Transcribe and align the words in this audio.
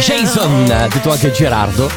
Jason, 0.00 0.64
detto 0.64 1.10
anche 1.12 1.30
Gerardo, 1.30 1.88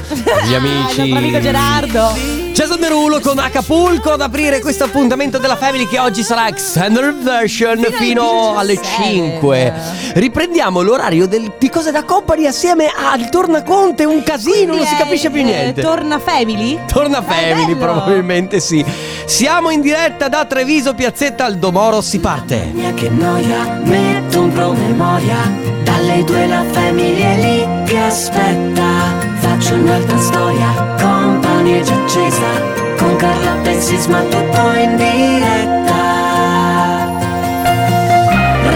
gli 0.46 0.54
Ah, 0.54 0.58
amici. 0.58 1.02
il 1.10 1.16
amico 1.16 1.40
Gerardo. 1.40 2.12
Jason 2.54 2.80
Derulo 2.80 3.20
con 3.20 3.40
Acapulco 3.40 4.12
ad 4.12 4.22
aprire 4.22 4.60
questo 4.60 4.84
appuntamento 4.84 5.38
della 5.40 5.56
Family 5.56 5.88
che 5.88 5.98
oggi 6.00 6.22
sarà 6.22 6.48
extended 6.48 7.24
version 7.24 7.78
Fino 7.80 7.96
alle 7.96 7.98
fino 7.98 8.58
alle 8.58 8.76
17. 8.76 9.04
5. 9.32 9.74
Riprendiamo 10.16 10.82
l'orario 10.82 11.28
del- 11.28 11.54
di 11.58 11.70
cose 11.70 11.92
da 11.92 12.04
company 12.04 12.46
assieme 12.46 12.88
al 12.94 13.30
Tornaconte, 13.30 14.04
un 14.06 14.22
casino, 14.22 14.76
non 14.76 14.86
si 14.86 14.96
Quindi 14.96 15.04
capisce 15.04 15.30
più 15.32 15.40
eh, 15.40 15.44
niente. 15.46 15.82
Torna 15.82 16.20
Family? 16.20 16.80
Torna 16.92 17.22
Family, 17.24 17.76
probabilmente 17.76 18.60
sì. 18.60 18.86
Siamo 19.26 19.70
in 19.72 19.82
diretta 19.82 20.28
da 20.28 20.46
Treviso, 20.46 20.94
Piazzetta 20.94 21.46
Aldomoro, 21.46 22.02
si 22.02 22.20
parte. 22.20 22.70
Mia 22.74 22.94
che 22.94 23.10
noia, 23.10 23.80
metto 23.84 24.42
un 24.42 24.52
promemoria 24.52 25.72
Dalle 25.84 26.24
due 26.24 26.46
la 26.48 26.64
famiglia 26.72 27.26
è 27.32 27.38
lì 27.38 27.83
che 27.94 28.00
aspetta. 28.00 28.90
Faccio 29.36 29.76
un'altra 29.76 30.18
storia, 30.18 30.96
compagnia 31.00 31.82
già 31.82 31.94
accesa. 31.94 32.50
Con 32.98 33.16
Carla 33.18 33.54
Bensisma 33.62 34.20
tutto 34.22 34.74
in 34.84 34.96
diretta. 34.96 36.02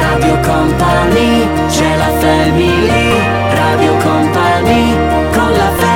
Radio 0.02 0.40
Company, 0.42 1.48
c'è 1.68 1.96
la 1.98 2.12
family. 2.20 3.06
Radio 3.56 3.96
Company, 3.98 4.94
con 5.34 5.52
la 5.52 5.72
family 5.78 5.87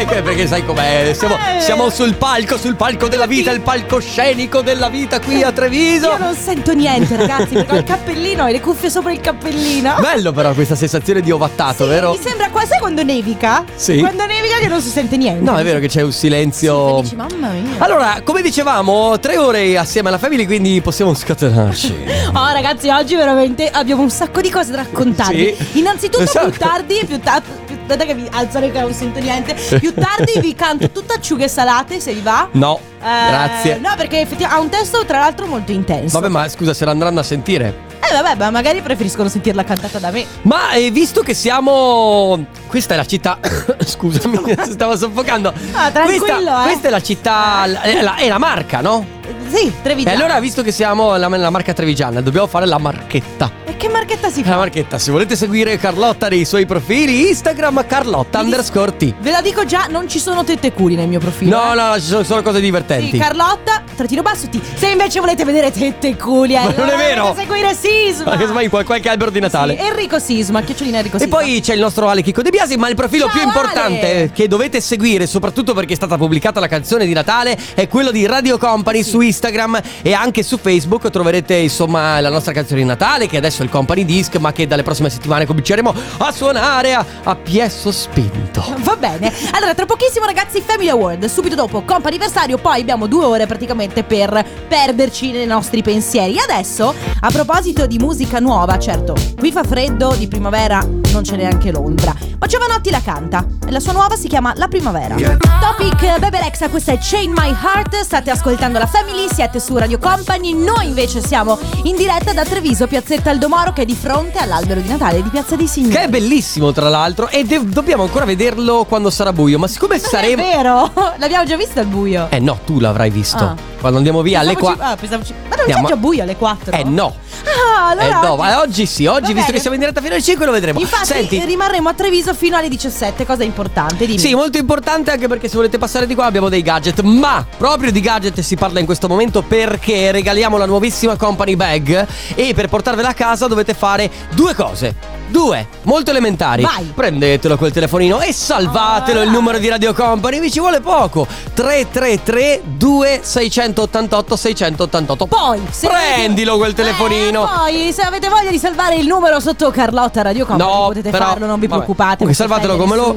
Eh, 0.00 0.22
Perché 0.22 0.46
sai 0.46 0.64
com'è? 0.64 1.12
Siamo, 1.14 1.34
Eh. 1.36 1.60
siamo 1.60 1.90
sul 1.90 2.14
palco, 2.14 2.56
sul 2.56 2.74
palco 2.74 3.06
della 3.08 3.26
vita, 3.26 3.50
il 3.50 3.60
palcoscenico 3.60 4.62
della 4.62 4.88
vita 4.88 5.20
qui 5.20 5.42
a 5.42 5.52
Treviso. 5.52 6.08
Io 6.08 6.16
non 6.18 6.34
sento 6.34 6.72
niente, 6.72 7.16
ragazzi, 7.16 7.52
perché 7.52 7.72
ho 7.74 7.78
il 7.78 7.84
cappellino 7.84 8.46
e 8.46 8.52
le 8.52 8.60
cuffie 8.60 8.88
sopra 8.88 9.12
il 9.12 9.20
cappellino. 9.20 9.96
Bello 10.00 10.32
però 10.32 10.52
questa 10.54 10.74
sensazione 10.74 11.20
di 11.20 11.30
ovattato, 11.30 11.84
Sì, 11.84 11.90
vero? 11.90 12.12
Mi 12.12 12.18
sembra 12.22 12.48
quasi 12.48 12.78
quando 12.78 13.02
nevica. 13.02 13.62
Sì. 13.74 13.98
Quando 13.98 14.24
nevica 14.26 14.56
che 14.58 14.68
non 14.68 14.80
si 14.80 14.88
sente 14.88 15.16
niente. 15.18 15.44
No, 15.48 15.56
è 15.58 15.62
vero 15.62 15.78
che 15.78 15.88
c'è 15.88 16.00
un 16.00 16.12
silenzio. 16.12 16.96
Sì, 16.96 17.02
dici, 17.02 17.16
mamma 17.16 17.48
mia. 17.50 17.74
Allora, 17.78 18.20
come 18.24 18.40
dicevamo, 18.42 19.18
tre 19.20 19.36
ore 19.36 19.76
assieme 19.76 20.08
alla 20.08 20.18
family, 20.18 20.46
quindi 20.46 20.80
possiamo 20.80 21.12
scatenarci. 21.14 22.18
Oh 22.32 22.52
ragazzi, 22.52 22.88
oggi 22.88 23.16
veramente 23.16 23.68
abbiamo 23.68 24.02
un 24.02 24.10
sacco 24.10 24.40
di 24.40 24.50
cose 24.50 24.70
da 24.70 24.76
raccontarvi. 24.78 25.52
Sì. 25.72 25.78
Innanzitutto 25.80 26.22
Esatto. 26.22 26.50
più 26.50 26.58
tardi, 26.60 27.02
più 27.04 27.18
tardi, 27.18 27.48
aspetta 27.92 28.04
che 28.04 28.14
mi 28.14 28.28
alzare 28.30 28.70
che 28.70 28.80
non 28.80 28.92
sento 28.92 29.18
niente. 29.18 29.54
Più 29.78 29.92
tardi 29.94 30.38
vi 30.40 30.54
canto 30.54 30.88
tutte 30.92 31.14
acciughe 31.14 31.48
salate, 31.48 32.00
se 32.00 32.12
vi 32.12 32.20
va. 32.20 32.48
No, 32.52 32.78
Eh, 33.00 33.28
grazie. 33.28 33.78
No, 33.78 33.92
perché 33.96 34.20
effettivamente 34.20 34.44
ha 34.56 34.60
un 34.60 34.68
testo 34.68 35.04
tra 35.04 35.18
l'altro 35.20 35.46
molto 35.46 35.72
intenso. 35.72 36.18
Vabbè, 36.20 36.30
ma 36.30 36.48
scusa, 36.48 36.72
se 36.74 36.84
l'andranno 36.84 37.20
a 37.20 37.22
sentire. 37.22 37.88
Eh 38.00 38.12
vabbè, 38.14 38.36
ma 38.36 38.50
magari 38.50 38.80
preferiscono 38.80 39.28
sentirla 39.28 39.62
cantata 39.62 39.98
da 39.98 40.10
me. 40.10 40.24
Ma 40.42 40.72
eh, 40.72 40.90
visto 40.90 41.22
che 41.22 41.34
siamo. 41.34 42.44
Questa 42.66 42.94
è 42.94 42.96
la 42.96 43.04
città. 43.04 43.38
Scusami, 43.84 44.40
stavo 44.70 44.96
soffocando. 44.96 45.52
Ah, 45.72 45.90
tranquillo, 45.90 46.24
questa, 46.24 46.60
eh. 46.60 46.62
questa 46.64 46.88
è 46.88 46.90
la 46.90 47.02
città. 47.02 47.82
È 47.82 48.02
la, 48.02 48.16
è 48.16 48.28
la 48.28 48.38
marca, 48.38 48.80
no? 48.80 49.18
Sì, 49.52 49.72
Trevigiano. 49.82 50.16
E 50.16 50.20
allora, 50.22 50.40
visto 50.40 50.62
che 50.62 50.70
siamo 50.72 51.16
la, 51.16 51.28
la 51.28 51.50
marca 51.50 51.72
trevigiana, 51.72 52.20
dobbiamo 52.20 52.46
fare 52.46 52.66
la 52.66 52.78
marchetta. 52.78 53.50
E 53.80 53.84
che 53.84 53.88
marchetta 53.88 54.28
si 54.28 54.42
La 54.44 54.50
fa? 54.50 54.56
marchetta, 54.58 54.98
se 54.98 55.10
volete 55.10 55.34
seguire 55.36 55.78
Carlotta 55.78 56.28
nei 56.28 56.44
suoi 56.44 56.66
profili, 56.66 57.28
Instagram 57.30 57.86
Carlotta 57.86 58.40
underscore 58.40 58.94
T. 58.94 59.14
Ve 59.20 59.30
la 59.30 59.40
dico 59.40 59.64
già, 59.64 59.86
non 59.88 60.06
ci 60.06 60.18
sono 60.18 60.44
tette 60.44 60.66
e 60.66 60.72
culi 60.74 60.96
nel 60.96 61.08
mio 61.08 61.18
profilo. 61.18 61.56
No, 61.56 61.72
eh. 61.72 61.76
no, 61.76 61.86
no, 61.88 61.94
ci 61.94 62.02
sono 62.02 62.22
solo 62.22 62.42
cose 62.42 62.60
divertenti. 62.60 63.12
Sì, 63.12 63.16
Carlotta, 63.16 63.82
trattino 63.96 64.20
basso 64.20 64.48
T. 64.50 64.60
Se 64.74 64.86
invece 64.90 65.20
volete 65.20 65.46
vedere 65.46 65.70
tette 65.70 66.08
e 66.08 66.16
culi, 66.16 66.52
Ma 66.52 66.64
non 66.64 66.74
allora 66.76 66.92
è 66.92 66.96
vero. 66.98 67.22
dovete 67.28 67.40
seguire 67.40 67.74
Sisma. 67.74 68.24
Ma 68.32 68.36
che 68.36 68.46
sbagli 68.48 68.68
qual- 68.68 68.84
qualche 68.84 69.08
albero 69.08 69.30
di 69.30 69.40
Natale. 69.40 69.78
Sì, 69.78 69.82
Enrico 69.86 70.18
Sisma, 70.18 70.60
chiocciolina 70.60 70.98
Enrico 70.98 71.16
E 71.16 71.20
Sisma. 71.20 71.36
poi 71.38 71.60
c'è 71.62 71.72
il 71.72 71.80
nostro 71.80 72.06
Ale 72.10 72.20
Chicco 72.20 72.42
De 72.42 72.50
Biasi, 72.50 72.76
ma 72.76 72.86
il 72.90 72.94
profilo 72.96 73.28
Ciao, 73.28 73.32
più 73.38 73.46
importante 73.46 74.10
Ale! 74.10 74.30
che 74.34 74.46
dovete 74.46 74.82
seguire, 74.82 75.26
soprattutto 75.26 75.72
perché 75.72 75.94
è 75.94 75.96
stata 75.96 76.18
pubblicata 76.18 76.60
la 76.60 76.68
canzone 76.68 77.06
di 77.06 77.14
Natale, 77.14 77.56
è 77.72 77.88
quello 77.88 78.10
di 78.10 78.26
Radio 78.26 78.58
Company 78.58 79.02
su 79.02 79.22
Instagram 79.22 79.80
e 80.02 80.12
anche 80.12 80.42
su 80.42 80.58
Facebook 80.58 81.08
troverete 81.08 81.54
insomma 81.54 82.20
la 82.20 82.28
nostra 82.28 82.52
canzone 82.52 82.80
di 82.80 82.86
Natale, 82.86 83.26
che 83.26 83.38
adesso 83.38 83.62
è 83.62 83.64
il 83.64 83.68
Company 83.70 84.04
Disc, 84.04 84.36
ma 84.36 84.52
che 84.52 84.66
dalle 84.66 84.82
prossime 84.82 85.08
settimane 85.08 85.46
cominceremo 85.46 85.94
a 86.18 86.32
suonare 86.32 86.92
a, 86.92 87.04
a 87.22 87.36
piesso 87.36 87.90
spinto. 87.90 88.62
Va 88.78 88.96
bene. 88.96 89.32
Allora, 89.52 89.74
tra 89.74 89.86
pochissimo, 89.86 90.26
ragazzi, 90.26 90.60
Family 90.60 90.88
Award. 90.88 91.24
Subito 91.26 91.54
dopo, 91.54 91.82
comp 91.82 92.04
anniversario. 92.04 92.58
Poi 92.58 92.80
abbiamo 92.80 93.06
due 93.06 93.24
ore 93.24 93.46
praticamente 93.46 94.02
per 94.02 94.44
perderci 94.68 95.30
nei 95.32 95.46
nostri 95.46 95.82
pensieri. 95.82 96.38
Adesso, 96.38 96.94
a 97.20 97.30
proposito 97.30 97.86
di 97.86 97.98
musica 97.98 98.38
nuova, 98.38 98.78
certo, 98.78 99.14
qui 99.38 99.52
fa 99.52 99.62
freddo 99.62 100.14
di 100.16 100.28
primavera, 100.28 100.80
non 101.12 101.22
c'è 101.22 101.36
neanche 101.36 101.70
l'ombra. 101.70 102.14
Ma 102.38 102.46
Giovanotti 102.46 102.90
la 102.90 103.02
canta. 103.02 103.44
E 103.66 103.70
la 103.70 103.80
sua 103.80 103.92
nuova 103.92 104.16
si 104.16 104.26
chiama 104.26 104.54
La 104.56 104.66
Primavera. 104.66 105.14
Topic 105.14 106.18
Bebe 106.18 106.40
Rexha, 106.40 106.70
questa 106.70 106.92
è 106.92 106.98
Chain 106.98 107.32
My 107.32 107.50
Heart. 107.50 108.00
State 108.00 108.30
ascoltando 108.30 108.78
la 108.78 108.86
Family, 108.86 109.28
siete 109.30 109.60
su 109.60 109.76
Radio 109.76 109.98
Company. 109.98 110.54
Noi 110.54 110.86
invece 110.86 111.22
siamo 111.22 111.58
in 111.82 111.96
diretta 111.96 112.32
da 112.32 112.44
Treviso, 112.44 112.86
Piazzetta 112.86 113.28
Aldomoro, 113.28 113.59
che 113.72 113.82
è 113.82 113.84
di 113.84 113.94
fronte 113.94 114.38
all'albero 114.38 114.80
di 114.80 114.88
Natale 114.88 115.22
di 115.22 115.28
Piazza 115.28 115.54
dei 115.54 115.66
Signori. 115.68 115.94
Che 115.94 116.02
è 116.04 116.08
bellissimo 116.08 116.72
tra 116.72 116.88
l'altro 116.88 117.28
e 117.28 117.44
de- 117.44 117.60
dobbiamo 117.66 118.02
ancora 118.02 118.24
vederlo 118.24 118.84
quando 118.88 119.10
sarà 119.10 119.32
buio, 119.32 119.58
ma 119.58 119.68
siccome 119.68 119.98
Non 119.98 120.04
saremo... 120.08 120.42
È 120.42 120.46
vero, 120.56 120.90
l'abbiamo 121.18 121.44
già 121.44 121.56
visto 121.56 121.78
al 121.78 121.86
buio. 121.86 122.26
Eh 122.30 122.40
no, 122.40 122.58
tu 122.64 122.80
l'avrai 122.80 123.10
visto. 123.10 123.36
Ah. 123.44 123.54
Quando 123.78 123.98
andiamo 123.98 124.20
via 124.22 124.40
alle 124.40 124.54
Pensavo 124.54 124.76
4... 124.76 124.84
ci- 124.84 124.92
ah, 124.92 124.96
pensavo 124.96 125.24
ci- 125.24 125.32
Ma 125.48 125.48
non 125.56 125.58
Andiamo- 125.60 125.82
c'è 125.82 125.88
già 125.94 125.96
buio 125.96 126.22
alle 126.22 126.36
4? 126.36 126.72
Eh 126.76 126.84
no. 126.84 127.14
Ah, 127.44 127.88
allora. 127.88 128.06
eh 128.06 128.10
no, 128.10 128.32
oggi- 128.32 128.40
ma 128.42 128.60
oggi 128.60 128.86
sì, 128.86 129.06
oggi 129.06 129.20
Va 129.20 129.26
visto 129.28 129.40
bene. 129.40 129.52
che 129.52 129.58
siamo 129.60 129.74
in 129.74 129.80
diretta 129.80 130.00
fino 130.00 130.12
alle 130.14 130.22
5 130.22 130.46
lo 130.46 130.52
vedremo. 130.52 130.80
Infatti 130.80 131.06
Senti, 131.06 131.42
rimarremo 131.44 131.88
a 131.88 131.94
Treviso 131.94 132.34
fino 132.34 132.56
alle 132.56 132.68
17, 132.68 133.24
cosa 133.24 133.44
importante, 133.44 134.04
dimmi. 134.06 134.18
Sì, 134.18 134.34
molto 134.34 134.58
importante 134.58 135.10
anche 135.10 135.26
perché 135.28 135.48
se 135.48 135.56
volete 135.56 135.78
passare 135.78 136.06
di 136.06 136.14
qua 136.14 136.26
abbiamo 136.26 136.48
dei 136.50 136.60
gadget, 136.62 137.00
ma 137.00 137.44
proprio 137.56 137.90
di 137.90 138.00
gadget 138.00 138.40
si 138.40 138.56
parla 138.56 138.80
in 138.80 138.86
questo 138.86 139.08
momento 139.08 139.40
perché 139.42 140.12
regaliamo 140.12 140.56
la 140.58 140.66
nuovissima 140.66 141.16
Company 141.16 141.56
Bag 141.56 142.06
e 142.34 142.52
per 142.54 142.68
portarvela 142.68 143.08
a 143.08 143.14
casa 143.14 143.46
dovete 143.50 143.74
fare 143.74 144.10
due 144.30 144.54
cose. 144.54 145.18
Due, 145.28 145.68
molto 145.82 146.10
elementari. 146.10 146.62
Vai. 146.62 146.90
Prendetelo 146.92 147.56
quel 147.56 147.70
telefonino 147.70 148.20
e 148.20 148.32
salvatelo 148.32 149.22
il 149.22 149.30
numero 149.30 149.58
di 149.58 149.68
Radio 149.68 149.94
Company, 149.94 150.40
vi 150.40 150.50
ci 150.50 150.58
vuole 150.58 150.80
poco. 150.80 151.24
333 151.54 152.62
2688 152.64 154.36
688. 154.36 155.26
Poi, 155.26 155.60
se 155.70 155.86
Prendilo 155.86 156.56
quel 156.56 156.74
telefonino. 156.74 157.44
Eh, 157.44 157.46
poi, 157.46 157.92
se 157.92 158.02
avete 158.02 158.28
voglia 158.28 158.50
di 158.50 158.58
salvare 158.58 158.96
il 158.96 159.06
numero 159.06 159.38
sotto 159.38 159.70
Carlotta 159.70 160.22
Radio 160.22 160.44
Company, 160.44 160.68
No, 160.68 160.86
potete 160.88 161.10
però, 161.10 161.26
farlo, 161.26 161.46
non 161.46 161.60
vi 161.60 161.66
vabbè. 161.68 161.82
preoccupate. 161.84 162.26
Si 162.26 162.34
salvatelo 162.34 162.76
come 162.76 162.96
lo, 162.96 163.14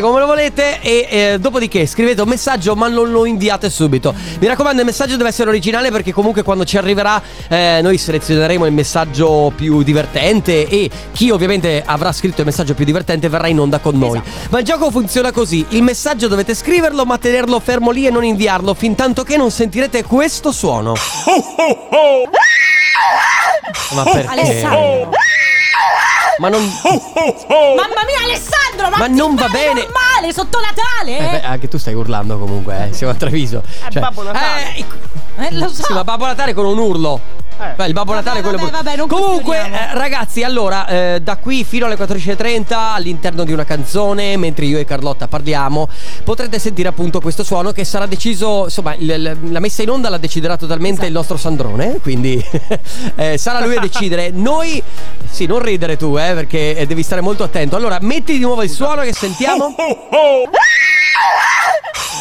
come 0.00 0.18
lo 0.18 0.26
volete 0.26 0.80
e 0.80 1.06
eh, 1.08 1.38
dopodiché 1.38 1.86
scrivete 1.86 2.20
un 2.20 2.28
messaggio 2.28 2.74
ma 2.74 2.88
non 2.88 3.10
lo 3.12 3.24
inviate 3.26 3.70
subito. 3.70 4.12
Mi 4.40 4.46
raccomando 4.48 4.80
il 4.80 4.86
messaggio 4.86 5.16
deve 5.16 5.28
essere 5.28 5.50
originale 5.50 5.90
perché 5.90 6.12
comunque 6.12 6.42
quando 6.42 6.64
ci 6.64 6.76
arriverà 6.76 7.22
eh, 7.48 7.78
noi 7.82 7.96
selezioneremo 7.96 8.66
il 8.66 8.72
messaggio 8.72 9.52
più 9.54 9.82
divertente 9.82 10.68
e 10.68 10.90
chi 11.12 11.30
ovviamente 11.30 11.82
avrà 11.84 12.12
scritto 12.12 12.40
il 12.40 12.46
messaggio 12.46 12.74
più 12.74 12.84
divertente 12.84 13.28
verrà 13.28 13.48
in 13.48 13.58
onda 13.58 13.78
con 13.78 13.98
noi. 13.98 14.18
Esatto. 14.18 14.48
Ma 14.50 14.58
il 14.58 14.64
gioco 14.64 14.90
funziona 14.90 15.32
così, 15.32 15.64
il 15.70 15.82
messaggio 15.82 16.28
dovete 16.28 16.54
scriverlo 16.54 17.04
ma 17.04 17.18
tenerlo 17.18 17.58
fermo 17.60 17.90
lì 17.90 18.06
e 18.06 18.10
non 18.10 18.24
inviarlo 18.24 18.74
fin 18.74 18.94
tanto 18.94 19.22
che 19.22 19.36
non 19.36 19.50
sentirete 19.50 20.02
questo 20.04 20.52
suono. 20.52 20.94
Ma 23.94 24.02
perché? 24.02 24.26
Alessandro. 24.26 25.10
Ma 26.38 26.48
non... 26.48 26.62
Mamma 26.64 28.02
mia, 28.06 28.24
Alessandro! 28.24 28.90
Ma, 28.90 28.96
Ma 28.98 29.06
ti 29.06 29.12
non 29.14 29.34
va 29.34 29.48
bene. 29.48 29.82
normale 29.82 30.32
sotto 30.32 30.58
Natale? 30.60 31.18
Eh 31.18 31.30
beh, 31.40 31.42
anche 31.42 31.68
tu 31.68 31.78
stai 31.78 31.94
urlando 31.94 32.38
comunque, 32.38 32.88
eh. 32.88 32.92
Siamo 32.92 33.12
a 33.12 33.16
Treviso. 33.16 33.62
Cioè, 33.88 34.00
Babbo 34.02 34.22
Natale. 34.22 34.74
eh, 34.76 34.84
Eh, 35.46 35.52
lo 35.52 35.68
so. 35.68 35.82
sì, 35.84 35.92
ma 35.92 36.04
Babbo 36.04 36.26
Natale 36.26 36.54
con 36.54 36.66
un 36.66 36.78
urlo. 36.78 37.42
Beh, 37.76 37.86
il 37.86 37.92
Babbo 37.92 38.10
Vabbè, 38.12 38.24
Natale 38.24 38.40
è 38.40 38.42
quello 38.42 38.58
vabbè, 38.58 38.70
vabbè, 38.82 38.96
non 38.96 39.06
Comunque, 39.06 39.56
eh, 39.58 39.94
ragazzi, 39.94 40.42
allora, 40.42 40.88
eh, 40.88 41.20
da 41.22 41.36
qui 41.36 41.62
fino 41.62 41.86
alle 41.86 41.94
14.30, 41.96 42.94
all'interno 42.94 43.44
di 43.44 43.52
una 43.52 43.64
canzone, 43.64 44.36
mentre 44.36 44.64
io 44.64 44.76
e 44.78 44.84
Carlotta 44.84 45.28
parliamo, 45.28 45.88
potrete 46.24 46.58
sentire 46.58 46.88
appunto 46.88 47.20
questo 47.20 47.44
suono 47.44 47.70
che 47.70 47.84
sarà 47.84 48.06
deciso. 48.06 48.64
Insomma, 48.64 48.94
il- 48.96 49.08
il- 49.08 49.38
la 49.52 49.60
messa 49.60 49.82
in 49.82 49.90
onda 49.90 50.08
la 50.08 50.18
deciderà 50.18 50.56
totalmente 50.56 50.94
Esatto. 51.02 51.06
il 51.08 51.12
nostro 51.14 51.36
Sandrone. 51.36 52.00
Quindi 52.02 52.44
eh, 53.14 53.38
sarà 53.38 53.64
lui 53.64 53.76
a 53.76 53.80
decidere. 53.80 54.30
Noi, 54.30 54.82
sì, 55.30 55.46
non 55.46 55.60
ridere 55.60 55.96
tu, 55.96 56.16
eh, 56.18 56.23
perché 56.32 56.76
eh, 56.76 56.86
devi 56.86 57.02
stare 57.02 57.20
molto 57.20 57.42
attento. 57.42 57.76
Allora, 57.76 57.98
metti 58.00 58.32
di 58.32 58.38
nuovo 58.38 58.62
il 58.62 58.70
suono 58.70 59.02
che 59.02 59.12
sentiamo. 59.12 59.74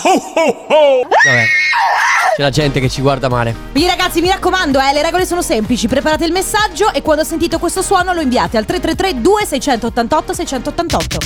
Vabbè. 0.04 1.46
C'è 2.36 2.42
la 2.42 2.50
gente 2.50 2.80
che 2.80 2.90
ci 2.90 3.02
guarda 3.02 3.30
male. 3.30 3.56
Quindi 3.72 3.88
ragazzi 3.88 4.20
mi 4.20 4.28
raccomando 4.28 4.80
eh, 4.80 4.92
le 4.92 5.04
regole 5.04 5.26
sono 5.26 5.44
semplici 5.44 5.88
Preparate 5.88 6.26
il 6.26 6.32
messaggio 6.32 6.92
e 6.92 7.04
quando 7.04 7.24
sentite 7.24 7.60
questo 7.60 7.84
suono 7.84 8.12
lo 8.12 8.22
inviate 8.22 8.58
al 8.58 8.66
333 8.66 9.22
2688 9.22 10.34
688 10.34 11.18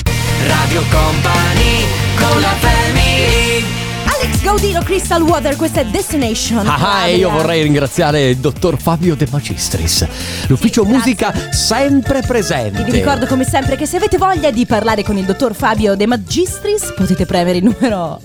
Radio 0.46 0.84
Company 0.90 1.86
con 2.18 2.42
la 2.42 2.54
family 2.60 3.87
Alex 4.20 4.42
Gaudino, 4.42 4.82
Crystal 4.82 5.22
Water, 5.22 5.56
questa 5.56 5.82
è 5.82 5.86
Destination. 5.86 6.66
Ah, 6.68 7.06
e 7.08 7.18
io 7.18 7.30
vorrei 7.30 7.62
ringraziare 7.62 8.30
il 8.30 8.38
dottor 8.38 8.80
Fabio 8.82 9.16
De 9.16 9.28
Magistris, 9.30 10.08
l'ufficio 10.48 10.84
Sì, 10.84 10.90
musica 10.92 11.34
sempre 11.52 12.20
E 12.20 12.22
presente. 12.26 12.84
vi 12.84 12.92
ricordo 12.92 13.28
come 13.28 13.44
sempre 13.44 13.76
che 13.76 13.86
se 13.86 13.98
avete 13.98 14.18
voglia 14.18 14.50
di 14.50 14.66
parlare 14.66 15.04
con 15.04 15.18
il 15.18 15.26
dottor 15.26 15.54
Fabio 15.54 15.96
De 15.96 16.08
Magistris 16.08 16.94
potete 16.96 17.26
premere 17.26 17.58
il 17.60 17.64
numero. 17.66 18.20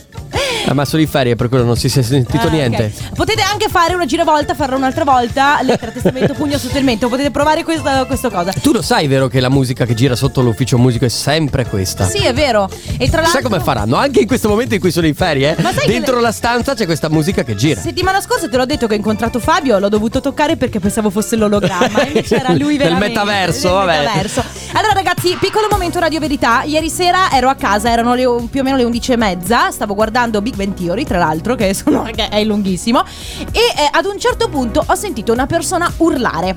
Ma 0.72 0.84
sono 0.86 1.02
in 1.02 1.08
ferie, 1.08 1.36
per 1.36 1.48
quello 1.48 1.64
non 1.64 1.76
si 1.76 1.86
è 1.86 2.02
sentito 2.02 2.46
Ah, 2.46 2.50
niente. 2.50 2.92
ok. 2.96 3.14
Potete 3.14 3.42
anche 3.42 3.68
fare 3.68 3.94
una 3.94 4.06
giravolta, 4.06 4.54
farla 4.54 4.76
un'altra 4.76 5.04
volta, 5.04 5.58
lettera, 5.62 5.90
testamento, 5.90 6.32
pugno 6.34 6.56
sotto 6.56 6.78
il 6.78 6.84
mento. 6.84 7.08
Potete 7.08 7.30
provare 7.30 7.62
questa, 7.64 8.04
questa 8.06 8.30
cosa. 8.30 8.52
Tu 8.52 8.72
lo 8.72 8.80
sai, 8.80 9.06
vero, 9.06 9.28
che 9.28 9.40
la 9.40 9.50
musica 9.50 9.84
che 9.84 9.94
gira 9.94 10.14
sotto 10.16 10.40
l'ufficio 10.40 10.78
musico 10.78 11.04
è 11.04 11.08
sempre 11.08 11.66
questa? 11.66 12.08
Sì, 12.08 12.18
è 12.24 12.32
vero. 12.32 12.68
E 12.96 13.06
tra 13.08 13.16
l'altro. 13.20 13.40
Sai 13.40 13.42
come 13.42 13.60
faranno? 13.60 13.96
Anche 13.96 14.20
in 14.20 14.26
questo 14.26 14.48
momento 14.48 14.74
in 14.74 14.80
cui 14.80 14.90
sono 14.90 15.06
in 15.06 15.14
ferie, 15.14 15.54
eh? 15.56 15.86
Dentro 15.86 16.16
le- 16.16 16.22
la 16.22 16.32
stanza 16.32 16.74
c'è 16.74 16.86
questa 16.86 17.10
musica 17.10 17.42
che 17.42 17.54
gira. 17.54 17.80
Settimana 17.80 18.20
scorsa 18.22 18.48
te 18.48 18.56
l'ho 18.56 18.64
detto 18.66 18.86
che 18.86 18.94
ho 18.94 18.96
incontrato 18.96 19.40
Fabio, 19.40 19.78
l'ho 19.78 19.88
dovuto 19.90 20.20
toccare 20.20 20.56
perché 20.56 20.80
pensavo 20.80 21.10
fosse 21.10 21.36
l'ologramma. 21.36 22.04
Invece 22.06 22.36
era 22.36 22.52
lui 22.52 22.76
Nel 22.76 22.86
veramente. 22.88 23.08
metaverso, 23.08 23.68
nel 23.68 23.86
vabbè. 23.86 23.98
metaverso. 23.98 24.44
Allora, 24.74 24.92
ragazzi, 24.94 25.36
piccolo 25.38 25.66
momento 25.70 25.98
Radio 25.98 26.20
Verità. 26.20 26.62
Ieri 26.64 26.88
sera 26.88 27.30
ero 27.32 27.48
a 27.50 27.54
casa, 27.54 27.90
erano 27.90 28.14
le- 28.14 28.46
più 28.50 28.60
o 28.60 28.62
meno 28.62 28.76
le 28.76 28.84
11 28.84 29.12
e 29.12 29.16
mezza. 29.16 29.70
Stavo 29.70 29.94
guardando 29.94 30.20
Big 30.30 30.54
Bang 30.54 30.74
Theory, 30.74 31.04
tra 31.04 31.18
l'altro, 31.18 31.54
che, 31.54 31.74
sono- 31.74 32.02
che 32.14 32.28
è 32.28 32.44
lunghissimo. 32.44 33.02
E 33.50 33.58
eh, 33.58 33.88
ad 33.90 34.04
un 34.04 34.18
certo 34.18 34.48
punto 34.48 34.82
ho 34.86 34.94
sentito 34.94 35.32
una 35.32 35.46
persona 35.46 35.92
urlare. 35.98 36.56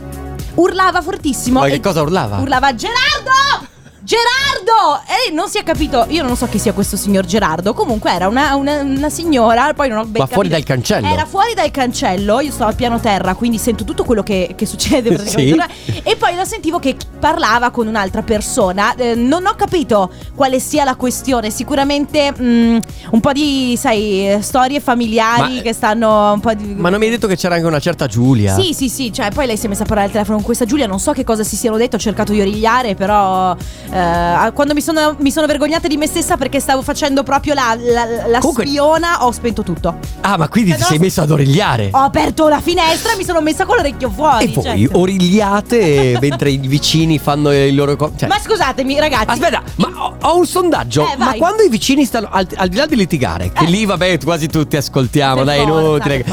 Urlava 0.56 1.02
fortissimo. 1.02 1.60
Ma 1.60 1.68
che 1.68 1.80
cosa 1.80 2.02
urlava? 2.02 2.38
Urlava 2.38 2.74
Gerardo! 2.76 3.74
Gerardo! 4.06 5.02
E 5.28 5.32
non 5.32 5.50
si 5.50 5.58
è 5.58 5.64
capito, 5.64 6.06
io 6.10 6.22
non 6.22 6.36
so 6.38 6.46
chi 6.46 6.60
sia 6.60 6.74
questo 6.74 6.96
signor 6.96 7.26
Gerardo. 7.26 7.74
Comunque 7.74 8.12
era 8.12 8.28
una, 8.28 8.56
una- 8.56 8.82
una 8.82 9.10
signora, 9.10 9.74
poi 9.74 9.90
non 9.90 9.98
ho 9.98 10.04
ben 10.06 10.22
Ma 10.22 10.28
fuori 10.28 10.48
capito. 10.48 10.68
dal 10.68 10.78
cancello? 10.78 11.08
Era 11.12 11.26
fuori 11.26 11.54
dal 11.56 11.72
cancello, 11.72 12.40
io 12.40 12.52
stavo 12.52 12.70
al 12.70 12.76
piano 12.76 13.00
terra, 13.00 13.34
quindi 13.34 13.58
sento 13.58 13.84
tutto 13.84 14.04
quello 14.04 14.22
che, 14.22 14.54
che 14.56 14.66
succede 14.68 15.12
praticamente. 15.12 15.68
E 16.04 16.16
poi 16.18 16.36
la 16.36 16.46
sentivo 16.46 16.78
che 16.78 16.96
parlava 17.20 17.72
con 17.72 17.88
un'altra 17.88 18.22
persona. 18.22 18.94
Eh, 18.94 19.16
non 19.16 19.48
ho 19.48 19.56
capito 19.56 20.12
quale 20.36 20.60
sia 20.60 20.84
la 20.84 20.96
questione. 20.96 21.50
Sicuramente 21.50 22.32
mm, 22.40 22.78
un 23.10 23.20
po' 23.20 23.32
di, 23.32 23.76
sai, 23.76 24.34
eh, 24.34 24.42
storie 24.44 24.80
familiari 24.82 25.56
Ma- 25.56 25.62
che 25.62 25.74
stanno 25.74 26.34
un 26.34 26.40
po' 26.42 26.54
di. 26.54 26.76
Ma 26.76 26.90
non 26.90 27.00
mi 27.00 27.06
hai 27.06 27.12
detto 27.12 27.26
che 27.26 27.36
c'era 27.36 27.56
anche 27.56 27.66
una 27.66 27.80
certa 27.80 28.06
Giulia? 28.06 28.54
Sì, 28.54 28.74
sì, 28.74 28.88
sì, 28.88 29.12
cioè 29.12 29.32
poi 29.32 29.48
lei 29.48 29.58
si 29.58 29.66
è 29.66 29.70
messa 29.70 29.82
a 29.82 29.86
parlare 29.88 30.06
al 30.08 30.14
telefono 30.14 30.36
con 30.38 30.46
questa 30.46 30.66
Giulia, 30.66 30.86
non 30.86 31.00
so 31.00 31.12
che 31.12 31.24
cosa 31.24 31.44
si 31.44 31.56
siano 31.56 31.78
detto, 31.78 31.96
ho 31.96 32.00
cercato 32.00 32.32
di 32.34 32.40
origliare, 32.42 32.94
però 32.94 33.56
eh, 33.96 34.52
quando 34.54 34.74
mi 34.74 34.82
sono, 34.82 35.16
mi 35.20 35.32
sono 35.32 35.48
vergognata 35.48 35.88
di 35.88 35.96
me 35.98 36.08
stessa 36.08 36.36
perché 36.38 36.60
stavo 36.60 36.82
facendo 36.82 37.24
proprio 37.24 37.54
la, 37.54 37.76
la- 37.80 38.28
la 38.28 38.40
Comunque- 38.40 38.66
spiona, 38.66 39.26
ho 39.26 39.32
spento 39.32 39.64
tutto. 39.64 39.96
Ah, 40.22 40.38
ma 40.38 40.48
quindi 40.50 40.72
Eh, 40.72 40.76
ti 40.76 40.82
no, 40.82 40.88
sei 40.88 40.98
se- 40.98 41.04
messo 41.04 41.22
ad 41.22 41.32
origliare? 41.32 41.90
Ho 41.92 42.00
aperto 42.00 42.48
la 42.48 42.60
finestra 42.60 43.14
e 43.14 43.16
mi 43.18 43.24
sono 43.24 43.42
messa 43.42 43.66
con 43.66 43.78
l'orecchio 43.78 44.10
fuori. 44.10 44.46
E 44.46 44.48
voi 44.54 44.64
certo. 44.64 45.00
origliate 45.00 46.18
mentre 46.20 46.50
i 46.52 46.58
vicini 46.58 47.20
fanno 47.20 47.52
i 47.54 47.74
loro 47.74 47.96
co- 47.96 48.12
cioè- 48.18 48.28
Ma 48.28 48.40
scusatemi 48.40 49.00
ragazzi. 49.00 49.30
Aspetta, 49.30 49.62
ma 49.78 49.92
ho, 49.96 50.16
ho 50.22 50.38
un 50.38 50.46
sondaggio. 50.46 51.04
Eh, 51.12 51.16
ma 51.18 51.34
quando 51.36 51.64
i 51.64 51.70
vicini 51.70 52.06
stanno. 52.06 52.28
Al, 52.32 52.48
al 52.56 52.68
di 52.70 52.76
là 52.76 52.86
di 52.86 52.96
litigare, 52.96 53.52
che 53.52 53.64
Eh. 53.64 53.68
lì 53.68 53.86
vabbè, 53.86 54.18
quasi 54.24 54.48
tutti 54.48 54.76
ascoltiamo, 54.78 55.44
dai, 55.44 55.66
forza, 55.66 55.80
inutile. 55.80 56.26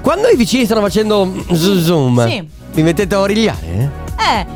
Quando 0.00 0.28
i 0.28 0.36
vicini 0.36 0.64
stanno 0.64 0.80
facendo 0.80 1.30
zoom 1.52 2.26
Sì. 2.28 2.48
vi 2.72 2.82
mettete 2.82 3.14
a 3.14 3.18
origliare? 3.20 3.66
Eh, 3.66 3.88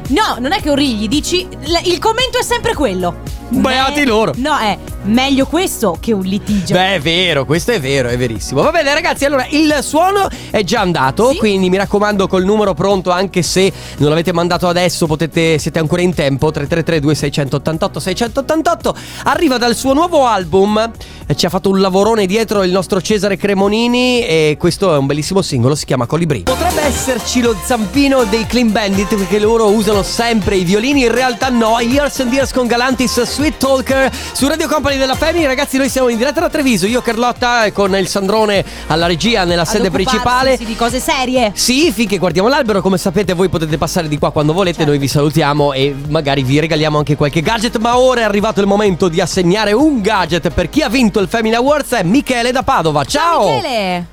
no, 0.09 0.37
non 0.39 0.53
è 0.53 0.61
che 0.61 0.71
origli, 0.71 1.09
dici 1.09 1.47
l- 1.47 1.87
il 1.89 1.99
commento 1.99 2.39
è 2.39 2.43
sempre 2.43 2.75
quello. 2.75 3.23
Beati 3.49 4.01
Me- 4.01 4.07
loro. 4.07 4.33
No, 4.37 4.57
è 4.59 4.77
meglio 5.05 5.47
questo 5.47 5.97
che 6.01 6.13
un 6.13 6.23
litigio. 6.23 6.75
Beh, 6.75 6.97
è 6.97 7.01
vero, 7.01 7.45
questo 7.45 7.73
è 7.73 7.81
vero, 7.81 8.09
è 8.09 8.17
verissimo. 8.17 8.63
Va 8.63 8.71
bene, 8.71 8.93
ragazzi, 8.95 9.25
allora 9.25 9.47
il 9.51 9.79
suono 9.83 10.29
è 10.51 10.63
già 10.65 10.81
andato. 10.81 11.31
Sì. 11.31 11.37
Quindi 11.39 11.71
mi 11.71 11.77
raccomando, 11.77 12.27
col 12.27 12.45
numero 12.45 12.75
pronto, 12.75 13.11
anche 13.11 13.43
se 13.43 13.73
non 13.99 14.09
l'avete 14.09 14.33
mandato 14.33 14.67
adesso, 14.69 15.07
potete, 15.07 15.59
siete 15.59 15.79
ancora 15.79 16.03
in 16.03 16.15
tempo. 16.15 16.51
333-2688-688. 16.51 18.95
Arriva 19.25 19.59
dal 19.59 19.75
suo 19.75 19.93
nuovo 19.93 20.27
album. 20.27 20.91
eh, 21.27 21.35
Ci 21.35 21.47
ha 21.47 21.49
fatto 21.49 21.71
un 21.71 21.81
lavorone 21.81 22.27
dietro 22.27 22.63
il 22.63 22.71
nostro 22.73 23.01
Cesare 23.01 23.37
Cremonini. 23.37 24.25
E 24.25 24.57
questo 24.59 24.95
è 24.95 24.97
un 24.97 25.07
bellissimo 25.07 25.43
singolo, 25.43 25.75
si 25.75 25.85
chiama 25.85 26.07
Colibri. 26.07 26.43
Potrebbe 26.43 26.83
esserci 26.83 27.41
lo 27.41 27.57
zampino 27.65 28.25
dei 28.25 28.47
Clean 28.47 28.71
Bandit, 28.73 29.15
perché 29.15 29.39
loro 29.39 29.71
usano 29.71 30.03
sempre 30.03 30.57
i 30.57 30.65
violini. 30.65 31.03
In 31.03 31.13
realtà 31.13 31.49
no. 31.49 31.79
Years 31.81 32.21
and 32.21 32.33
Years 32.33 32.53
con 32.53 32.67
Galantis, 32.67 33.23
Sweet 33.23 33.57
Talker 33.59 34.11
su 34.33 34.47
Radio 34.49 34.69
Company 34.69 34.94
della 34.99 35.15
Family. 35.15 35.45
Ragazzi, 35.45 35.77
noi 35.77 35.89
siamo 35.89 36.09
in 36.09 36.17
diretta 36.17 36.41
da 36.41 36.49
Treviso. 36.49 36.87
Io, 36.87 37.01
Carlotta, 37.01 37.65
e 37.65 37.73
con 37.73 37.95
il 37.97 38.07
Sandrone 38.09 38.65
alla 38.89 39.07
regia 39.07 39.45
nella 39.45 39.63
Ad 39.63 39.69
sede 39.69 39.91
principale. 39.91 40.57
di 40.57 40.77
cose 40.77 41.01
serie. 41.01 41.53
Sì, 41.55 41.93
finché 41.93 42.19
guardiamo 42.19 42.49
l'albero, 42.49 42.81
come 42.81 42.99
sapete 42.99 43.33
voi 43.33 43.49
potete 43.49 43.79
passare 43.79 44.09
di 44.09 44.19
qua 44.19 44.31
quando 44.33 44.53
volete, 44.53 44.77
Certo. 44.77 44.91
noi 44.91 44.99
vi 45.01 45.09
salutiamo 45.09 45.73
e 45.73 45.95
magari 46.09 46.43
vi 46.43 46.59
regaliamo 46.61 46.99
anche 46.99 47.17
qualche 47.17 47.41
gadget, 47.43 47.79
ma 47.79 47.99
ora 47.99 48.21
è 48.21 48.25
arrivato 48.25 48.61
il 48.61 48.67
momento 48.67 49.09
di 49.09 49.21
assegnare 49.21 49.73
un 49.73 50.01
gadget 50.01 50.51
per 50.51 50.69
chi 50.69 50.83
ha 50.83 50.89
vinto 50.89 51.21
il 51.21 51.29
Family 51.29 51.55
Awards, 51.55 51.93
è 51.93 52.03
Michele 52.03 52.53
da 52.53 52.63
Padova. 52.63 53.05
Ciao! 53.05 53.55
Michele. 53.55 54.07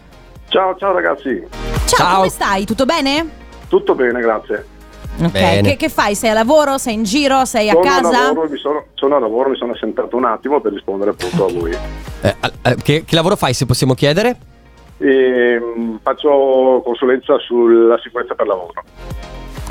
Ciao, 0.49 0.75
ciao 0.77 0.91
ragazzi. 0.93 1.41
Ciao, 1.85 1.97
Ciao. 1.97 2.15
come 2.17 2.29
stai? 2.29 2.65
Tutto 2.65 2.85
bene? 2.85 3.29
Tutto 3.67 3.95
bene, 3.95 4.19
grazie. 4.19 4.65
Ok, 5.21 5.61
che, 5.61 5.75
che 5.77 5.89
fai? 5.89 6.15
Sei 6.15 6.29
a 6.29 6.33
lavoro? 6.33 6.77
Sei 6.77 6.93
in 6.93 7.03
giro? 7.03 7.45
Sei 7.45 7.69
a 7.69 7.73
sono, 7.73 7.83
casa? 7.83 8.19
A 8.19 8.23
lavoro, 8.27 8.49
mi 8.49 8.57
sono, 8.57 8.85
sono 8.93 9.15
a 9.15 9.19
lavoro, 9.19 9.49
mi 9.49 9.57
sono 9.57 9.73
assentato 9.73 10.15
un 10.15 10.25
attimo 10.25 10.59
per 10.61 10.73
rispondere 10.73 11.11
appunto 11.11 11.45
a 11.45 11.51
voi. 11.51 11.71
Eh, 12.21 12.35
eh, 12.63 12.75
che, 12.81 13.03
che 13.05 13.15
lavoro 13.15 13.35
fai 13.35 13.53
se 13.53 13.65
possiamo 13.65 13.93
chiedere? 13.93 14.37
E, 14.97 15.59
mm, 15.59 15.95
faccio 16.01 16.81
consulenza 16.83 17.37
sulla 17.39 17.99
sicurezza 17.99 18.35
per 18.35 18.47
lavoro. 18.47 18.83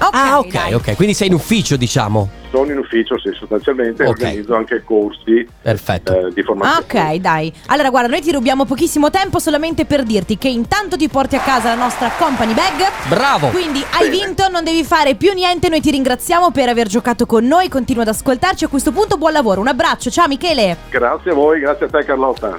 Ok, 0.03 0.15
ah, 0.15 0.39
ok, 0.39 0.47
dai. 0.53 0.75
ok, 0.75 0.97
quindi 0.97 1.15
sei 1.15 1.29
in 1.29 1.35
ufficio, 1.35 1.77
diciamo. 1.77 2.29
Sono 2.51 2.71
in 2.73 2.79
ufficio, 2.79 3.19
sì, 3.19 3.31
sostanzialmente 3.39 4.03
Ok. 4.03 4.09
organizzo 4.09 4.55
anche 4.57 4.83
corsi 4.85 5.47
Perfetto. 5.63 6.13
eh, 6.29 6.33
di 6.33 6.41
Ah, 6.41 6.45
formazione. 6.45 7.13
ok, 7.13 7.15
dai. 7.17 7.53
Allora, 7.67 7.91
guarda, 7.91 8.09
noi 8.09 8.21
ti 8.21 8.33
rubiamo 8.33 8.65
pochissimo 8.65 9.11
tempo 9.11 9.39
solamente 9.39 9.85
per 9.85 10.03
dirti 10.03 10.37
che 10.39 10.49
intanto 10.49 10.97
ti 10.97 11.09
porti 11.09 11.37
a 11.37 11.41
casa 11.41 11.69
la 11.75 11.81
nostra 11.83 12.11
company 12.19 12.55
bag. 12.55 12.91
Bravo! 13.09 13.49
Quindi 13.49 13.85
hai 13.93 14.09
Bene. 14.09 14.25
vinto, 14.25 14.49
non 14.49 14.65
devi 14.65 14.83
fare 14.85 15.15
più 15.15 15.33
niente. 15.33 15.69
Noi 15.69 15.81
ti 15.81 15.91
ringraziamo 15.91 16.51
per 16.51 16.69
aver 16.69 16.89
giocato 16.89 17.27
con 17.27 17.47
noi. 17.47 17.69
Continua 17.69 18.03
ad 18.03 18.09
ascoltarci. 18.09 18.65
A 18.65 18.69
questo 18.69 18.91
punto, 18.93 19.17
buon 19.17 19.33
lavoro. 19.33 19.61
Un 19.61 19.69
abbraccio. 19.69 20.11
Ciao, 20.11 20.27
Michele. 20.27 20.77
Grazie 20.91 21.31
a 21.31 21.35
voi, 21.35 21.61
grazie 21.61 21.87
a 21.87 21.89
te 21.89 22.05
Carlotta. 22.05 22.57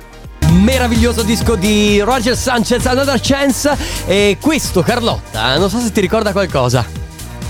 Meraviglioso 0.61 1.23
disco 1.23 1.55
di 1.55 1.99
Roger 2.01 2.35
Sanchez, 2.35 2.85
Another 2.85 3.19
Chance. 3.21 3.75
E 4.05 4.37
questo, 4.39 4.81
Carlotta, 4.83 5.57
non 5.57 5.69
so 5.69 5.79
se 5.79 5.91
ti 5.91 6.01
ricorda 6.01 6.31
qualcosa. 6.31 7.00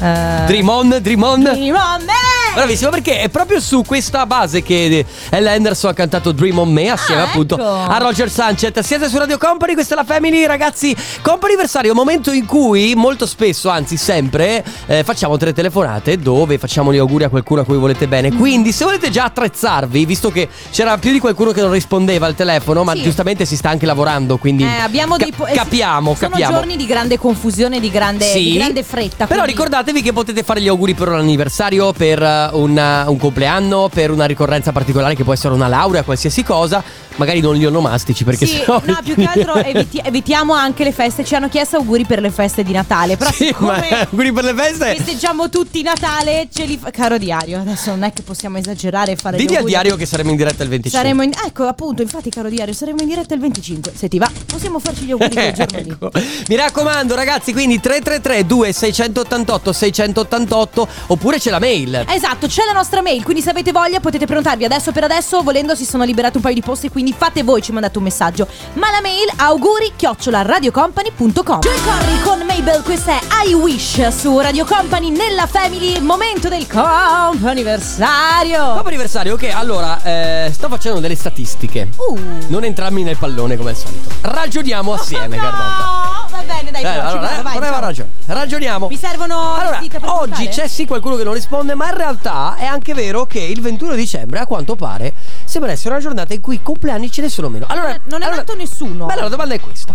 Dream 0.01 0.67
on, 0.67 0.97
dream 0.99 1.21
on. 1.21 1.41
Dream 1.43 1.75
on 1.75 2.03
me! 2.05 2.13
Bravissimo 2.55 2.89
perché 2.89 3.19
è 3.21 3.29
proprio 3.29 3.59
su 3.61 3.83
questa 3.85 4.25
base 4.25 4.61
che 4.63 5.05
Ella 5.29 5.51
Anderson 5.51 5.91
ha 5.91 5.93
cantato 5.93 6.31
Dream 6.33 6.57
on 6.57 6.69
Me 6.73 6.89
assieme 6.89 7.21
Ah, 7.21 7.25
appunto 7.25 7.53
ecco. 7.55 7.63
a 7.65 7.97
Roger 7.99 8.29
Sanchez. 8.29 8.77
Siete 8.79 9.07
su 9.07 9.17
Radio 9.19 9.37
Company, 9.37 9.73
questa 9.73 9.93
è 9.93 9.97
la 9.97 10.03
Family, 10.03 10.43
ragazzi. 10.45 10.93
Companiversario, 11.21 11.93
momento 11.93 12.31
in 12.31 12.45
cui 12.47 12.93
molto 12.95 13.25
spesso, 13.27 13.69
anzi 13.69 13.95
sempre, 13.95 14.65
eh, 14.87 15.03
facciamo 15.03 15.37
tre 15.37 15.53
telefonate 15.53 16.17
dove 16.17 16.57
facciamo 16.57 16.91
gli 16.91 16.97
auguri 16.97 17.23
a 17.25 17.29
qualcuno 17.29 17.61
a 17.61 17.63
cui 17.63 17.77
volete 17.77 18.07
Mm. 18.07 18.09
bene. 18.09 18.31
Quindi 18.33 18.71
se 18.71 18.83
volete 18.85 19.11
già 19.11 19.25
attrezzarvi, 19.25 20.03
visto 20.05 20.31
che 20.31 20.49
c'era 20.71 20.97
più 20.97 21.11
di 21.11 21.19
qualcuno 21.19 21.51
che 21.51 21.61
non 21.61 21.71
rispondeva 21.71 22.25
al 22.25 22.33
telefono, 22.35 22.83
ma 22.83 22.95
Sì. 22.95 23.03
giustamente 23.03 23.45
si 23.45 23.55
sta 23.55 23.69
anche 23.69 23.85
lavorando, 23.85 24.37
quindi 24.37 24.63
Eh, 24.63 24.79
abbiamo 24.81 25.15
ca- 25.15 25.23
dei 25.23 25.31
po- 25.31 25.45
eh, 25.45 25.53
capiamo, 25.53 26.15
sono 26.15 26.31
capiamo. 26.31 26.55
giorni 26.57 26.75
di 26.75 26.85
grande 26.87 27.17
confusione, 27.19 27.79
di 27.79 27.91
grande, 27.91 28.25
Sì. 28.25 28.43
di 28.43 28.53
grande 28.55 28.83
fretta. 28.83 29.27
Però 29.27 29.43
quindi- 29.43 29.59
ricordatevi 29.91 30.01
che 30.01 30.13
potete 30.13 30.43
fare 30.43 30.61
gli 30.61 30.67
auguri 30.67 30.93
per 30.93 31.09
un 31.09 31.15
anniversario, 31.19 31.91
per 31.91 32.21
eh, 32.21 32.49
un, 32.53 33.03
un 33.07 33.17
compleanno, 33.17 33.89
per 33.93 34.11
una 34.11 34.25
ricorrenza 34.25 34.71
particolare 34.71 35.15
che 35.15 35.23
può 35.23 35.33
essere 35.33 35.53
una 35.53 35.67
laurea, 35.67 36.03
qualsiasi 36.03 36.43
cosa. 36.43 36.83
Magari 37.17 37.41
non 37.41 37.55
gli 37.55 37.65
onomastici 37.65 38.23
perché 38.23 38.45
Sì, 38.45 38.55
sennò... 38.57 38.81
no, 38.85 38.97
più 39.03 39.15
che 39.15 39.25
altro 39.25 39.55
eviti- 39.55 40.01
evitiamo 40.03 40.53
anche 40.53 40.85
le 40.85 40.93
feste. 40.93 41.25
Ci 41.25 41.35
hanno 41.35 41.49
chiesto 41.49 41.75
auguri 41.77 42.05
per 42.05 42.21
le 42.21 42.31
feste 42.31 42.63
di 42.63 42.71
Natale. 42.71 43.17
Però 43.17 43.29
Sì, 43.31 43.53
ma 43.59 43.75
siccome 43.81 43.89
auguri 44.09 44.31
per 44.31 44.43
le 44.45 44.53
feste. 44.53 44.95
festeggiamo 44.95 45.49
tutti 45.49 45.81
Natale, 45.81 46.47
ce 46.51 46.63
li 46.63 46.77
fa- 46.81 46.89
Caro 46.91 47.17
diario, 47.17 47.59
adesso 47.59 47.89
non 47.91 48.03
è 48.03 48.13
che 48.13 48.21
possiamo 48.21 48.57
esagerare 48.57 49.11
e 49.11 49.15
fare 49.17 49.35
gli 49.37 49.41
Didi 49.41 49.55
al 49.55 49.63
diario 49.65 49.95
che 49.97 50.05
saremo 50.05 50.29
in 50.31 50.35
diretta 50.37 50.63
il 50.63 50.69
25. 50.69 50.99
Saremo 50.99 51.21
in, 51.23 51.31
ecco 51.45 51.65
appunto, 51.65 52.01
infatti 52.01 52.29
caro 52.29 52.47
diario, 52.49 52.73
saremo 52.73 53.01
in 53.01 53.07
diretta 53.07 53.33
il 53.33 53.39
25. 53.41 53.91
Se 53.95 54.07
ti 54.07 54.17
va, 54.17 54.29
possiamo 54.45 54.79
farci 54.79 55.03
gli 55.03 55.11
auguri 55.11 55.31
quel 55.35 55.53
giorno. 55.53 55.77
Ecco. 55.77 56.11
Mi 56.47 56.55
raccomando 56.55 57.13
ragazzi, 57.15 57.51
quindi 57.51 57.79
333 57.81 58.45
2688 58.45 59.73
688 59.89 60.87
oppure 61.07 61.39
c'è 61.39 61.49
la 61.49 61.59
mail. 61.59 62.05
Esatto, 62.07 62.47
c'è 62.47 62.63
la 62.65 62.71
nostra 62.73 63.01
mail, 63.01 63.23
quindi 63.23 63.41
se 63.41 63.49
avete 63.49 63.71
voglia 63.71 63.99
potete 63.99 64.25
prenotarvi 64.25 64.65
adesso 64.65 64.91
per 64.91 65.03
adesso, 65.05 65.41
volendo 65.41 65.73
si 65.75 65.85
sono 65.85 66.03
liberati 66.03 66.37
un 66.37 66.43
paio 66.43 66.53
di 66.55 66.61
posti, 66.61 66.89
quindi 66.89 67.13
fate 67.17 67.43
voi, 67.43 67.61
ci 67.61 67.71
mandate 67.71 67.97
un 67.97 68.03
messaggio. 68.03 68.47
Ma 68.73 68.91
la 68.91 68.99
mail 69.01 69.29
auguri 69.37 69.93
chiocciola 69.95 70.41
radiocompany.com. 70.43 71.59
Joy 71.59 71.81
Corry 71.81 72.21
con 72.21 72.39
Mabel, 72.45 72.81
questa 72.83 73.13
è 73.13 73.19
I 73.47 73.53
Wish 73.53 74.07
su 74.09 74.37
Radio 74.39 74.65
Company 74.65 75.09
nella 75.09 75.47
Family, 75.47 75.99
momento 75.99 76.47
del 76.49 76.67
comp'anniversario. 76.67 78.73
Dopo 78.75 78.87
anniversario, 78.87 79.33
ok, 79.33 79.49
allora, 79.53 80.01
eh, 80.03 80.51
sto 80.53 80.67
facendo 80.69 80.99
delle 80.99 81.15
statistiche. 81.15 81.89
Uh. 81.95 82.19
Non 82.47 82.63
entrarmi 82.63 83.03
nel 83.03 83.17
pallone 83.17 83.57
come 83.57 83.71
al 83.71 83.75
solito. 83.77 84.09
Ragioniamo 84.21 84.93
assieme, 85.01 85.35
no, 85.37 85.41
Carlotta. 85.41 86.27
va 86.31 86.43
bene, 86.45 86.71
dai, 86.71 86.83
Eh, 86.83 86.87
allora, 86.87 87.39
eh, 87.39 87.41
vai, 87.41 87.59
diciamo. 87.59 87.79
ragione. 87.79 88.09
Ragioniamo. 88.25 88.87
Mi 88.87 88.97
servono 88.97 89.55
Allora, 89.61 89.81
oggi 90.19 90.47
c'è 90.47 90.67
sì 90.67 90.85
qualcuno 90.85 91.15
che 91.15 91.23
non 91.23 91.33
risponde, 91.33 91.75
ma 91.75 91.89
in 91.89 91.95
realtà 91.95 92.55
è 92.55 92.65
anche 92.65 92.93
vero 92.93 93.25
che 93.25 93.39
il 93.39 93.61
21 93.61 93.95
dicembre, 93.95 94.39
a 94.39 94.45
quanto 94.45 94.75
pare, 94.75 95.13
sembra 95.45 95.71
essere 95.71 95.89
una 95.89 95.99
giornata 95.99 96.33
in 96.33 96.41
cui 96.41 96.55
i 96.55 96.61
compleanni 96.63 97.11
ce 97.11 97.21
ne 97.21 97.29
sono 97.29 97.49
meno. 97.49 97.65
Allora, 97.69 97.99
non 98.05 98.21
è 98.21 98.25
allora, 98.25 98.37
nato 98.37 98.55
nessuno. 98.55 99.05
Beh, 99.05 99.13
allora, 99.13 99.27
la 99.27 99.29
domanda 99.29 99.53
è 99.53 99.59
questa. 99.59 99.93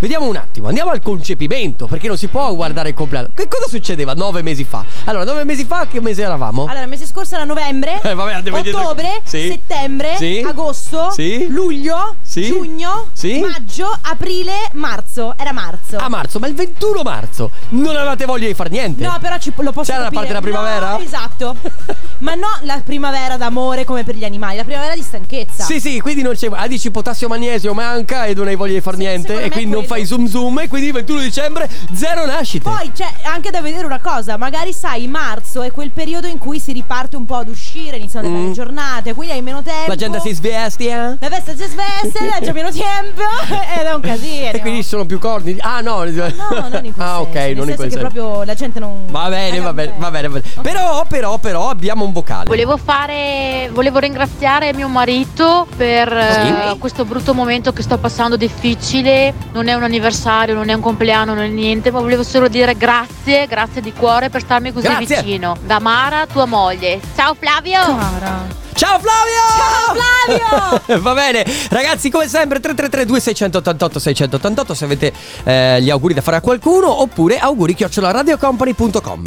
Vediamo 0.00 0.26
un 0.26 0.36
attimo, 0.36 0.68
andiamo 0.68 0.90
al 0.90 1.02
concepimento, 1.02 1.86
perché 1.86 2.06
non 2.06 2.16
si 2.16 2.28
può 2.28 2.54
guardare 2.54 2.90
il 2.90 2.94
compleanno. 2.94 3.30
Che 3.34 3.48
cosa 3.48 3.66
succedeva 3.66 4.14
nove 4.14 4.42
mesi 4.42 4.62
fa? 4.62 4.84
Allora, 5.04 5.24
nove 5.24 5.42
mesi 5.44 5.64
fa, 5.64 5.86
che 5.88 6.00
mese 6.00 6.22
eravamo? 6.22 6.66
Allora, 6.66 6.82
il 6.82 6.88
mese 6.88 7.04
scorso 7.04 7.34
era 7.34 7.42
novembre, 7.44 8.00
Eh, 8.02 8.14
vabbè, 8.14 8.34
andiamo 8.34 8.58
ottobre, 8.58 9.20
Sì. 9.24 9.48
settembre, 9.48 10.14
Sì. 10.16 10.44
agosto, 10.46 11.10
Sì. 11.10 11.48
luglio, 11.48 12.14
giugno, 12.22 13.08
maggio, 13.40 13.98
aprile, 14.02 14.52
marzo. 14.74 15.34
Era 15.36 15.52
marzo. 15.52 15.96
A 15.96 16.08
marzo, 16.08 16.38
ma 16.38 16.46
il 16.46 16.54
21 16.54 17.02
marzo 17.02 17.50
non 17.70 17.96
avevate 17.96 18.24
voglia 18.24 18.46
di 18.46 18.54
far 18.54 18.70
niente? 18.70 19.04
No, 19.04 19.16
però 19.20 19.36
ci, 19.38 19.52
lo 19.56 19.72
posso 19.72 19.90
C'era 19.90 20.04
la 20.04 20.10
capire. 20.10 20.26
parte 20.26 20.28
della 20.28 20.40
primavera? 20.40 20.90
No, 20.92 20.98
esatto. 21.00 21.56
Ma 22.18 22.34
no 22.34 22.46
la 22.62 22.80
primavera 22.84 23.36
d'amore 23.36 23.84
come 23.84 24.02
per 24.04 24.14
gli 24.16 24.24
animali, 24.24 24.56
la 24.56 24.64
primavera 24.64 24.94
di 24.94 25.02
stanchezza. 25.02 25.64
Sì, 25.64 25.80
sì, 25.80 26.00
quindi 26.00 26.22
non 26.22 26.34
c'è. 26.34 26.48
Ah, 26.52 26.66
dici 26.66 26.90
potassio 26.90 27.28
magnesio 27.28 27.74
manca 27.74 28.24
e 28.26 28.34
non 28.34 28.46
hai 28.48 28.54
voglia 28.56 28.74
di 28.74 28.80
far 28.80 28.96
niente. 28.96 29.40
E 29.42 29.50
quindi 29.50 29.74
non. 29.74 29.84
Fai 29.88 30.04
zoom 30.04 30.26
zoom. 30.28 30.58
E 30.60 30.68
quindi 30.68 30.88
il 30.88 30.92
21 30.92 31.20
dicembre, 31.20 31.68
zero 31.92 32.24
nascite. 32.26 32.68
Poi 32.68 32.92
c'è 32.92 33.08
anche 33.24 33.50
da 33.50 33.60
vedere 33.60 33.84
una 33.86 33.98
cosa, 34.00 34.36
magari 34.36 34.72
sai, 34.72 35.08
marzo 35.08 35.62
è 35.62 35.70
quel 35.72 35.90
periodo 35.90 36.26
in 36.28 36.38
cui 36.38 36.60
si 36.60 36.72
riparte 36.72 37.16
un 37.16 37.24
po' 37.24 37.36
ad 37.36 37.48
uscire, 37.48 37.96
iniziano 37.96 38.28
le 38.28 38.34
Mm. 38.34 38.40
belle 38.42 38.52
giornate, 38.52 39.14
quindi 39.14 39.34
hai 39.34 39.42
meno 39.42 39.62
tempo. 39.62 39.88
La 39.88 39.96
gente 39.96 40.20
si 40.20 40.32
svestia. 40.34 41.16
La 41.18 41.28
festa 41.28 41.52
si 41.56 41.64
sveste, 41.64 42.18
c'è 42.40 42.52
meno 42.52 42.70
tempo 42.70 43.22
ed 43.80 43.86
è 43.86 43.92
un 43.94 44.00
casino. 44.00 44.50
E 44.52 44.60
quindi 44.60 44.82
ci 44.82 44.88
sono 44.88 45.06
più 45.06 45.18
corni. 45.18 45.56
Ah, 45.60 45.80
no. 45.80 46.04
No, 46.04 46.68
non 46.68 46.84
in 46.84 46.92
quel 46.94 47.06
Ah, 47.08 47.20
ok, 47.20 47.32
senso, 47.32 47.54
non 47.54 47.68
in 47.68 47.76
senso 47.76 47.76
quel 47.76 47.88
che 47.88 47.94
senso. 47.94 47.98
proprio 47.98 48.44
la 48.44 48.54
gente 48.54 48.78
non 48.78 49.06
Va 49.10 49.28
bene, 49.28 49.58
va 49.60 49.72
bene, 49.72 49.92
va 49.96 50.10
bene. 50.10 50.28
va 50.28 50.40
bene. 50.40 50.60
Però, 50.62 51.04
però, 51.06 51.38
però 51.38 51.68
abbiamo 51.70 52.04
un 52.04 52.12
vocale. 52.12 52.44
Volevo 52.46 52.76
fare, 52.76 53.70
volevo 53.72 53.98
ringraziare 53.98 54.72
mio 54.74 54.88
marito 54.88 55.66
per 55.76 56.12
eh, 56.12 56.70
Sì. 56.72 56.78
questo 56.78 57.04
brutto 57.04 57.32
momento 57.34 57.72
che 57.72 57.82
sto 57.82 57.96
passando 57.98 58.36
difficile. 58.36 59.32
Non 59.52 59.68
è 59.68 59.74
un 59.78 59.84
anniversario, 59.84 60.54
non 60.54 60.68
è 60.68 60.74
un 60.74 60.80
compleanno, 60.80 61.34
non 61.34 61.44
è 61.44 61.48
niente, 61.48 61.90
ma 61.90 62.00
volevo 62.00 62.22
solo 62.22 62.48
dire 62.48 62.76
grazie, 62.76 63.46
grazie 63.46 63.80
di 63.80 63.92
cuore 63.92 64.28
per 64.28 64.42
starmi 64.42 64.72
così 64.72 64.86
Grazie. 64.86 65.22
vicino. 65.22 65.56
Da 65.64 65.78
Mara, 65.78 66.26
tua 66.26 66.44
moglie. 66.44 67.00
Ciao 67.16 67.34
Flavio! 67.34 67.80
Cara. 67.80 68.46
Ciao 68.74 68.98
Flavio! 69.00 69.34
Ciao 69.56 70.78
Flavio! 70.86 71.00
Va 71.02 71.14
bene, 71.14 71.44
ragazzi, 71.70 72.10
come 72.10 72.28
sempre 72.28 72.60
333 72.60 73.06
2688 73.06 73.98
688 73.98 74.74
se 74.74 74.84
avete 74.84 75.12
eh, 75.44 75.82
gli 75.82 75.90
auguri 75.90 76.14
da 76.14 76.20
fare 76.20 76.36
a 76.36 76.40
qualcuno 76.40 77.00
oppure 77.00 77.38
auguri 77.38 77.76
radiocompany.com. 77.78 79.22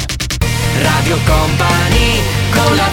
Radio 0.82 1.18
Company 1.26 2.22
con 2.52 2.76
la 2.76 2.90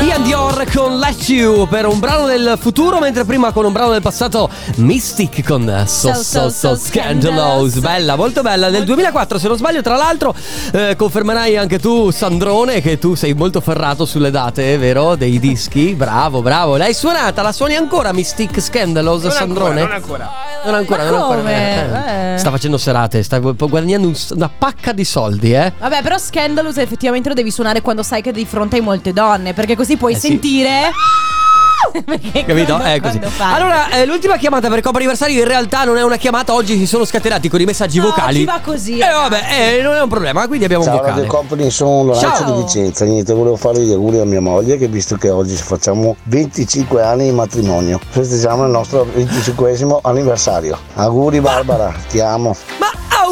Ian 0.00 0.24
Dior 0.24 0.64
con 0.74 0.98
Let 0.98 1.28
You 1.28 1.68
per 1.68 1.86
un 1.86 2.00
brano 2.00 2.26
del 2.26 2.56
futuro, 2.58 2.98
mentre 2.98 3.24
prima 3.24 3.52
con 3.52 3.64
un 3.64 3.72
brano 3.72 3.92
del 3.92 4.02
passato 4.02 4.50
Mystic 4.76 5.44
con 5.44 5.84
So 5.86 6.12
So 6.14 6.22
So, 6.22 6.48
So, 6.50 6.74
so 6.74 6.76
Scandalous. 6.76 7.78
Bella, 7.78 8.16
molto 8.16 8.42
bella. 8.42 8.68
Del 8.68 8.84
2004, 8.84 9.38
se 9.38 9.46
non 9.46 9.56
sbaglio, 9.56 9.80
tra 9.80 9.94
l'altro, 9.96 10.34
eh, 10.72 10.96
confermerai 10.96 11.56
anche 11.56 11.78
tu, 11.78 12.10
Sandrone, 12.10 12.80
che 12.80 12.98
tu 12.98 13.14
sei 13.14 13.32
molto 13.34 13.60
ferrato 13.60 14.04
sulle 14.04 14.30
date, 14.32 14.76
vero? 14.76 15.14
Dei 15.14 15.38
dischi. 15.38 15.94
Bravo, 15.94 16.42
bravo. 16.42 16.76
L'hai 16.76 16.94
suonata? 16.94 17.42
La 17.42 17.52
suoni 17.52 17.76
ancora 17.76 18.12
Mystic 18.12 18.60
Scandalous, 18.60 19.28
Sandrone? 19.28 19.82
non 19.82 19.92
ancora. 19.92 20.30
Non 20.64 20.74
ancora, 20.74 21.04
Ma 21.04 21.10
non 21.10 21.20
ancora. 21.20 21.36
come? 21.38 21.52
Eh, 22.30 22.34
Eh. 22.34 22.38
Sta 22.38 22.50
facendo 22.50 22.78
serate, 22.78 23.22
sta 23.22 23.38
guadagnando 23.38 24.08
un- 24.08 24.16
una 24.30 24.50
pacca 24.56 24.92
di 24.92 25.04
soldi, 25.04 25.52
eh. 25.52 25.72
Vabbè, 25.78 26.02
però 26.02 26.18
Scandalous 26.18 26.76
effettivamente 26.78 27.28
lo 27.28 27.34
devi 27.34 27.50
suonare 27.50 27.82
quando 27.82 28.02
sai 28.02 28.20
che 28.22 28.32
di 28.32 28.44
fronte 28.46 28.76
hai 28.76 28.82
molte 28.82 29.12
donne, 29.12 29.52
perché 29.54 29.76
così 29.82 29.96
puoi 29.96 30.12
Eh 30.12 30.18
sì. 30.18 30.28
sentire. 30.28 30.90
Perché 32.04 32.44
Capito? 32.44 32.74
quando- 32.74 32.84
È 32.84 33.00
così. 33.00 33.18
quando 33.18 33.28
fai- 33.36 33.54
Allora, 33.54 33.90
eh, 33.90 34.06
l'ultima 34.06 34.36
chiamata 34.36 34.68
per 34.68 34.80
Coppa 34.80 34.98
Anniversario 34.98 35.40
in 35.42 35.48
realtà 35.48 35.82
non 35.82 35.96
è 35.98 36.02
una 36.04 36.16
chiamata, 36.16 36.54
oggi 36.54 36.76
si 36.78 36.86
sono 36.86 37.04
scatenati 37.04 37.48
con 37.48 37.60
i 37.60 37.64
messaggi 37.64 37.98
No, 37.98 38.04
vocali. 38.04 38.36
ci 38.38 38.44
va 38.44 38.60
così, 38.62 38.98
Eh 38.98 39.10
vabbè, 39.10 39.42
eh, 39.78 39.82
non 39.82 39.94
è 39.96 40.00
un 40.00 40.08
problema, 40.08 40.46
quindi 40.46 40.64
abbiamo 40.64 40.84
Ciao 40.84 40.92
un 40.94 40.98
vocale. 41.00 41.16
Radio 41.22 41.30
Company, 41.30 41.70
sono 41.70 42.04
Lorenzo 42.04 42.44
Ciao. 42.44 42.54
di 42.56 42.62
Vicenza. 42.62 43.04
Niente, 43.04 43.34
volevo 43.34 43.56
fare 43.56 43.80
gli 43.80 43.92
auguri 43.92 44.20
a 44.20 44.24
mia 44.24 44.40
moglie 44.40 44.78
che 44.78 44.86
visto 44.86 45.16
che 45.16 45.28
oggi 45.28 45.56
facciamo 45.56 46.14
25 46.24 47.02
anni 47.02 47.24
di 47.24 47.32
matrimonio, 47.32 47.98
festeggiamo 48.08 48.64
il 48.64 48.70
nostro 48.70 49.04
25 49.12 49.98
anniversario. 50.02 50.78
Auguri 50.94 51.40
Barbara, 51.40 51.92
ti 52.08 52.20
amo. 52.20 52.56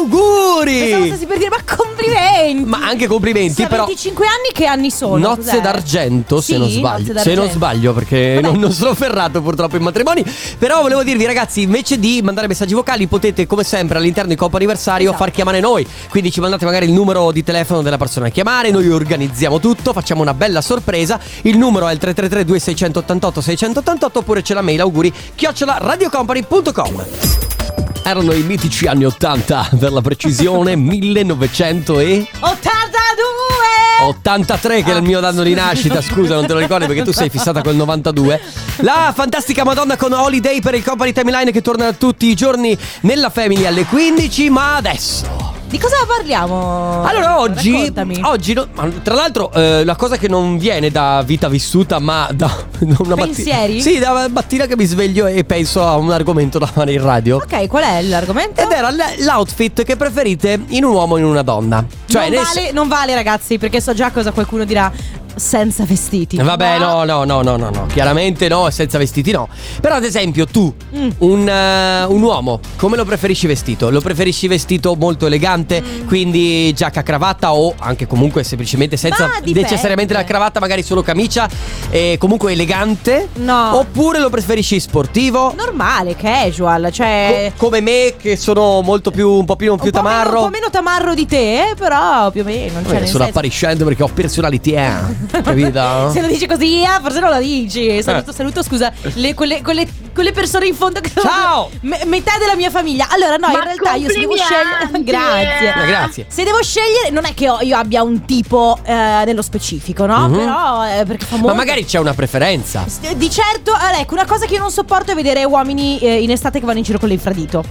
Ma 0.07 0.17
Pensavo 0.17 0.55
auguri! 0.55 1.05
stessi 1.07 1.25
per 1.25 1.37
dire, 1.37 1.49
ma 1.49 1.75
complimenti! 1.75 2.69
Ma 2.69 2.79
anche 2.87 3.07
complimenti, 3.07 3.53
Sì, 3.61 3.67
però 3.67 3.85
25 3.85 4.25
anni 4.25 4.49
che 4.53 4.65
anni 4.65 4.91
sono? 4.91 5.17
Nozze 5.17 5.41
Cos'è? 5.51 5.61
d'argento, 5.61 6.41
se 6.41 6.53
Sì, 6.53 6.59
non 6.59 6.69
sbaglio. 6.69 7.19
Se 7.19 7.33
non 7.33 7.49
sbaglio, 7.49 7.93
perché 7.93 8.39
non, 8.41 8.57
non 8.57 8.71
sono 8.71 8.93
ferrato 8.95 9.41
purtroppo 9.41 9.75
in 9.75 9.83
matrimoni. 9.83 10.23
Però 10.57 10.81
volevo 10.81 11.03
dirvi, 11.03 11.25
ragazzi, 11.25 11.61
invece 11.61 11.99
di 11.99 12.21
mandare 12.23 12.47
messaggi 12.47 12.73
vocali, 12.73 13.07
potete, 13.07 13.45
come 13.47 13.63
sempre, 13.63 13.97
all'interno 13.97 14.29
di 14.29 14.35
Coppa 14.35 14.57
Anniversario, 14.57 15.09
Esatto. 15.09 15.23
far 15.23 15.31
chiamare 15.31 15.59
noi. 15.59 15.85
Quindi 16.09 16.31
ci 16.31 16.39
mandate 16.39 16.65
magari 16.65 16.85
il 16.85 16.91
numero 16.91 17.31
di 17.31 17.43
telefono 17.43 17.81
della 17.81 17.97
persona 17.97 18.27
a 18.27 18.29
chiamare. 18.29 18.71
Noi 18.71 18.89
organizziamo 18.89 19.59
tutto, 19.59 19.93
facciamo 19.93 20.21
una 20.21 20.33
bella 20.33 20.61
sorpresa. 20.61 21.19
Il 21.41 21.57
numero 21.57 21.87
è 21.87 21.93
il 21.93 21.97
333 21.99 22.45
2688 22.45 23.41
688 23.41 24.19
oppure 24.19 24.41
c'è 24.41 24.53
la 24.53 24.61
mail 24.61 24.81
auguri 24.81 25.13
chiocciola 25.35 25.77
radiocompany.com. 25.79 27.80
Erano 28.03 28.33
i 28.33 28.41
mitici 28.41 28.87
anni 28.87 29.05
80, 29.05 29.69
per 29.79 29.91
la 29.91 30.01
precisione 30.01 30.75
1900 30.75 31.99
e 31.99 32.27
82! 32.39 34.07
83 34.07 34.83
che 34.83 34.91
è 34.91 34.95
il 34.95 35.03
mio 35.03 35.23
anno 35.23 35.43
di 35.43 35.53
nascita, 35.53 36.01
scusa, 36.01 36.33
non 36.33 36.47
te 36.47 36.53
lo 36.53 36.59
ricordi 36.59 36.87
perché 36.87 37.03
tu 37.03 37.11
sei 37.11 37.29
fissata 37.29 37.61
col 37.61 37.75
92. 37.75 38.41
La 38.77 39.13
fantastica 39.15 39.63
Madonna 39.63 39.97
con 39.97 40.11
Holiday 40.13 40.59
per 40.61 40.73
il 40.73 40.83
Company 40.83 41.13
Timeline 41.13 41.51
che 41.51 41.61
torna 41.61 41.93
tutti 41.93 42.25
i 42.25 42.33
giorni 42.33 42.75
nella 43.01 43.29
Family 43.29 43.65
alle 43.65 43.85
15, 43.85 44.49
ma 44.49 44.75
adesso 44.77 45.60
Di 45.71 45.79
cosa 45.79 45.95
parliamo? 46.05 47.01
allora 47.05 47.39
oggi, 47.39 47.93
oggi 48.23 48.53
no- 48.53 48.67
tra 49.01 49.13
l'altro 49.13 49.53
eh, 49.53 49.85
la 49.85 49.95
cosa 49.95 50.17
che 50.17 50.27
non 50.27 50.57
viene 50.57 50.91
da 50.91 51.23
vita 51.25 51.47
vissuta 51.47 51.97
ma 51.99 52.27
da 52.35 52.53
una 52.79 53.15
mattina 53.15 53.15
Pensieri? 53.15 53.81
Sì, 53.81 53.97
da 53.97 54.27
mattina 54.27 54.65
che 54.65 54.75
mi 54.75 54.83
sveglio 54.83 55.27
e 55.27 55.45
penso 55.45 55.81
a 55.87 55.95
un 55.95 56.11
argomento 56.11 56.59
da 56.59 56.65
fare 56.65 56.91
in 56.91 57.01
radio 57.01 57.37
Ok, 57.37 57.67
qual 57.67 57.83
è 57.83 58.01
l'argomento? 58.01 58.59
Ed 58.59 58.69
era 58.69 58.89
l'outfit 59.19 59.83
che 59.83 59.95
preferite 59.95 60.59
in 60.67 60.83
un 60.83 60.91
uomo 60.91 61.13
o 61.13 61.17
in 61.17 61.23
una 61.23 61.41
donna 61.41 61.85
Cioè 62.05 62.23
non, 62.23 62.31
nel 62.31 62.43
vale, 62.43 62.71
non 62.73 62.87
vale, 62.89 63.15
ragazzi, 63.15 63.57
perché 63.57 63.79
so 63.79 63.93
già 63.93 64.11
cosa 64.11 64.31
qualcuno 64.31 64.65
dirà 64.65 64.91
senza 65.35 65.83
vestiti. 65.85 66.37
Vabbè, 66.37 66.77
Ma- 66.79 66.85
no, 66.85 67.03
no, 67.03 67.23
no, 67.23 67.41
no, 67.41 67.57
no, 67.57 67.69
no. 67.69 67.85
Chiaramente 67.87 68.47
no, 68.47 68.69
senza 68.69 68.97
vestiti 68.97 69.31
no. 69.31 69.47
Però, 69.81 69.95
ad 69.95 70.03
esempio, 70.03 70.45
tu, 70.45 70.73
Mm. 70.95 71.09
un, 71.19 71.47
eh, 71.47 72.03
un 72.05 72.21
uomo, 72.21 72.59
come 72.77 72.97
lo 72.97 73.05
preferisci 73.05 73.47
vestito? 73.47 73.89
Lo 73.89 74.01
preferisci 74.01 74.47
vestito 74.47 74.95
molto 74.95 75.25
elegante, 75.25 75.81
Mm. 75.81 76.07
quindi 76.07 76.73
giacca, 76.73 77.03
cravatta 77.03 77.53
o 77.53 77.73
anche 77.77 78.07
comunque 78.07 78.43
semplicemente 78.43 78.97
senza 78.97 79.29
necessariamente 79.43 80.13
la 80.13 80.23
cravatta, 80.23 80.59
magari 80.59 80.83
solo 80.83 81.01
camicia, 81.01 81.47
e 81.89 82.17
comunque 82.19 82.51
elegante? 82.53 83.29
No. 83.35 83.77
Oppure 83.77 84.19
lo 84.19 84.29
preferisci 84.29 84.79
sportivo? 84.79 85.53
Normale, 85.55 86.15
casual, 86.15 86.89
cioè. 86.91 87.51
Co- 87.55 87.65
come 87.67 87.81
me, 87.81 88.15
che 88.17 88.35
sono 88.37 88.81
molto 88.81 89.11
più, 89.11 89.29
un 89.29 89.45
po' 89.45 89.55
più, 89.55 89.75
più 89.75 89.85
un 89.85 89.91
po' 89.91 90.01
meno- 90.01 90.09
tamarro. 90.09 90.37
un 90.39 90.45
po' 90.45 90.49
meno 90.51 90.69
tamarro 90.69 91.13
di 91.13 91.25
te, 91.25 91.69
eh, 91.71 91.75
però 91.75 92.29
più 92.31 92.41
o 92.41 92.43
meno. 92.43 92.73
Cioè, 92.73 92.81
Vabbè, 92.83 92.93
nel 92.99 93.07
sono 93.07 93.23
senso- 93.23 93.23
appariscendo 93.23 93.85
perché 93.85 94.03
ho 94.03 94.09
personalità. 94.13 95.09
Capito? 95.43 96.09
Se 96.11 96.21
lo 96.21 96.27
dici 96.27 96.45
così, 96.47 96.83
ah, 96.85 96.99
forse 97.01 97.19
non 97.19 97.29
lo 97.29 97.39
dici. 97.39 98.01
Saluto, 98.01 98.31
Eh. 98.31 98.33
saluto, 98.33 98.63
scusa, 98.63 98.91
le- 99.15 99.33
quelle, 99.33 99.61
quelle- 99.61 99.87
quelle 100.13 100.31
persone 100.31 100.67
in 100.67 100.75
fondo 100.75 100.99
che 100.99 101.11
Ciao! 101.15 101.69
me- 101.81 102.01
metà 102.05 102.33
della 102.39 102.55
mia 102.55 102.69
famiglia. 102.69 103.07
Allora, 103.09 103.35
no, 103.37 103.47
in 103.47 103.53
Ma 103.57 103.63
realtà 103.63 103.93
io 103.95 104.09
se 104.09 104.19
devo 104.19 104.35
scegliere. 104.35 105.03
Grazie. 105.03 105.83
Eh, 105.83 105.85
grazie. 105.87 106.25
Se 106.27 106.43
devo 106.43 106.61
scegliere, 106.61 107.09
non 107.11 107.25
è 107.25 107.33
che 107.33 107.49
ho- 107.49 107.61
io 107.61 107.77
abbia 107.77 108.01
un 108.03 108.25
tipo 108.25 108.77
eh, 108.83 108.93
nello 109.25 109.41
specifico, 109.41 110.05
no? 110.05 110.27
Mhm. 110.27 110.37
Però 110.37 110.85
eh, 110.87 111.05
perché 111.05 111.25
fa 111.25 111.35
molto. 111.35 111.47
Ma 111.51 111.53
magari 111.55 111.85
c'è 111.85 111.99
una 111.99 112.13
preferenza. 112.13 112.85
Di 113.15 113.29
certo, 113.29 113.71
allora, 113.73 113.99
ecco, 113.99 114.13
una 114.13 114.25
cosa 114.25 114.45
che 114.45 114.53
io 114.55 114.59
non 114.59 114.71
sopporto 114.71 115.11
è 115.11 115.15
vedere 115.15 115.43
uomini 115.43 115.99
eh, 115.99 116.21
in 116.21 116.31
estate 116.31 116.59
che 116.59 116.65
vanno 116.65 116.79
in 116.79 116.83
giro 116.83 116.99
con 116.99 117.09
l'infradito. 117.09 117.63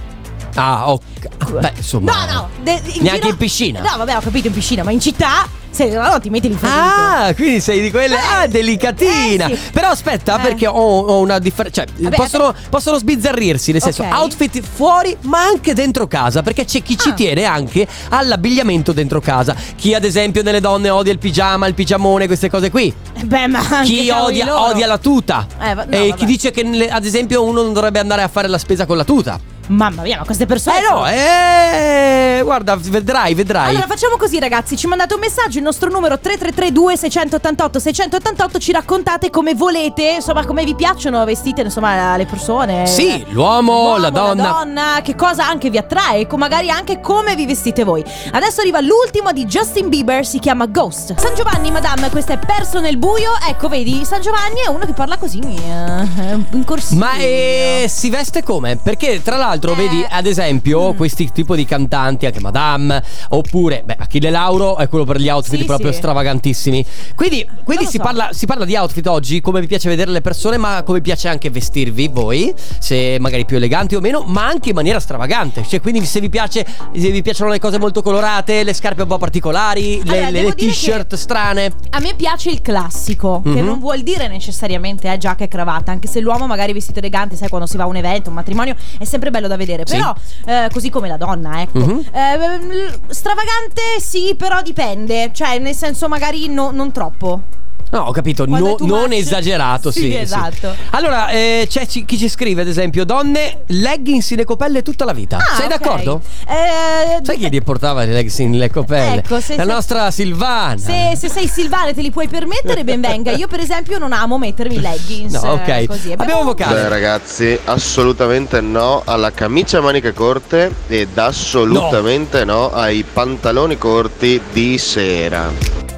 Ah, 0.55 0.91
ok. 0.91 1.49
Beh, 1.59 1.73
insomma. 1.77 2.25
No, 2.25 2.33
no. 2.33 2.49
de- 2.61 2.81
in 2.93 3.03
Neanche 3.03 3.19
giro- 3.21 3.29
in 3.29 3.37
piscina. 3.37 3.79
No, 3.81 3.97
vabbè, 3.97 4.17
ho 4.17 4.19
capito 4.21 4.47
in 4.47 4.53
piscina, 4.53 4.83
ma 4.83 4.91
in 4.91 4.99
città 4.99 5.47
se 5.71 5.89
no, 5.89 6.19
ti 6.19 6.29
metti 6.29 6.47
l'infradito. 6.49 6.79
Ah, 6.81 7.33
quindi 7.33 7.59
sei 7.61 7.81
di 7.81 7.89
quelle. 7.91 8.15
Ah, 8.17 8.45
delicatina. 8.47 9.47
eh, 9.47 9.55
sì. 9.55 9.61
Però 9.71 9.89
aspetta, 9.89 10.37
Eh. 10.37 10.41
perché 10.41 10.67
ho, 10.67 10.73
ho 10.73 11.19
una 11.19 11.39
differenza. 11.39 11.83
Cioè, 11.83 11.93
Vabbè, 11.97 12.15
possono, 12.15 12.53
possono 12.69 12.97
sbizzarrirsi, 12.97 13.71
nel 13.71 13.81
senso, 13.81 14.03
Ok. 14.03 14.13
outfit 14.13 14.61
fuori, 14.61 15.15
ma 15.21 15.39
anche 15.43 15.73
dentro 15.73 16.07
casa. 16.07 16.41
Perché 16.41 16.65
c'è 16.65 16.81
chi 16.81 16.97
ci 16.97 17.09
Ah. 17.09 17.13
tiene 17.13 17.43
anche 17.45 17.87
all'abbigliamento 18.09 18.91
dentro 18.91 19.19
casa. 19.21 19.55
Chi, 19.75 19.93
ad 19.93 20.03
esempio, 20.03 20.43
nelle 20.43 20.59
donne 20.59 20.89
odia 20.89 21.11
il 21.11 21.19
pigiama, 21.19 21.67
il 21.67 21.73
pigiamone, 21.73 22.27
queste 22.27 22.49
cose 22.49 22.69
qui. 22.69 22.93
Beh, 23.23 23.47
ma 23.47 23.59
anche 23.59 23.85
Chi 23.91 24.05
cavoli 24.07 24.39
odia, 24.41 24.45
loro. 24.45 24.65
odia 24.67 24.87
la 24.87 24.97
tuta. 24.97 25.47
Eh, 25.61 25.73
va- 25.73 25.85
no, 25.85 25.91
e 25.95 26.07
vabbè. 26.09 26.13
chi 26.15 26.25
dice 26.25 26.51
che, 26.51 26.63
nelle- 26.63 26.89
ad 26.89 27.05
esempio, 27.05 27.43
uno 27.43 27.61
non 27.61 27.73
dovrebbe 27.73 27.99
andare 27.99 28.21
a 28.21 28.27
fare 28.27 28.47
la 28.47 28.57
spesa 28.57 28.85
con 28.85 28.97
la 28.97 29.03
tuta. 29.03 29.39
Mamma 29.67 30.01
mia, 30.01 30.17
ma 30.17 30.25
queste 30.25 30.45
persone 30.45 30.79
Eh 30.79 30.89
no, 30.89 31.07
eh. 31.07 32.41
Guarda, 32.43 32.75
vedrai, 32.75 33.33
vedrai. 33.33 33.69
Allora 33.69 33.87
facciamo 33.87 34.17
così 34.17 34.39
ragazzi, 34.39 34.75
ci 34.75 34.87
mandate 34.87 35.13
un 35.13 35.19
messaggio, 35.19 35.57
il 35.57 35.63
nostro 35.63 35.89
numero 35.89 36.19
3332 36.19 36.97
688 36.97 37.79
688 37.79 38.59
ci 38.59 38.71
raccontate 38.71 39.29
come 39.29 39.53
volete, 39.53 40.15
insomma 40.15 40.45
come 40.45 40.63
vi 40.63 40.75
piacciono 40.75 41.23
vestite 41.23 41.61
insomma 41.61 42.17
le 42.17 42.25
persone. 42.25 42.85
Sì, 42.87 43.23
l'uomo, 43.29 43.97
la 43.97 44.09
donna. 44.09 44.43
La 44.43 44.49
donna, 44.49 44.99
che 45.03 45.15
cosa 45.15 45.47
anche 45.47 45.69
vi 45.69 45.77
attrae, 45.77 46.27
co- 46.27 46.37
magari 46.37 46.69
anche 46.69 46.99
come 46.99 47.35
vi 47.35 47.45
vestite 47.45 47.83
voi. 47.83 48.03
Adesso 48.31 48.61
arriva 48.61 48.81
l'ultimo 48.81 49.31
di 49.31 49.45
Justin 49.45 49.89
Bieber, 49.89 50.25
si 50.25 50.39
chiama 50.39 50.65
Ghost. 50.65 51.15
San 51.17 51.35
Giovanni, 51.35 51.71
madame, 51.71 52.09
questo 52.09 52.33
è 52.33 52.39
perso 52.39 52.79
nel 52.79 52.97
buio. 52.97 53.31
Ecco, 53.47 53.67
vedi, 53.67 54.03
San 54.05 54.21
Giovanni 54.21 54.61
è 54.65 54.69
uno 54.69 54.85
che 54.85 54.93
parla 54.93 55.17
così 55.17 55.39
eh, 55.39 56.39
in 56.51 56.63
corsivo. 56.65 56.99
Ma 56.99 57.15
eh, 57.17 57.85
si 57.87 58.09
veste 58.09 58.43
come? 58.43 58.77
Perché 58.77 59.21
tra 59.21 59.37
l'altro, 59.37 59.60
Eh. 59.69 59.75
vedi, 59.75 60.05
ad 60.07 60.25
esempio, 60.25 60.93
questi 60.93 61.29
tipo 61.31 61.55
di 61.55 61.65
cantanti, 61.65 62.25
anche 62.25 62.39
Madame, 62.39 63.03
oppure, 63.29 63.83
beh, 63.85 63.97
Achille 64.11 64.29
Lauro 64.29 64.75
è 64.77 64.89
quello 64.89 65.05
per 65.05 65.17
gli 65.21 65.29
outfit 65.29 65.59
Sì, 65.59 65.65
proprio 65.65 65.91
sì. 65.91 65.97
stravagantissimi. 65.97 66.85
Quindi, 67.15 67.47
quindi 67.63 67.85
si, 67.85 67.95
so. 67.95 68.03
parla, 68.03 68.29
si 68.33 68.45
parla 68.45 68.65
di 68.65 68.75
outfit 68.75 69.07
oggi, 69.07 69.39
come 69.39 69.61
vi 69.61 69.67
piace 69.67 69.87
vedere 69.87 70.11
le 70.11 70.19
persone, 70.19 70.57
ma 70.57 70.83
come 70.83 70.99
piace 70.99 71.29
anche 71.29 71.49
vestirvi 71.49 72.09
voi, 72.09 72.53
se 72.79 73.17
magari 73.21 73.45
più 73.45 73.55
eleganti 73.55 73.95
o 73.95 74.01
meno, 74.01 74.23
ma 74.27 74.45
anche 74.45 74.69
in 74.69 74.75
maniera 74.75 74.99
stravagante. 74.99 75.63
Cioè, 75.65 75.79
quindi 75.79 76.05
se 76.05 76.19
vi 76.19 76.27
piace, 76.29 76.65
se 76.93 77.09
vi 77.09 77.21
piacciono 77.21 77.49
le 77.51 77.59
cose 77.59 77.79
molto 77.79 78.01
colorate, 78.01 78.63
le 78.63 78.73
scarpe 78.73 79.03
un 79.03 79.07
po' 79.07 79.17
particolari, 79.17 80.01
le- 80.03 80.11
Allora, 80.17 80.29
le, 80.29 80.41
le 80.43 80.53
t-shirt 80.55 81.15
strane. 81.15 81.71
A 81.91 81.99
me 81.99 82.13
piace 82.15 82.49
il 82.49 82.61
classico, 82.61 83.41
che 83.43 83.49
Mhm. 83.61 83.65
non 83.65 83.79
vuol 83.79 84.01
dire 84.01 84.27
necessariamente 84.27 85.09
eh, 85.11 85.17
giacca 85.17 85.45
e 85.45 85.47
cravatta, 85.47 85.91
anche 85.91 86.07
se 86.09 86.19
l'uomo 86.19 86.47
magari 86.47 86.73
vestito 86.73 86.99
elegante, 86.99 87.37
sai, 87.37 87.47
quando 87.47 87.65
si 87.65 87.77
va 87.77 87.83
a 87.83 87.87
un 87.87 87.95
evento, 87.95 88.27
un 88.29 88.35
matrimonio, 88.35 88.75
è 88.99 89.05
sempre 89.05 89.31
bello 89.31 89.47
da 89.47 89.55
vedere. 89.55 89.83
Sì. 89.85 89.95
Però, 89.95 90.13
eh, 90.45 90.67
così 90.73 90.89
come 90.89 91.07
la 91.07 91.17
donna, 91.17 91.61
ecco. 91.61 91.79
Mhm. 91.79 92.03
Eh, 92.11 92.57
l- 92.57 92.99
stravagante 93.07 93.99
sì, 94.01 94.35
però 94.35 94.61
dipende, 94.61 95.31
cioè 95.31 95.59
nel 95.59 95.75
senso 95.75 96.07
magari 96.09 96.47
no- 96.49 96.71
non 96.71 96.91
troppo. 96.91 97.59
No, 97.91 97.99
ho 98.03 98.11
capito, 98.11 98.45
no- 98.45 98.75
non 98.79 99.09
much. 99.09 99.13
esagerato, 99.13 99.91
sì. 99.91 99.99
Sì, 100.01 100.15
esatto. 100.15 100.73
Allora, 100.91 101.29
eh, 101.29 101.65
c'è 101.69 101.85
ci- 101.85 102.05
chi 102.05 102.17
ci 102.17 102.29
scrive, 102.29 102.61
ad 102.61 102.67
esempio, 102.67 103.03
donne, 103.05 103.63
leggings 103.67 104.29
in 104.31 104.37
le 104.37 104.45
copelle 104.45 104.81
tutta 104.81 105.03
la 105.05 105.13
vita. 105.13 105.37
Ah, 105.37 105.55
Sei 105.55 105.65
ok. 105.65 105.69
d'accordo? 105.77 106.21
Eh, 106.47 107.19
Sai 107.23 107.37
chi 107.37 107.49
li 107.49 107.61
portava 107.61 108.03
le 108.05 108.13
leggings 108.13 108.39
in 108.39 108.57
le 108.57 108.69
copelle? 108.69 109.17
Ecco, 109.19 109.39
se- 109.41 109.55
La 109.57 109.63
se- 109.65 109.71
nostra 109.71 110.09
Silvana. 110.11 110.77
Se, 110.77 111.15
se 111.17 111.29
sei 111.29 111.47
Silvana 111.47 111.87
e 111.89 111.93
te 111.93 112.01
li 112.01 112.11
puoi 112.11 112.27
permettere, 112.27 112.83
ben 112.83 113.01
venga. 113.01 113.31
Io, 113.31 113.47
per 113.47 113.59
esempio, 113.59 113.97
non 113.97 114.13
amo 114.13 114.37
mettermi 114.37 114.79
leggings. 114.79 115.33
No, 115.33 115.51
ok. 115.51 115.67
eh, 115.67 115.87
Così. 115.87 116.13
Abbiamo 116.15 116.43
vocale. 116.43 116.81
Beh 116.83 116.87
ragazzi, 116.89 117.59
assolutamente 117.65 118.61
no 118.61 119.01
alla 119.05 119.31
camicia 119.31 119.79
a 119.79 119.81
maniche 119.81 120.13
corte 120.13 120.73
ed 120.87 121.17
assolutamente 121.17 122.45
no, 122.45 122.71
ai 122.71 123.03
pantaloni 123.03 123.77
corti 123.77 124.39
di 124.53 124.77
sera. 124.77 125.90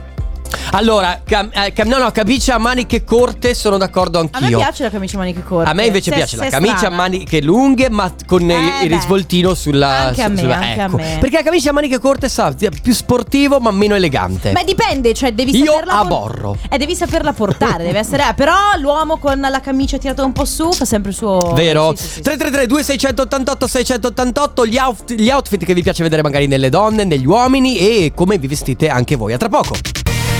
Allora, 0.76 1.22
cam- 1.24 1.52
eh, 1.54 1.72
cam- 1.72 1.88
no, 1.88 1.98
no, 2.00 2.10
camicia 2.12 2.56
a 2.56 2.58
maniche 2.58 3.04
corte, 3.04 3.54
sono 3.54 3.78
d'accordo 3.78 4.18
A 4.20 4.24
me 4.24 4.30
anch'io. 4.34 4.58
piace 4.58 4.84
la 4.84 4.90
camicia 4.90 5.16
a 5.18 5.20
maniche 5.20 5.44
corte. 5.44 5.70
A 5.70 5.74
me 5.74 5.86
invece 5.86 6.10
Se- 6.10 6.16
piace 6.18 6.36
se 6.38 6.44
la 6.44 6.50
camicia 6.50 6.74
a 6.74 6.78
strana. 6.78 6.96
maniche 6.96 7.42
lunghe, 7.42 7.90
ma 7.92 8.12
con 8.26 8.42
il- 8.42 8.50
Eh, 8.52 8.84
il 8.84 8.90
beh. 8.90 8.96
risvoltino 8.96 9.54
sulla. 9.54 10.08
Anche 10.08 10.24
a 10.24 10.28
me, 10.30 10.38
sulla- 10.40 10.56
anche 10.56 10.82
a 10.82 10.86
ecco. 10.86 10.96
me. 10.98 11.18
Perché 11.20 11.36
la 11.38 11.44
camicia 11.44 11.70
a 11.70 11.74
maniche 11.74 12.00
corte 12.00 12.28
sa, 12.28 12.54
è 12.58 12.70
più 12.82 12.94
sportivo, 12.94 13.60
ma 13.60 13.70
meno 13.70 13.94
elegante. 13.94 14.52
Ma 14.52 14.64
dipende, 14.64 15.14
cioè 15.14 15.32
devi 15.34 15.56
Io 15.56 15.66
saperla 15.74 15.94
por- 15.98 16.06
aborro. 16.06 16.58
Eh, 16.70 16.78
devi 16.80 16.96
saperla 16.96 17.34
portare, 17.34 17.84
deve 17.84 18.00
essere. 18.00 18.28
eh, 18.30 18.34
però 18.34 18.56
l'uomo 18.80 19.18
con 19.18 19.40
la 19.40 19.60
camicia 19.60 19.98
tirata 20.00 20.24
un 20.26 20.32
po' 20.32 20.46
su 20.46 20.72
fa 20.74 20.86
sempre 20.86 21.12
il 21.12 21.16
suo. 21.18 21.54
Vero? 21.54 21.94
Sì, 21.96 22.04
sì, 22.04 22.10
sì. 22.14 22.22
333 22.22 22.66
2688 22.66 23.68
688 23.68 24.66
gli, 24.66 24.78
out- 24.78 25.14
gli 25.14 25.30
outfit 25.30 25.64
che 25.64 25.74
vi 25.76 25.84
piace 25.84 26.02
vedere 26.02 26.24
magari 26.24 26.48
nelle 26.48 26.70
donne, 26.70 27.04
negli 27.04 27.28
uomini 27.28 27.78
e 27.78 28.12
come 28.16 28.40
vi 28.40 28.48
vestite 28.48 28.90
anche 28.90 29.16
voi. 29.16 29.34
A 29.34 29.38
tra 29.38 29.50
poco. 29.50 29.76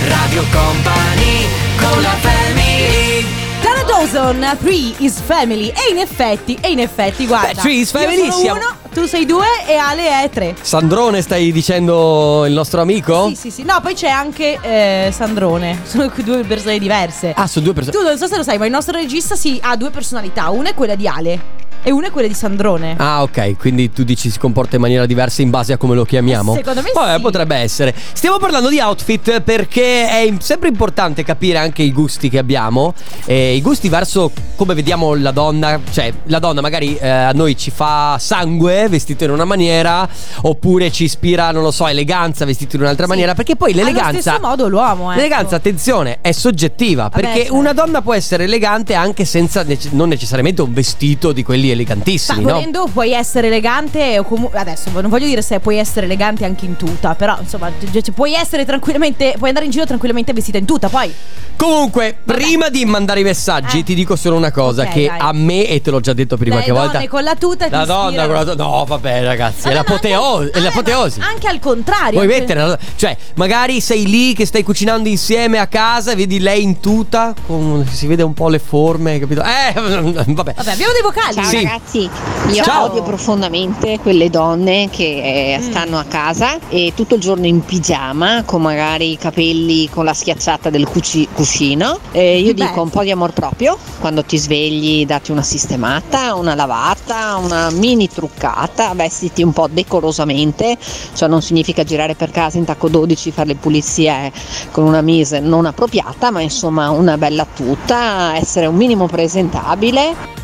Radio 0.08 0.42
Company 0.52 1.46
con 1.78 2.02
la 2.02 2.14
family 2.20 3.24
Tara 3.62 3.82
Dawson, 3.84 4.56
3 4.60 4.72
is 4.98 5.18
family. 5.20 5.68
E 5.68 5.90
in 5.90 5.98
effetti, 5.98 6.58
e 6.60 6.70
in 6.70 6.80
effetti, 6.80 7.26
guarda. 7.26 7.54
Beh, 7.54 7.60
Three 7.60 7.76
is 7.80 7.90
family 7.90 8.24
Io 8.26 8.30
sono 8.30 8.42
siamo- 8.42 8.58
uno, 8.60 8.76
tu 8.92 9.06
sei 9.06 9.24
due 9.24 9.46
e 9.66 9.74
Ale 9.76 10.22
è 10.22 10.28
tre. 10.28 10.54
Sandrone, 10.60 11.22
stai 11.22 11.50
dicendo 11.50 12.44
il 12.46 12.52
nostro 12.52 12.82
amico? 12.82 13.28
Sì, 13.28 13.36
sì, 13.36 13.50
sì. 13.50 13.62
No, 13.62 13.80
poi 13.80 13.94
c'è 13.94 14.08
anche 14.08 14.58
eh, 14.60 15.10
Sandrone. 15.10 15.80
Sono 15.88 16.12
due 16.14 16.44
persone 16.44 16.78
diverse. 16.78 17.32
Ah, 17.34 17.46
sono 17.46 17.64
due 17.64 17.74
persone. 17.74 17.96
Tu 17.96 18.02
non 18.02 18.18
so 18.18 18.26
se 18.26 18.36
lo 18.36 18.42
sai, 18.42 18.58
ma 18.58 18.66
il 18.66 18.70
nostro 18.70 18.94
regista 18.98 19.34
si 19.36 19.58
ha 19.62 19.74
due 19.76 19.88
personalità. 19.90 20.50
Una 20.50 20.70
è 20.70 20.74
quella 20.74 20.94
di 20.94 21.08
Ale 21.08 21.40
e 21.84 21.90
una 21.92 22.08
è 22.08 22.10
quella 22.10 22.26
di 22.26 22.34
Sandrone. 22.34 22.94
Ah, 22.98 23.22
ok, 23.22 23.56
quindi 23.58 23.92
tu 23.92 24.02
dici 24.02 24.30
si 24.30 24.38
comporta 24.38 24.74
in 24.76 24.82
maniera 24.82 25.06
diversa 25.06 25.42
in 25.42 25.50
base 25.50 25.72
a 25.74 25.76
come 25.76 25.94
lo 25.94 26.04
chiamiamo? 26.04 26.54
Secondo 26.54 26.80
me 26.82 26.90
Vabbè, 26.92 27.16
sì. 27.16 27.20
potrebbe 27.20 27.56
essere. 27.56 27.94
Stiamo 28.12 28.38
parlando 28.38 28.68
di 28.70 28.80
outfit 28.80 29.40
perché 29.42 30.08
è 30.08 30.34
sempre 30.40 30.68
importante 30.68 31.22
capire 31.22 31.58
anche 31.58 31.82
i 31.82 31.92
gusti 31.92 32.28
che 32.30 32.38
abbiamo. 32.38 32.94
E 33.26 33.54
I 33.54 33.60
gusti 33.62 33.88
verso 33.88 34.32
come 34.56 34.74
vediamo 34.74 35.14
la 35.14 35.30
donna. 35.30 35.78
Cioè, 35.90 36.12
la 36.24 36.38
donna 36.38 36.60
magari 36.62 36.96
eh, 36.96 37.06
a 37.08 37.32
noi 37.32 37.56
ci 37.56 37.70
fa 37.70 38.16
sangue 38.18 38.88
vestito 38.88 39.24
in 39.24 39.30
una 39.30 39.44
maniera, 39.44 40.08
oppure 40.42 40.90
ci 40.90 41.04
ispira, 41.04 41.50
non 41.50 41.62
lo 41.62 41.70
so, 41.70 41.86
eleganza 41.86 42.44
vestito 42.46 42.76
in 42.76 42.82
un'altra 42.82 43.04
Sì. 43.04 43.10
maniera. 43.10 43.34
Perché 43.34 43.56
poi 43.56 43.72
Allo 43.72 43.82
l'eleganza. 43.84 44.20
stesso 44.20 44.38
modo 44.40 44.68
l'uomo, 44.68 45.10
ecco. 45.10 45.20
L'eleganza, 45.20 45.56
attenzione, 45.56 46.18
è 46.22 46.32
soggettiva. 46.32 47.02
Vabbè, 47.04 47.20
perché 47.20 47.38
certo. 47.40 47.54
una 47.54 47.72
donna 47.74 48.00
può 48.00 48.14
essere 48.14 48.44
elegante 48.44 48.94
anche 48.94 49.24
senza 49.26 49.64
non 49.90 50.08
necessariamente 50.08 50.62
un 50.62 50.72
vestito 50.72 51.32
di 51.32 51.42
quelli 51.42 51.70
Ma 51.74 51.82
elegantissimi, 51.82 52.42
no? 52.42 52.52
volendo 52.52 52.88
puoi 52.92 53.12
essere 53.12 53.48
elegante 53.48 54.16
adesso 54.52 54.90
non 54.92 55.08
voglio 55.10 55.26
dire 55.26 55.42
se 55.42 55.60
puoi 55.60 55.78
essere 55.78 56.06
elegante 56.06 56.44
anche 56.44 56.64
in 56.64 56.76
tuta, 56.76 57.14
però 57.14 57.36
insomma 57.40 57.70
puoi 58.14 58.34
essere 58.34 58.64
tranquillamente 58.64 59.34
puoi 59.36 59.48
andare 59.48 59.66
in 59.66 59.72
giro 59.72 59.84
tranquillamente 59.86 60.32
vestita 60.32 60.58
in 60.58 60.64
tuta, 60.64 60.88
poi 60.88 61.12
Comunque, 61.56 62.16
Vabbè. 62.24 62.38
prima 62.40 62.68
di 62.68 62.84
mandare 62.84 63.20
i 63.20 63.22
messaggi, 63.22 63.78
Eh. 63.78 63.82
ti 63.84 63.94
dico 63.94 64.16
solo 64.16 64.34
una 64.36 64.50
cosa: 64.50 64.82
Ok, 64.82 64.92
che 64.92 65.06
dai. 65.06 65.18
a 65.20 65.32
me, 65.32 65.66
e 65.68 65.80
te 65.80 65.90
l'ho 65.92 66.00
già 66.00 66.12
detto 66.12 66.36
prima 66.36 66.56
qualche 66.56 66.72
volta. 66.72 66.92
donne 66.94 67.08
con 67.08 67.22
la 67.22 67.36
tuta 67.36 67.68
La 67.70 67.84
donna 67.84 68.24
con 68.26 68.34
la 68.34 68.40
tuta. 68.44 68.62
No, 68.64 68.84
vabbè, 68.84 69.22
ragazzi, 69.22 69.66
No, 69.66 69.70
è 69.70 69.74
l'apoteo- 69.74 70.36
anche- 70.38 70.50
è 70.50 70.60
l'apoteosi. 70.60 71.20
Anche 71.20 71.46
al 71.46 71.60
contrario. 71.60 72.14
Puoi 72.14 72.24
anche- 72.24 72.38
mettere, 72.40 72.60
la- 72.66 72.78
cioè, 72.96 73.16
magari 73.36 73.80
sei 73.80 74.04
lì 74.06 74.34
che 74.34 74.46
stai 74.46 74.64
cucinando 74.64 75.08
insieme 75.08 75.58
a 75.58 75.68
casa 75.68 76.10
e 76.10 76.16
vedi 76.16 76.40
lei 76.40 76.62
in 76.64 76.80
tuta, 76.80 77.32
con, 77.46 77.86
si 77.90 78.08
vede 78.08 78.24
un 78.24 78.34
po' 78.34 78.48
le 78.48 78.58
forme, 78.58 79.20
capito? 79.20 79.42
Eh, 79.42 79.72
vabbè. 79.80 80.24
Vabbè, 80.32 80.54
abbiamo 80.56 80.92
dei 80.92 81.02
vocali. 81.02 81.34
Ciao 81.34 81.44
Sì. 81.44 81.63
Ragazzi, 81.64 82.08
io 82.52 82.62
Ciao. 82.62 82.84
odio 82.84 83.02
profondamente 83.02 83.98
quelle 84.00 84.30
donne 84.30 84.88
che 84.90 85.52
eh, 85.54 85.58
Mm. 85.58 85.62
stanno 85.70 85.98
a 85.98 86.04
casa 86.04 86.58
e 86.68 86.92
tutto 86.94 87.14
il 87.14 87.20
giorno 87.20 87.46
in 87.46 87.64
pigiama 87.64 88.42
con 88.44 88.62
magari 88.62 89.12
i 89.12 89.16
capelli 89.18 89.88
con 89.88 90.04
la 90.04 90.14
schiacciata 90.14 90.70
del 90.70 90.86
cuci- 90.86 91.28
cuscino. 91.32 91.98
Eh, 92.12 92.38
io 92.40 92.54
Beh. 92.54 92.66
dico 92.66 92.82
un 92.82 92.90
po' 92.90 93.02
di 93.02 93.10
amor 93.10 93.32
proprio, 93.32 93.76
quando 94.00 94.24
ti 94.24 94.36
svegli 94.38 95.06
dati 95.06 95.30
una 95.30 95.42
sistemata, 95.42 96.34
una 96.34 96.54
lavata, 96.54 97.36
una 97.36 97.70
mini 97.70 98.08
truccata, 98.08 98.92
vestiti 98.94 99.42
un 99.42 99.52
po' 99.52 99.68
decorosamente, 99.70 100.76
cioè 101.14 101.28
non 101.28 101.42
significa 101.42 101.84
girare 101.84 102.14
per 102.14 102.30
casa 102.30 102.58
in 102.58 102.64
tacco 102.64 102.88
12, 102.88 103.30
fare 103.30 103.48
le 103.48 103.54
pulizie 103.56 104.32
con 104.70 104.84
una 104.84 105.00
mise 105.00 105.40
non 105.40 105.66
appropriata, 105.66 106.30
ma 106.30 106.40
insomma 106.40 106.90
una 106.90 107.16
bella 107.16 107.46
tuta, 107.54 108.36
essere 108.36 108.66
un 108.66 108.76
minimo 108.76 109.06
presentabile. 109.06 110.42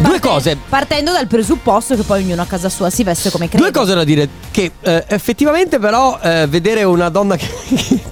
Due 0.00 0.18
cose. 0.18 0.56
Partendo 0.68 1.12
dal 1.12 1.26
presupposto 1.26 1.94
che 1.94 2.02
poi 2.02 2.22
ognuno 2.22 2.40
a 2.40 2.46
casa 2.46 2.70
sua 2.70 2.88
si 2.88 3.04
veste 3.04 3.30
come 3.30 3.48
crede. 3.48 3.62
Due 3.62 3.70
cose 3.70 3.94
da 3.94 4.02
dire: 4.02 4.28
che 4.50 4.72
eh, 4.80 5.04
effettivamente, 5.08 5.78
però, 5.78 6.18
eh, 6.22 6.46
vedere 6.48 6.84
una 6.84 7.10
donna 7.10 7.36
che, 7.36 7.46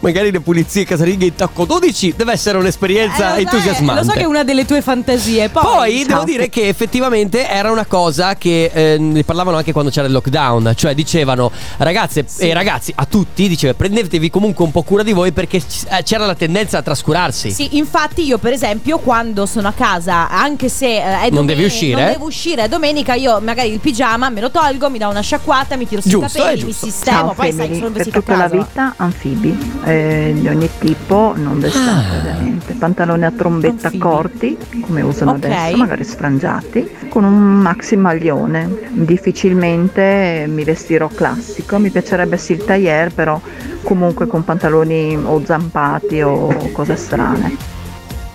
magari 0.00 0.30
le 0.30 0.40
pulizie 0.40 0.84
casalinghe 0.84 1.26
in 1.26 1.34
tacco 1.34 1.64
12 1.64 2.14
deve 2.16 2.32
essere 2.32 2.58
un'esperienza 2.58 3.36
Eh, 3.36 3.42
lo 3.42 3.48
entusiasmante. 3.50 4.02
Lo 4.04 4.10
so 4.10 4.16
che 4.16 4.22
è 4.22 4.26
una 4.26 4.44
delle 4.44 4.64
tue 4.64 4.82
fantasie. 4.82 5.48
Poi, 5.48 5.62
Poi 5.62 6.04
devo 6.04 6.24
dire 6.24 6.48
che 6.48 6.68
effettivamente 6.68 7.48
era 7.48 7.70
una 7.70 7.86
cosa 7.86 8.34
che 8.36 8.70
eh, 8.72 8.96
ne 8.98 9.24
parlavano 9.24 9.56
anche 9.56 9.72
quando 9.72 9.90
c'era 9.90 10.06
il 10.06 10.12
lockdown, 10.12 10.72
cioè 10.76 10.94
dicevano 10.94 11.50
ragazze 11.78 12.24
e 12.38 12.52
ragazzi 12.52 12.92
a 12.94 13.04
tutti, 13.04 13.48
diceva 13.48 13.74
prendetevi 13.74 14.30
comunque 14.30 14.64
un 14.64 14.70
po' 14.70 14.82
cura 14.82 15.02
di 15.02 15.12
voi 15.12 15.32
perché 15.32 15.56
eh, 15.58 16.02
c'era 16.02 16.26
la 16.26 16.34
tendenza 16.34 16.78
a 16.78 16.82
trascurarsi. 16.82 17.50
Sì, 17.50 17.76
infatti 17.76 18.24
io 18.24 18.38
per 18.38 18.52
esempio 18.52 18.98
quando 18.98 19.46
sono 19.46 19.68
a 19.68 19.72
casa, 19.72 20.28
anche 20.28 20.68
se 20.68 20.86
eh, 20.96 21.00
è 21.00 21.30
Non 21.30 21.46
domenica, 21.46 21.54
devi 21.54 21.64
uscire? 21.64 22.02
non 22.02 22.12
devo 22.12 22.26
uscire, 22.26 22.62
è 22.64 22.68
domenica, 22.68 23.14
io 23.14 23.40
magari 23.40 23.70
il 23.72 23.80
pigiama 23.80 24.28
me 24.30 24.40
lo 24.40 24.50
tolgo, 24.50 24.90
mi 24.90 24.98
do 24.98 25.08
una 25.08 25.20
sciacquata, 25.20 25.76
mi 25.76 25.86
tiro 25.86 26.00
sui 26.00 26.10
Giusto, 26.10 26.38
capelli, 26.38 26.64
mi 26.64 26.70
giusto. 26.70 26.86
sistemo, 26.86 27.16
Ciao 27.18 27.34
poi 27.34 27.52
sai, 27.52 27.74
sono 27.74 27.90
per 27.90 27.92
vestita 27.92 28.18
a 28.18 28.20
tutta 28.20 28.36
la 28.36 28.48
vita 28.48 28.94
anfibi 29.38 29.58
eh, 29.84 30.34
di 30.38 30.48
ogni 30.48 30.68
tipo, 30.78 31.32
non 31.36 31.60
d'estate 31.60 32.16
ovviamente. 32.18 32.74
Pantaloni 32.74 33.24
a 33.24 33.30
trombetta 33.30 33.90
corti, 33.98 34.56
come 34.80 35.00
usano 35.02 35.32
Ok. 35.32 35.44
adesso, 35.44 35.76
magari 35.76 36.04
sfrangiati, 36.04 36.90
con 37.08 37.24
un 37.24 37.34
maxi 37.60 37.96
maglione. 37.96 38.68
Difficilmente 38.90 40.46
mi 40.48 40.64
vestirò 40.64 41.08
classico, 41.08 41.78
mi 41.78 41.90
piacerebbe 41.90 42.36
sì 42.36 42.52
il 42.52 42.64
tailleur, 42.64 43.12
però 43.12 43.40
comunque 43.82 44.26
con 44.26 44.44
pantaloni 44.44 45.16
o 45.16 45.40
zampati 45.44 46.20
o 46.20 46.48
cose 46.72 46.96
strane. 46.96 47.56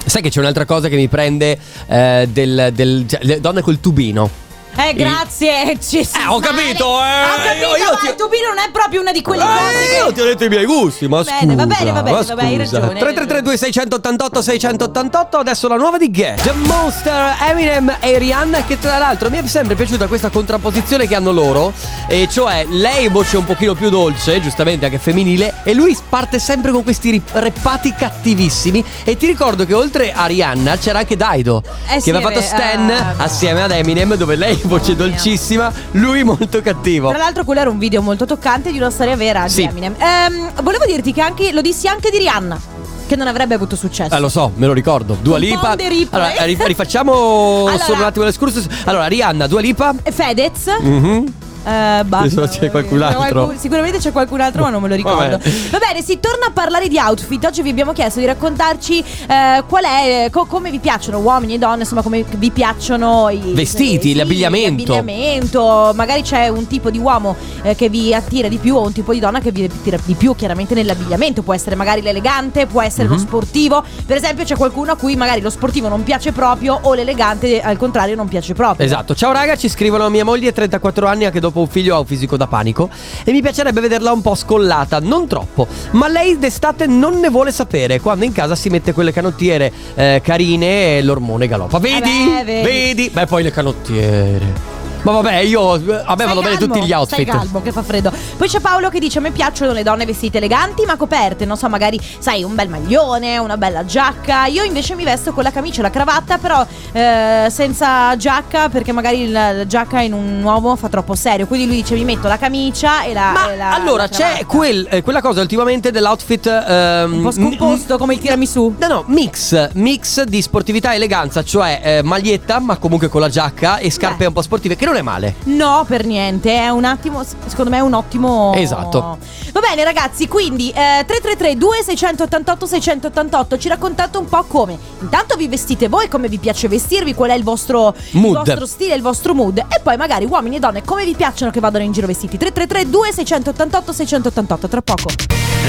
Sai 0.05 0.21
che 0.21 0.29
c'è 0.29 0.39
un'altra 0.39 0.65
cosa 0.65 0.89
che 0.89 0.95
mi 0.95 1.07
prende 1.07 1.57
eh, 1.87 2.27
del, 2.31 2.71
del- 2.73 3.05
cioè, 3.07 3.19
le 3.23 3.39
donne 3.39 3.61
col 3.61 3.79
tubino. 3.79 4.29
Eh, 4.75 4.93
grazie. 4.95 5.77
Ci 5.79 6.03
si 6.03 6.17
Eh, 6.17 6.25
ho 6.27 6.39
capito, 6.39 6.85
eh, 7.03 7.23
Ho 7.23 7.43
capito, 7.43 7.65
io- 7.67 7.75
io 7.77 7.91
ma 7.91 7.97
ti- 7.97 8.07
il 8.07 8.15
tubino 8.15 8.47
non 8.49 8.57
è 8.57 8.71
proprio 8.71 9.01
una 9.01 9.11
di 9.11 9.21
quelle 9.21 9.43
Eh, 9.43 9.45
cose 9.47 9.95
io 9.97 10.05
che... 10.07 10.13
ti 10.13 10.21
ho 10.21 10.25
detto 10.25 10.43
i 10.45 10.49
miei 10.49 10.65
gusti, 10.65 11.07
ma 11.07 11.21
bene, 11.21 11.39
scusa. 11.39 11.55
va 11.55 11.65
bene, 11.65 11.91
va 11.91 12.01
bene, 12.03 12.23
va 12.23 12.33
bene, 12.35 12.47
hai 12.49 12.57
ragione, 12.57 12.85
hai 12.85 12.89
3332 12.99 13.57
688 13.57 14.41
688 14.41 15.37
adesso 15.37 15.67
la 15.67 15.75
nuova 15.75 15.97
di 15.97 16.09
Ghe. 16.09 16.35
The 16.41 16.51
Monster, 16.53 17.35
Eminem 17.49 17.97
e 17.99 18.17
Rihanna 18.17 18.63
che 18.65 18.79
tra 18.79 18.97
l'altro 18.97 19.29
mi 19.29 19.37
è 19.37 19.45
sempre 19.47 19.75
piaciuta 19.75 20.07
questa 20.07 20.29
contrapposizione 20.29 21.07
che 21.07 21.15
hanno 21.15 21.31
loro 21.31 21.71
e 22.07 22.27
cioè 22.31 22.65
lei 22.69 23.07
voce 23.09 23.37
un 23.37 23.45
pochino 23.45 23.75
più 23.75 23.89
dolce, 23.89 24.41
giustamente 24.41 24.85
anche 24.85 24.97
femminile 24.97 25.55
e 25.63 25.73
lui 25.73 25.95
parte 26.09 26.39
sempre 26.39 26.71
con 26.71 26.83
questi 26.83 27.21
reppati 27.33 27.93
cattivissimi 27.93 28.83
e 29.03 29.17
ti 29.17 29.25
ricordo 29.27 29.65
che 29.65 29.73
oltre 29.73 30.11
a 30.13 30.25
Rihanna 30.25 30.77
c'era 30.77 30.99
anche 30.99 31.15
Daido 31.15 31.61
Eh 31.87 31.93
che 31.95 32.01
sì, 32.01 32.09
aveva 32.09 32.29
fatto 32.29 32.39
ve- 32.39 32.45
Stan 32.45 32.89
ah, 32.89 33.13
assieme 33.17 33.61
ad 33.61 33.71
Eminem 33.71 34.15
dove 34.15 34.35
lei 34.35 34.61
voce 34.67 34.95
dolcissima, 34.95 35.71
lui 35.91 36.23
molto 36.23 36.61
cattivo. 36.61 37.09
Tra 37.09 37.17
l'altro 37.17 37.43
quello 37.43 37.61
era 37.61 37.69
un 37.69 37.77
video 37.77 38.01
molto 38.01 38.25
toccante 38.25 38.71
di 38.71 38.77
una 38.77 38.89
storia 38.89 39.15
vera 39.15 39.47
Sì. 39.47 39.61
di 39.61 39.67
Eminem. 39.69 39.95
Ehm, 39.97 40.51
volevo 40.63 40.85
dirti 40.85 41.13
che 41.13 41.21
anche 41.21 41.51
lo 41.51 41.61
dissi 41.61 41.87
anche 41.87 42.09
di 42.09 42.17
Rihanna, 42.17 42.59
che 43.07 43.15
non 43.15 43.27
avrebbe 43.27 43.55
avuto 43.55 43.75
successo. 43.75 44.15
Eh, 44.15 44.19
lo 44.19 44.29
so, 44.29 44.51
me 44.55 44.65
lo 44.67 44.73
ricordo. 44.73 45.17
Dua 45.21 45.37
Lipa. 45.37 45.75
Allora, 45.75 46.43
ri- 46.45 46.57
rifacciamo 46.59 47.11
Allora. 47.67 47.77
solo 47.77 47.97
un 47.99 48.03
attimo 48.03 48.25
l'escursus. 48.25 48.65
Allora, 48.85 49.07
Rihanna, 49.07 49.47
Dua 49.47 49.61
Lipa. 49.61 49.93
Fedez. 50.03 50.65
Mhm. 50.81 51.33
Eh, 51.65 52.03
basta. 52.05 52.47
C'è 52.47 52.69
qualcun 52.69 53.01
altro. 53.01 53.53
Sicuramente 53.57 53.97
c'è 53.99 54.11
qualcun 54.11 54.41
altro, 54.41 54.63
ma 54.63 54.69
non 54.69 54.81
me 54.81 54.89
lo 54.89 54.95
ricordo. 54.95 55.37
Vabbè. 55.37 55.49
Va 55.71 55.77
bene, 55.79 56.01
si 56.01 56.19
torna 56.19 56.47
a 56.47 56.51
parlare 56.51 56.87
di 56.87 56.97
outfit. 56.97 57.43
Oggi 57.45 57.61
vi 57.61 57.69
abbiamo 57.69 57.93
chiesto 57.93 58.19
di 58.19 58.25
raccontarci 58.25 58.99
eh, 58.99 59.63
qual 59.67 59.83
è, 59.83 60.27
co- 60.31 60.45
come 60.45 60.69
vi 60.71 60.79
piacciono 60.79 61.19
uomini 61.19 61.55
e 61.55 61.57
donne, 61.57 61.81
insomma, 61.81 62.01
come 62.01 62.23
vi 62.37 62.51
piacciono 62.51 63.29
i 63.29 63.53
Vestiti, 63.53 64.09
sì, 64.09 64.15
l'abbigliamento. 64.15 64.93
l'abbigliamento. 64.93 65.91
Magari 65.95 66.21
c'è 66.21 66.47
un 66.49 66.67
tipo 66.67 66.89
di 66.89 66.97
uomo 66.97 67.35
eh, 67.61 67.75
che 67.75 67.89
vi 67.89 68.13
attira 68.13 68.47
di 68.47 68.57
più 68.57 68.75
o 68.75 68.81
un 68.83 68.91
tipo 68.91 69.13
di 69.13 69.19
donna 69.19 69.39
che 69.39 69.51
vi 69.51 69.63
attira 69.63 69.97
di 70.03 70.13
più, 70.15 70.35
chiaramente 70.35 70.73
nell'abbigliamento. 70.73 71.41
Può 71.43 71.53
essere 71.53 71.75
magari 71.75 72.01
l'elegante, 72.01 72.65
può 72.65 72.81
essere 72.81 73.07
Mhm. 73.07 73.13
lo 73.13 73.19
sportivo. 73.19 73.83
Per 74.05 74.17
esempio, 74.17 74.43
c'è 74.43 74.55
qualcuno 74.55 74.91
a 74.91 74.95
cui 74.95 75.15
magari 75.15 75.41
lo 75.41 75.49
sportivo 75.49 75.87
non 75.87 76.03
piace 76.03 76.31
proprio 76.31 76.77
o 76.81 76.93
l'elegante 76.93 77.61
al 77.61 77.77
contrario 77.77 78.15
non 78.15 78.27
piace 78.27 78.53
proprio. 78.53 78.85
Esatto. 78.85 79.15
Ciao 79.15 79.31
raga, 79.31 79.55
ci 79.55 79.69
scrivono 79.69 80.09
mia 80.09 80.25
moglie 80.25 80.51
34 80.51 81.07
anni 81.07 81.25
anche 81.25 81.39
dopo 81.39 81.52
un 81.61 81.67
figlio 81.67 81.95
ha 81.95 81.99
un 81.99 82.05
fisico 82.05 82.37
da 82.37 82.47
panico 82.47 82.89
e 83.23 83.31
mi 83.31 83.41
piacerebbe 83.41 83.81
vederla 83.81 84.11
un 84.11 84.21
po' 84.21 84.35
scollata, 84.35 84.99
non 84.99 85.27
troppo, 85.27 85.67
ma 85.91 86.07
lei 86.07 86.37
d'estate 86.37 86.85
non 86.87 87.19
ne 87.19 87.29
vuole 87.29 87.51
sapere. 87.51 87.99
Quando 87.99 88.25
in 88.25 88.31
casa 88.31 88.55
si 88.55 88.69
mette 88.69 88.93
quelle 88.93 89.11
canottiere 89.11 89.71
eh, 89.95 90.21
carine 90.23 90.97
e 90.97 91.03
l'ormone 91.03 91.47
galoppa. 91.47 91.79
Vedi? 91.79 92.09
Eh 92.39 92.43
beh, 92.43 92.61
vedi. 92.63 93.09
Beh, 93.11 93.25
poi 93.25 93.43
le 93.43 93.51
canottiere. 93.51 94.82
Ma 95.03 95.11
vabbè, 95.11 95.35
io 95.39 95.73
a 95.73 95.77
me 95.79 96.03
Stai 96.03 96.15
vanno 96.25 96.41
bene 96.41 96.57
tutti 96.57 96.81
gli 96.83 96.93
outfit. 96.93 97.21
Stai 97.21 97.25
calmo, 97.25 97.61
che 97.61 97.71
fa 97.71 97.83
freddo. 97.83 98.11
Poi 98.37 98.47
c'è 98.47 98.59
Paolo 98.59 98.89
che 98.89 98.99
dice: 98.99 99.17
A 99.17 99.21
me 99.21 99.31
piacciono 99.31 99.73
le 99.73 99.83
donne 99.83 100.05
vestite 100.05 100.37
eleganti 100.37 100.85
ma 100.85 100.95
coperte. 100.95 101.45
Non 101.45 101.57
so, 101.57 101.67
magari, 101.67 101.99
sai, 102.19 102.43
un 102.43 102.55
bel 102.55 102.69
maglione, 102.69 103.37
una 103.37 103.57
bella 103.57 103.83
giacca. 103.85 104.45
Io 104.45 104.63
invece 104.63 104.95
mi 104.95 105.03
vesto 105.03 105.33
con 105.33 105.43
la 105.43 105.51
camicia 105.51 105.79
e 105.79 105.83
la 105.83 105.89
cravatta, 105.89 106.37
però 106.37 106.65
eh, 106.93 107.47
senza 107.49 108.15
giacca, 108.15 108.69
perché 108.69 108.91
magari 108.93 109.29
la, 109.29 109.67
giacca 109.67 109.99
in 110.01 110.13
un 110.13 110.41
uomo 110.41 110.75
fa 110.77 110.87
troppo 110.87 111.15
serio. 111.15 111.47
Quindi 111.47 111.67
lui 111.67 111.75
dice: 111.81 111.95
Mi 111.95 112.05
metto 112.05 112.27
la 112.29 112.37
camicia 112.37 113.03
e 113.03 113.13
la. 113.13 113.31
Ma 113.33 113.51
e 113.51 113.57
la- 113.57 113.73
allora 113.73 114.03
la 114.03 114.09
c'è 114.09 114.45
quel- 114.45 114.87
eh, 114.89 115.01
quella 115.01 115.21
cosa 115.21 115.41
ultimamente 115.41 115.91
dell'outfit 115.91 116.45
ehm, 116.47 117.13
Un 117.13 117.21
po' 117.23 117.31
scomposto 117.31 117.97
come 117.97 118.13
il 118.13 118.19
tiramisù. 118.19 118.75
No, 118.79 118.87
no, 118.87 119.03
mix, 119.07 119.69
mix 119.73 120.21
di 120.23 120.41
sportività 120.41 120.93
e 120.93 120.95
eleganza, 120.95 121.43
cioè 121.43 121.81
eh, 121.83 122.01
maglietta, 122.03 122.59
ma 122.59 122.77
comunque 122.77 123.09
con 123.09 123.19
la 123.19 123.29
giacca 123.29 123.77
e 123.77 123.91
scarpe 123.91 124.19
Beh. 124.19 124.25
un 124.27 124.33
po' 124.33 124.41
sportive, 124.41 124.75
che 124.77 124.85
non 124.85 124.92
è 124.97 125.01
male. 125.01 125.35
No, 125.45 125.85
per 125.87 126.05
niente, 126.05 126.51
è 126.55 126.69
un 126.69 126.83
attimo, 126.85 127.23
secondo 127.45 127.69
me 127.71 127.77
è 127.77 127.81
un 127.81 127.93
ottimo 127.93 128.53
Esatto. 128.55 129.17
Va 129.51 129.59
bene 129.59 129.83
ragazzi, 129.83 130.27
quindi 130.27 130.69
eh, 130.69 131.03
333 131.05 131.57
2688 131.57 132.65
688 132.65 133.57
ci 133.57 133.67
raccontate 133.69 134.17
un 134.17 134.25
po' 134.25 134.43
come 134.43 134.77
intanto 135.01 135.35
vi 135.35 135.47
vestite 135.47 135.87
voi, 135.89 136.07
come 136.07 136.27
vi 136.27 136.37
piace 136.39 136.67
vestirvi, 136.67 137.13
qual 137.13 137.29
è 137.29 137.33
il 137.35 137.43
vostro, 137.43 137.93
il 138.11 138.19
Mood. 138.19 138.45
vostro 138.45 138.65
stile, 138.65 138.95
il 138.95 139.01
vostro 139.01 139.33
mood 139.33 139.57
e 139.59 139.79
poi 139.81 139.95
magari 139.97 140.25
uomini 140.25 140.55
e 140.55 140.59
donne 140.59 140.83
come 140.83 141.05
vi 141.05 141.13
piacciono 141.13 141.51
che 141.51 141.59
vadano 141.59 141.83
in 141.83 141.91
giro 141.91 142.07
vestiti 142.07 142.37
333 142.37 142.89
2688 142.89 143.93
688 143.93 144.67
tra 144.67 144.81
poco. 144.81 145.09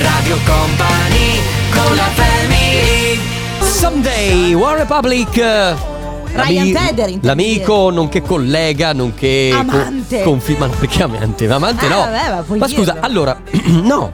Radio 0.00 0.38
Company 0.46 1.40
con 1.70 1.94
la 1.94 2.08
family 2.14 3.20
Someday, 3.60 4.54
One 4.54 4.76
Republic. 4.76 5.93
Ryan 6.34 6.72
Tedder, 6.72 7.18
L'amico, 7.22 7.90
nonché 7.90 8.20
collega, 8.22 8.92
nonché. 8.92 9.50
co- 9.52 9.58
Amante. 9.60 10.22
confi- 10.22 10.56
ma 10.58 10.68
perché 10.68 11.02
amante? 11.02 11.48
Amante 11.50 11.86
Ah, 11.86 11.88
no. 11.88 11.96
vabbè, 11.98 12.28
ma 12.30 12.42
puoi 12.42 12.68
scusa, 12.68 12.96
allora, 13.00 13.40
no. 13.82 14.12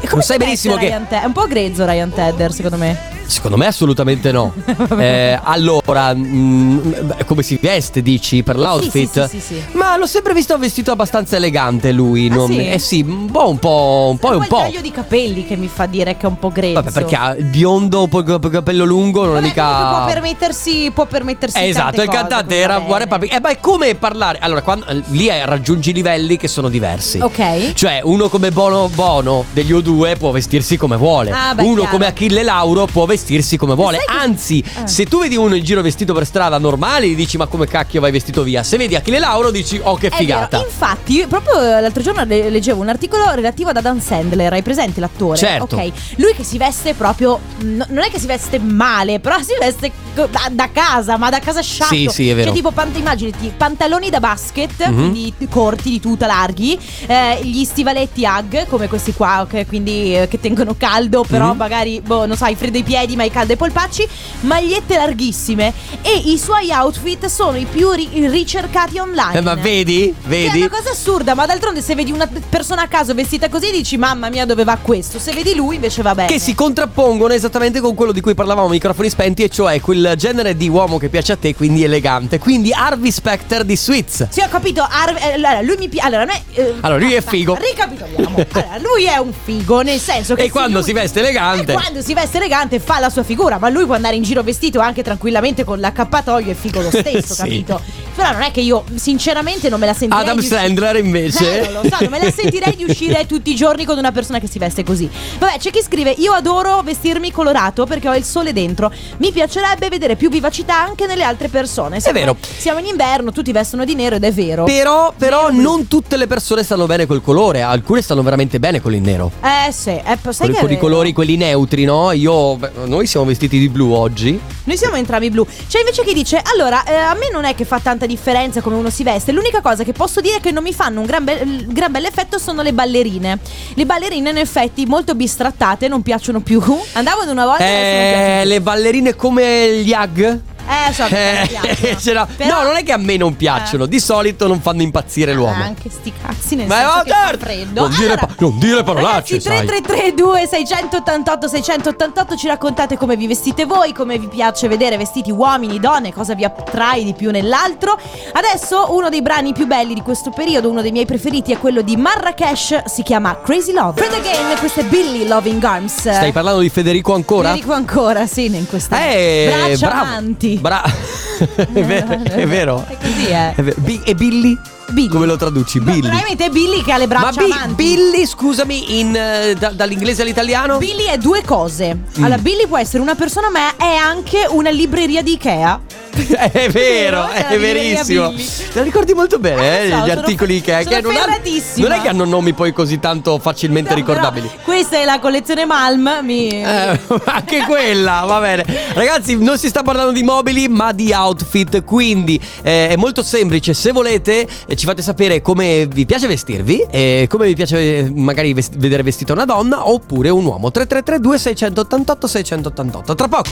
E 0.00 0.08
Lo 0.10 0.20
sai 0.20 0.36
si 0.38 0.44
benissimo 0.44 0.74
che. 0.76 0.86
Ryan 0.86 1.06
Te- 1.08 1.22
è 1.22 1.24
un 1.24 1.32
po' 1.32 1.46
grezzo 1.46 1.84
Ryan 1.86 2.10
Tedder 2.12 2.52
secondo 2.52 2.76
me. 2.76 3.12
Secondo 3.26 3.56
me 3.56 3.66
assolutamente 3.66 4.30
no. 4.32 4.52
Eh, 4.98 5.38
allora, 5.42 6.14
mm, 6.14 6.78
beh, 7.02 7.24
come 7.24 7.42
si 7.42 7.58
veste, 7.60 8.00
dici, 8.02 8.42
per 8.42 8.56
l'outfit? 8.58 9.26
sì, 9.28 9.40
sì, 9.40 9.54
sì. 9.54 9.62
Ma 9.72 9.96
l'ho 9.96 10.06
sempre 10.06 10.32
visto 10.34 10.56
vestito 10.58 10.92
abbastanza 10.92 11.36
elegante 11.36 11.90
lui. 11.92 12.28
Ah, 12.30 12.34
non-? 12.34 12.52
Eh 12.52 12.78
sì, 12.78 13.00
un 13.06 13.30
po', 13.30 13.48
un 13.48 13.58
po', 13.58 14.08
un 14.10 14.18
po' 14.18 14.32
e 14.32 14.36
un 14.36 14.42
il 14.42 14.48
po'. 14.48 14.58
taglio 14.58 14.80
di 14.80 14.90
capelli 14.90 15.44
che 15.46 15.56
mi 15.56 15.68
fa 15.72 15.86
dire 15.86 16.16
che 16.16 16.26
è 16.26 16.28
un 16.28 16.38
po' 16.38 16.50
grezzo. 16.50 16.74
Vabbè, 16.74 16.90
perché 16.92 17.16
ha 17.16 17.34
il 17.34 17.44
biondo, 17.46 18.06
poi 18.06 18.22
il 18.26 18.48
capello 18.50 18.84
lungo, 18.84 19.24
non 19.24 19.32
è 19.36 19.40
Vabbè, 19.40 19.46
mica. 19.46 19.64
comunque 19.64 19.96
può 19.96 20.04
permettersi, 20.12 20.90
può 20.94 21.06
permettersi 21.06 21.58
Eh, 21.58 21.68
esatto, 21.68 22.02
il 22.02 22.08
cantante 22.08 22.56
era 22.56 22.80
bene. 22.80 22.98
Republic. 22.98 23.32
Eh, 23.34 23.40
ma 23.40 23.48
è 23.50 23.58
come 23.60 23.94
parlare. 23.94 24.38
Allora, 24.40 24.62
quando, 24.62 24.86
eh, 24.86 25.02
lì 25.08 25.28
eh, 25.28 25.44
raggiungi 25.44 25.92
livelli 25.92 26.36
che 26.36 26.48
sono 26.48 26.68
diversi. 26.68 27.18
Ok. 27.20 27.72
Cioè, 27.74 28.00
uno 28.04 28.28
come 28.28 28.50
Bono 28.50 28.88
Bono 28.94 29.44
degli 29.52 29.72
O2 29.72 30.16
può 30.18 30.30
vestirsi 30.30 30.76
come 30.76 30.96
vuole. 30.96 31.30
Ah, 31.30 31.54
beh, 31.54 31.62
uno 31.62 31.74
chiaro. 31.80 31.90
come 31.90 32.06
Achille 32.06 32.42
Lauro 32.42 32.86
può 32.86 33.02
vestirsi 33.06 33.13
come 33.56 33.74
vuole. 33.74 33.98
Anzi, 34.06 34.62
Eh. 34.82 34.86
se 34.86 35.04
tu 35.06 35.20
vedi 35.20 35.36
uno 35.36 35.54
in 35.54 35.62
giro 35.64 35.82
vestito 35.82 36.12
per 36.14 36.26
strada 36.26 36.58
normale, 36.58 37.06
gli 37.08 37.14
dici: 37.16 37.36
Ma 37.36 37.46
come 37.46 37.66
cacchio 37.66 38.00
vai 38.00 38.10
vestito 38.10 38.42
via? 38.42 38.62
Se 38.62 38.76
vedi 38.76 38.94
Achille 38.96 39.18
Lauro, 39.18 39.50
dici: 39.50 39.80
Oh, 39.82 39.96
che 39.96 40.10
figata. 40.10 40.58
Infatti, 40.58 41.14
io 41.14 41.28
proprio 41.28 41.58
l'altro 41.58 42.02
giorno 42.02 42.24
le- 42.24 42.50
leggevo 42.50 42.80
un 42.80 42.88
articolo 42.88 43.30
relativo 43.34 43.70
ad 43.70 43.76
Adam 43.76 44.00
Sandler. 44.00 44.52
Hai 44.52 44.62
presente 44.62 45.00
l'attore? 45.00 45.36
Certo. 45.36 45.76
Ok. 45.76 45.90
Lui 46.16 46.34
che 46.34 46.44
si 46.44 46.58
veste 46.58 46.94
proprio. 46.94 47.38
no- 47.58 47.86
non 47.88 48.02
è 48.04 48.10
che 48.10 48.18
si 48.18 48.26
veste 48.26 48.58
male, 48.58 49.20
però 49.20 49.38
si 49.38 49.54
veste 49.58 49.90
da, 50.14 50.48
da 50.50 50.70
casa, 50.72 51.16
ma 51.16 51.28
da 51.30 51.38
casa 51.40 51.60
sciatto. 51.62 51.94
Sì, 51.94 52.08
sì, 52.10 52.28
è 52.30 52.34
vero. 52.34 52.46
Cioè, 52.48 52.54
tipo, 52.56 52.70
pant- 52.70 52.96
immaginati 52.96 53.52
pantaloni 53.56 54.10
da 54.10 54.20
basket, 54.20 54.86
Mhm. 54.88 54.94
quindi 54.94 55.34
corti, 55.50 55.90
di 55.90 56.00
tuta, 56.00 56.26
larghi. 56.26 56.78
eh, 57.06 57.40
gli 57.42 57.64
stivaletti 57.64 58.24
Hug, 58.24 58.66
come 58.68 58.88
questi 58.88 59.12
qua, 59.12 59.46
che 59.48 59.66
quindi 59.66 60.16
eh, 60.16 60.28
che 60.28 60.40
tengono 60.40 60.74
caldo, 60.76 61.24
però 61.28 61.50
Mhm. 61.52 61.56
magari, 61.56 62.00
boh, 62.00 62.26
non 62.26 62.36
so, 62.36 62.44
hai 62.44 62.54
freddo 62.54 62.76
ai 62.78 62.82
piedi, 62.82 63.16
ma 63.16 63.22
hai 63.22 63.30
caldo 63.30 63.52
ai 63.52 63.58
polpacci. 63.58 64.06
Magliette 64.40 64.96
larghissime. 64.96 65.72
E 66.02 66.16
i 66.26 66.38
suoi 66.38 66.70
outfit 66.70 67.26
sono 67.26 67.56
i 67.56 67.64
più 67.70 67.90
ri- 67.90 68.28
ricercati 68.28 68.98
online. 68.98 69.38
Eh, 69.38 69.40
ma 69.40 69.54
vedi? 69.54 70.14
Che 70.16 70.24
è 70.24 70.28
Vedi? 70.28 70.58
una 70.58 70.68
cosa 70.70 70.90
assurda, 70.90 71.34
ma 71.34 71.46
d'altronde 71.46 71.80
se 71.82 71.94
vedi 71.94 72.10
una 72.12 72.28
persona 72.48 72.82
a 72.82 72.88
caso 72.88 73.14
vestita 73.14 73.48
così 73.48 73.70
dici 73.70 73.96
mamma 73.96 74.28
mia 74.28 74.44
dove 74.46 74.64
va 74.64 74.76
questo? 74.80 75.18
Se 75.18 75.32
vedi 75.32 75.54
lui 75.54 75.76
invece 75.76 76.02
va 76.02 76.14
bene. 76.14 76.28
Che 76.28 76.38
si 76.38 76.54
contrappongono 76.54 77.32
esattamente 77.32 77.80
con 77.80 77.94
quello 77.94 78.12
di 78.12 78.20
cui 78.20 78.34
parlavamo 78.34 78.68
microfoni 78.68 79.08
spenti, 79.08 79.42
e 79.42 79.48
cioè 79.48 79.80
quel 79.80 80.03
il 80.12 80.16
genere 80.16 80.56
di 80.56 80.68
uomo 80.68 80.98
che 80.98 81.08
piace 81.08 81.32
a 81.32 81.36
te, 81.36 81.54
quindi 81.54 81.84
elegante. 81.84 82.38
Quindi 82.38 82.72
Harvey 82.72 83.10
Specter 83.10 83.64
di 83.64 83.76
Sweets. 83.76 84.28
Sì, 84.30 84.40
ho 84.40 84.48
capito. 84.48 84.86
Ar- 84.88 85.16
eh, 85.18 85.32
allora, 85.34 85.60
lui 85.62 85.76
mi 85.78 85.88
piace. 85.88 86.06
Allora, 86.06 86.22
a 86.22 86.26
me, 86.26 86.42
eh, 86.54 86.74
Allora, 86.80 87.00
lui 87.00 87.12
è 87.14 87.22
figo. 87.22 87.54
Ricapitoliamo. 87.60 88.32
Allora, 88.54 88.78
lui 88.82 89.04
è 89.04 89.16
un 89.16 89.32
figo, 89.32 89.80
nel 89.82 89.98
senso 90.00 90.34
che. 90.34 90.42
E 90.42 90.44
se 90.46 90.50
quando 90.50 90.78
lui- 90.78 90.86
si 90.86 90.92
veste 90.92 91.20
elegante. 91.20 91.72
E 91.72 91.74
quando 91.74 92.00
si 92.02 92.14
veste 92.14 92.36
elegante 92.38 92.78
fa 92.80 92.98
la 92.98 93.10
sua 93.10 93.22
figura, 93.22 93.58
ma 93.58 93.68
lui 93.68 93.84
può 93.86 93.94
andare 93.94 94.16
in 94.16 94.22
giro 94.22 94.42
vestito 94.42 94.80
anche 94.80 95.02
tranquillamente 95.02 95.64
con 95.64 95.80
l'accappatoio 95.80 96.50
e 96.50 96.54
figo 96.54 96.80
lo 96.80 96.90
stesso, 96.94 97.34
Sì. 97.34 97.40
capito? 97.42 97.80
Però 98.14 98.30
non 98.32 98.42
è 98.42 98.50
che 98.52 98.60
io, 98.60 98.84
sinceramente, 98.94 99.68
non 99.68 99.80
me 99.80 99.86
la 99.86 99.94
sentirei. 99.94 100.24
Adam 100.24 100.40
Sandler 100.40 100.96
invece. 100.96 101.62
Eh, 101.68 101.72
non 101.72 101.82
lo 101.82 101.88
so, 101.88 101.96
non 102.00 102.10
me 102.10 102.22
la 102.22 102.30
sentirei 102.34 102.76
di 102.76 102.84
uscire 102.84 103.26
tutti 103.26 103.50
i 103.50 103.54
giorni 103.56 103.84
con 103.84 103.98
una 103.98 104.12
persona 104.12 104.38
che 104.38 104.46
si 104.48 104.58
veste 104.58 104.84
così. 104.84 105.08
Vabbè, 105.38 105.58
c'è 105.58 105.70
chi 105.70 105.82
scrive: 105.82 106.10
Io 106.18 106.32
adoro 106.32 106.80
vestirmi 106.82 107.30
colorato 107.32 107.86
perché 107.86 108.08
ho 108.08 108.14
il 108.14 108.24
sole 108.24 108.52
dentro. 108.52 108.92
Mi 109.18 109.32
piacerebbe 109.32 109.88
vedere 109.94 110.16
più 110.16 110.28
vivacità 110.28 110.80
anche 110.80 111.06
nelle 111.06 111.22
altre 111.22 111.48
persone. 111.48 112.00
Siamo- 112.00 112.18
vero. 112.18 112.36
Siamo 112.40 112.78
in 112.80 112.86
inverno, 112.86 113.32
tutti 113.32 113.52
vestono 113.52 113.84
di 113.84 113.94
nero 113.94 114.16
ed 114.16 114.24
è 114.24 114.32
vero. 114.32 114.64
Però, 114.64 115.12
però 115.16 115.48
Nero, 115.50 115.62
non 115.62 115.88
tutte 115.88 116.16
le 116.16 116.26
persone 116.26 116.62
stanno 116.62 116.86
bene 116.86 117.06
col 117.06 117.22
colore, 117.22 117.62
alcune 117.62 118.02
stanno 118.02 118.22
veramente 118.22 118.58
bene 118.58 118.80
con 118.80 118.94
il 118.94 119.00
nero. 119.00 119.30
Eh 119.42 119.72
sì, 119.72 119.90
eh, 119.90 120.18
sai 120.30 120.46
Con, 120.46 120.50
che 120.50 120.56
è 120.56 120.60
con 120.60 120.72
i 120.72 120.78
colori 120.78 121.12
quelli 121.12 121.36
neutri, 121.36 121.84
no? 121.84 122.12
Io 122.12 122.58
noi 122.84 123.06
siamo 123.06 123.26
vestiti 123.26 123.58
di 123.58 123.68
blu 123.68 123.92
oggi. 123.92 124.38
Noi 124.64 124.76
siamo 124.76 124.96
entrambi 124.96 125.30
blu. 125.30 125.46
C'è 125.68 125.80
invece 125.80 126.04
chi 126.04 126.14
dice: 126.14 126.40
Allora, 126.52 126.84
eh, 126.84 126.94
a 126.94 127.14
me 127.14 127.30
non 127.30 127.44
è 127.44 127.54
che 127.54 127.64
fa 127.64 127.80
tanta 127.80 128.06
differenza 128.06 128.60
come 128.60 128.76
uno 128.76 128.90
si 128.90 129.02
veste. 129.02 129.32
L'unica 129.32 129.60
cosa 129.60 129.84
che 129.84 129.92
posso 129.92 130.20
dire 130.20 130.40
che 130.40 130.50
non 130.50 130.62
mi 130.62 130.72
fanno 130.72 131.00
un 131.00 131.06
gran, 131.06 131.24
bel, 131.24 131.66
gran 131.68 131.92
bell'effetto 131.92 132.38
sono 132.38 132.62
le 132.62 132.72
ballerine. 132.72 133.38
Le 133.74 133.86
ballerine, 133.86 134.30
in 134.30 134.38
effetti, 134.38 134.86
molto 134.86 135.14
bistrattate, 135.14 135.88
non 135.88 136.02
piacciono 136.02 136.40
più. 136.40 136.62
Andavano 136.92 137.30
una 137.30 137.44
volta. 137.44 137.64
Eh, 137.64 138.42
le 138.44 138.60
ballerine 138.60 139.14
come 139.14 139.82
gli 139.84 139.92
hag? 139.92 140.14
più. 140.16 140.53
Eh, 140.66 140.92
so 140.92 141.04
che 141.06 141.48
non 141.60 141.66
Eh, 141.78 142.12
l'ho- 142.12 142.26
Però- 142.36 142.60
No, 142.60 142.62
non 142.62 142.76
è 142.76 142.82
che 142.82 142.92
a 142.92 142.96
me 142.96 143.16
non 143.16 143.36
piacciono, 143.36 143.86
di 143.86 144.00
solito 144.00 144.46
non 144.46 144.60
fanno 144.60 144.82
impazzire 144.82 145.32
Ah, 145.32 145.34
l'uomo. 145.34 145.62
anche 145.62 145.90
sti 145.90 146.12
cazzi 146.24 146.54
nel 146.56 146.66
Ma 146.66 146.76
senso 146.76 147.02
che 147.04 147.10
certo. 147.10 147.38
freddo. 147.44 147.80
Non 147.82 147.90
dire 147.90 148.04
Allora, 148.12 148.26
pa- 148.26 148.34
non 148.38 148.58
dire 148.58 148.82
parolacce, 148.82 149.34
Ragazzi, 149.34 149.40
sai. 149.40 149.66
3332 149.66 150.46
688 150.46 151.48
688 151.48 152.36
ci 152.36 152.46
raccontate 152.46 152.96
come 152.96 153.16
vi 153.16 153.26
vestite 153.26 153.64
voi, 153.66 153.92
come 153.92 154.18
vi 154.18 154.28
piace 154.28 154.68
vedere 154.68 154.96
vestiti 154.96 155.30
uomini, 155.30 155.78
donne, 155.78 156.12
cosa 156.12 156.34
vi 156.34 156.44
attrae 156.44 157.04
di 157.04 157.12
più 157.14 157.30
nell'altro. 157.30 157.98
Adesso 158.32 158.86
uno 158.94 159.08
dei 159.10 159.22
brani 159.22 159.52
più 159.52 159.66
belli 159.66 159.94
di 159.94 160.02
questo 160.02 160.30
periodo, 160.30 160.70
uno 160.70 160.80
dei 160.82 160.92
miei 160.92 161.06
preferiti 161.06 161.52
è 161.52 161.58
quello 161.58 161.82
di 161.82 161.96
Marrakesh, 161.96 162.84
si 162.86 163.02
chiama 163.02 163.38
Crazy 163.42 163.72
Love. 163.72 164.00
Fred 164.02 164.14
Again, 164.18 164.56
questo 164.58 164.80
è 164.80 164.84
Billy 164.84 165.26
Loving 165.26 165.62
Arms. 165.62 165.98
Stai 166.00 166.32
parlando 166.32 166.60
di 166.60 166.68
Federico 166.70 167.14
ancora? 167.14 167.48
Federico 167.50 167.72
ancora, 167.74 168.26
sì, 168.26 168.46
in 168.46 168.66
questa 168.66 168.98
Eh, 169.06 169.52
braccia 169.54 169.86
bravo. 169.88 170.04
avanti. 170.04 170.53
Bra- 170.60 170.82
è, 171.54 171.82
vero, 171.84 172.22
è 172.22 172.46
vero. 172.46 172.84
È 172.86 172.96
così, 172.96 173.26
eh. 173.28 173.54
È 173.54 173.62
vero. 173.62 173.80
Bi- 173.80 174.00
e 174.04 174.14
Billy? 174.14 174.58
Billy. 174.90 175.08
Come 175.08 175.26
lo 175.26 175.36
traduci? 175.36 175.80
Billy. 175.80 176.00
Probabilmente 176.00 176.44
è 176.44 176.48
Billy 176.50 176.82
che 176.82 176.92
ha 176.92 176.98
le 176.98 177.06
Ma 177.06 177.18
braccia 177.20 177.42
Bi- 177.44 177.50
avanti. 177.50 177.74
Billy, 177.74 178.26
scusami, 178.26 178.98
in, 179.00 179.16
eh, 179.16 179.54
da- 179.58 179.70
dall'inglese 179.70 180.22
all'italiano? 180.22 180.78
Billy 180.78 181.04
è 181.06 181.16
due 181.18 181.42
cose. 181.44 181.94
Mm. 182.18 182.24
Allora, 182.24 182.40
Billy 182.40 182.66
può 182.66 182.78
essere 182.78 183.02
una 183.02 183.14
persona, 183.14 183.50
ma 183.50 183.76
è 183.76 183.94
anche 183.96 184.46
una 184.48 184.70
libreria 184.70 185.22
di 185.22 185.32
Ikea. 185.32 185.80
è 186.52 186.68
vero, 186.70 187.28
è 187.28 187.38
C'è 187.38 187.42
la 187.42 187.48
libreria 187.50 187.82
verissimo. 188.04 188.28
Billy. 188.30 188.44
Te 188.44 188.78
la 188.78 188.82
ricordi 188.82 189.14
molto 189.14 189.38
bene, 189.40 189.62
Eh, 189.62 189.86
eh, 189.86 189.88
lo 189.88 189.96
so, 189.96 190.04
gli 190.04 190.08
sono 190.08 190.20
articoli 190.20 190.60
che, 190.60 190.72
sono 190.82 190.94
che 190.94 191.00
non, 191.00 191.12
ferratissima. 191.14 191.88
non 191.88 191.98
è 191.98 192.00
che 192.02 192.08
hanno 192.08 192.24
nomi 192.24 192.52
poi 192.52 192.72
così 192.72 193.00
tanto 193.00 193.38
facilmente 193.40 193.90
No, 193.90 193.96
ricordabili. 193.96 194.46
però 194.48 194.62
questa 194.62 194.96
è 194.98 195.04
la 195.04 195.18
collezione 195.18 195.64
Malm. 195.64 196.20
Mi... 196.22 196.50
Eh, 196.50 196.64
anche 197.24 197.64
quella, 197.66 198.22
va 198.26 198.38
bene. 198.38 198.64
Ragazzi, 198.94 199.36
non 199.42 199.58
si 199.58 199.66
sta 199.68 199.82
parlando 199.82 200.12
di 200.12 200.22
mobili, 200.22 200.68
ma 200.68 200.92
di 200.92 201.12
outfit. 201.12 201.82
Quindi 201.84 202.40
eh, 202.62 202.90
è 202.90 202.96
molto 202.96 203.22
semplice. 203.24 203.74
Se 203.74 203.90
volete, 203.90 204.46
eh, 204.66 204.73
ci 204.76 204.86
fate 204.86 205.02
sapere 205.02 205.40
come 205.42 205.86
vi 205.86 206.06
piace 206.06 206.26
vestirvi, 206.26 206.86
e 206.90 207.26
come 207.28 207.46
vi 207.46 207.54
piace 207.54 207.98
eh, 207.98 208.10
magari 208.10 208.52
vest- 208.52 208.76
vedere 208.76 209.02
vestita 209.02 209.32
una 209.32 209.44
donna 209.44 209.88
oppure 209.88 210.30
un 210.30 210.44
uomo. 210.44 210.70
3332 210.70 211.38
688 211.38 212.26
688. 212.26 213.14
Tra 213.14 213.28
poco. 213.28 213.50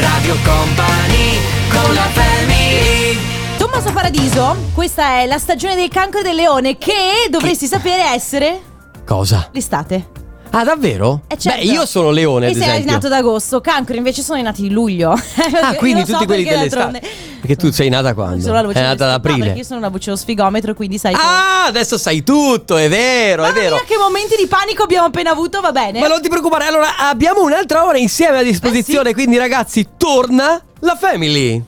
Radio 0.00 0.34
Company 0.44 1.38
con 1.70 1.94
la 1.94 2.08
family 2.12 3.18
Tommaso 3.56 3.90
Paradiso, 3.92 4.56
questa 4.74 5.20
è 5.20 5.26
la 5.26 5.38
stagione 5.38 5.74
del 5.74 5.88
cancro 5.88 6.20
e 6.20 6.22
del 6.22 6.34
leone 6.34 6.76
che 6.76 7.28
dovresti 7.30 7.66
sapere 7.66 8.02
essere 8.14 8.60
Cosa? 9.04 9.48
l'estate. 9.52 10.15
Ah, 10.58 10.64
davvero? 10.64 11.20
Eh, 11.26 11.36
certo. 11.36 11.58
Beh, 11.60 11.66
io 11.70 11.84
sono 11.84 12.10
leone, 12.10 12.46
E 12.46 12.50
ad 12.52 12.56
sei 12.56 12.68
esempio. 12.68 12.92
nato 12.92 13.06
ad 13.08 13.12
agosto, 13.12 13.60
cancro 13.60 13.94
invece 13.94 14.22
sono 14.22 14.40
nati 14.40 14.62
di 14.62 14.70
luglio. 14.70 15.12
Ah, 15.60 15.74
quindi 15.74 16.00
lo 16.00 16.06
so 16.06 16.12
tutti 16.14 16.26
quelli 16.26 16.44
dell'estate. 16.44 17.00
Perché 17.40 17.56
tu 17.56 17.70
sei 17.70 17.88
nata 17.90 18.14
quando? 18.14 18.40
Sono 18.40 18.54
la 18.54 18.62
voce 18.62 18.78
È 18.78 18.82
nata 18.82 19.04
ad 19.04 19.10
no, 19.10 19.16
aprile. 19.16 19.38
perché 19.44 19.58
io 19.58 19.64
sono 19.64 19.78
una 19.80 19.88
voce 19.88 20.06
dello 20.06 20.16
sfigometro, 20.16 20.72
quindi 20.74 20.96
sai 20.98 21.12
che- 21.14 21.20
Ah, 21.22 21.66
adesso 21.66 21.98
sai 21.98 22.22
tutto, 22.22 22.76
è 22.78 22.88
vero, 22.88 23.42
è 23.44 23.48
Mamma 23.48 23.60
vero. 23.60 23.74
mia, 23.76 23.84
che 23.84 23.96
momenti 23.98 24.34
di 24.38 24.46
panico 24.46 24.82
abbiamo 24.84 25.06
appena 25.06 25.30
avuto, 25.30 25.60
va 25.60 25.72
bene? 25.72 26.00
Ma 26.00 26.06
non 26.08 26.20
ti 26.22 26.28
preoccupare, 26.28 26.66
allora 26.66 26.96
abbiamo 26.98 27.42
un'altra 27.42 27.84
ora 27.84 27.98
insieme 27.98 28.38
a 28.38 28.42
disposizione, 28.42 29.12
quindi 29.12 29.36
ragazzi, 29.36 29.86
torna 29.98 30.60
la 30.80 30.96
Family. 30.98 31.62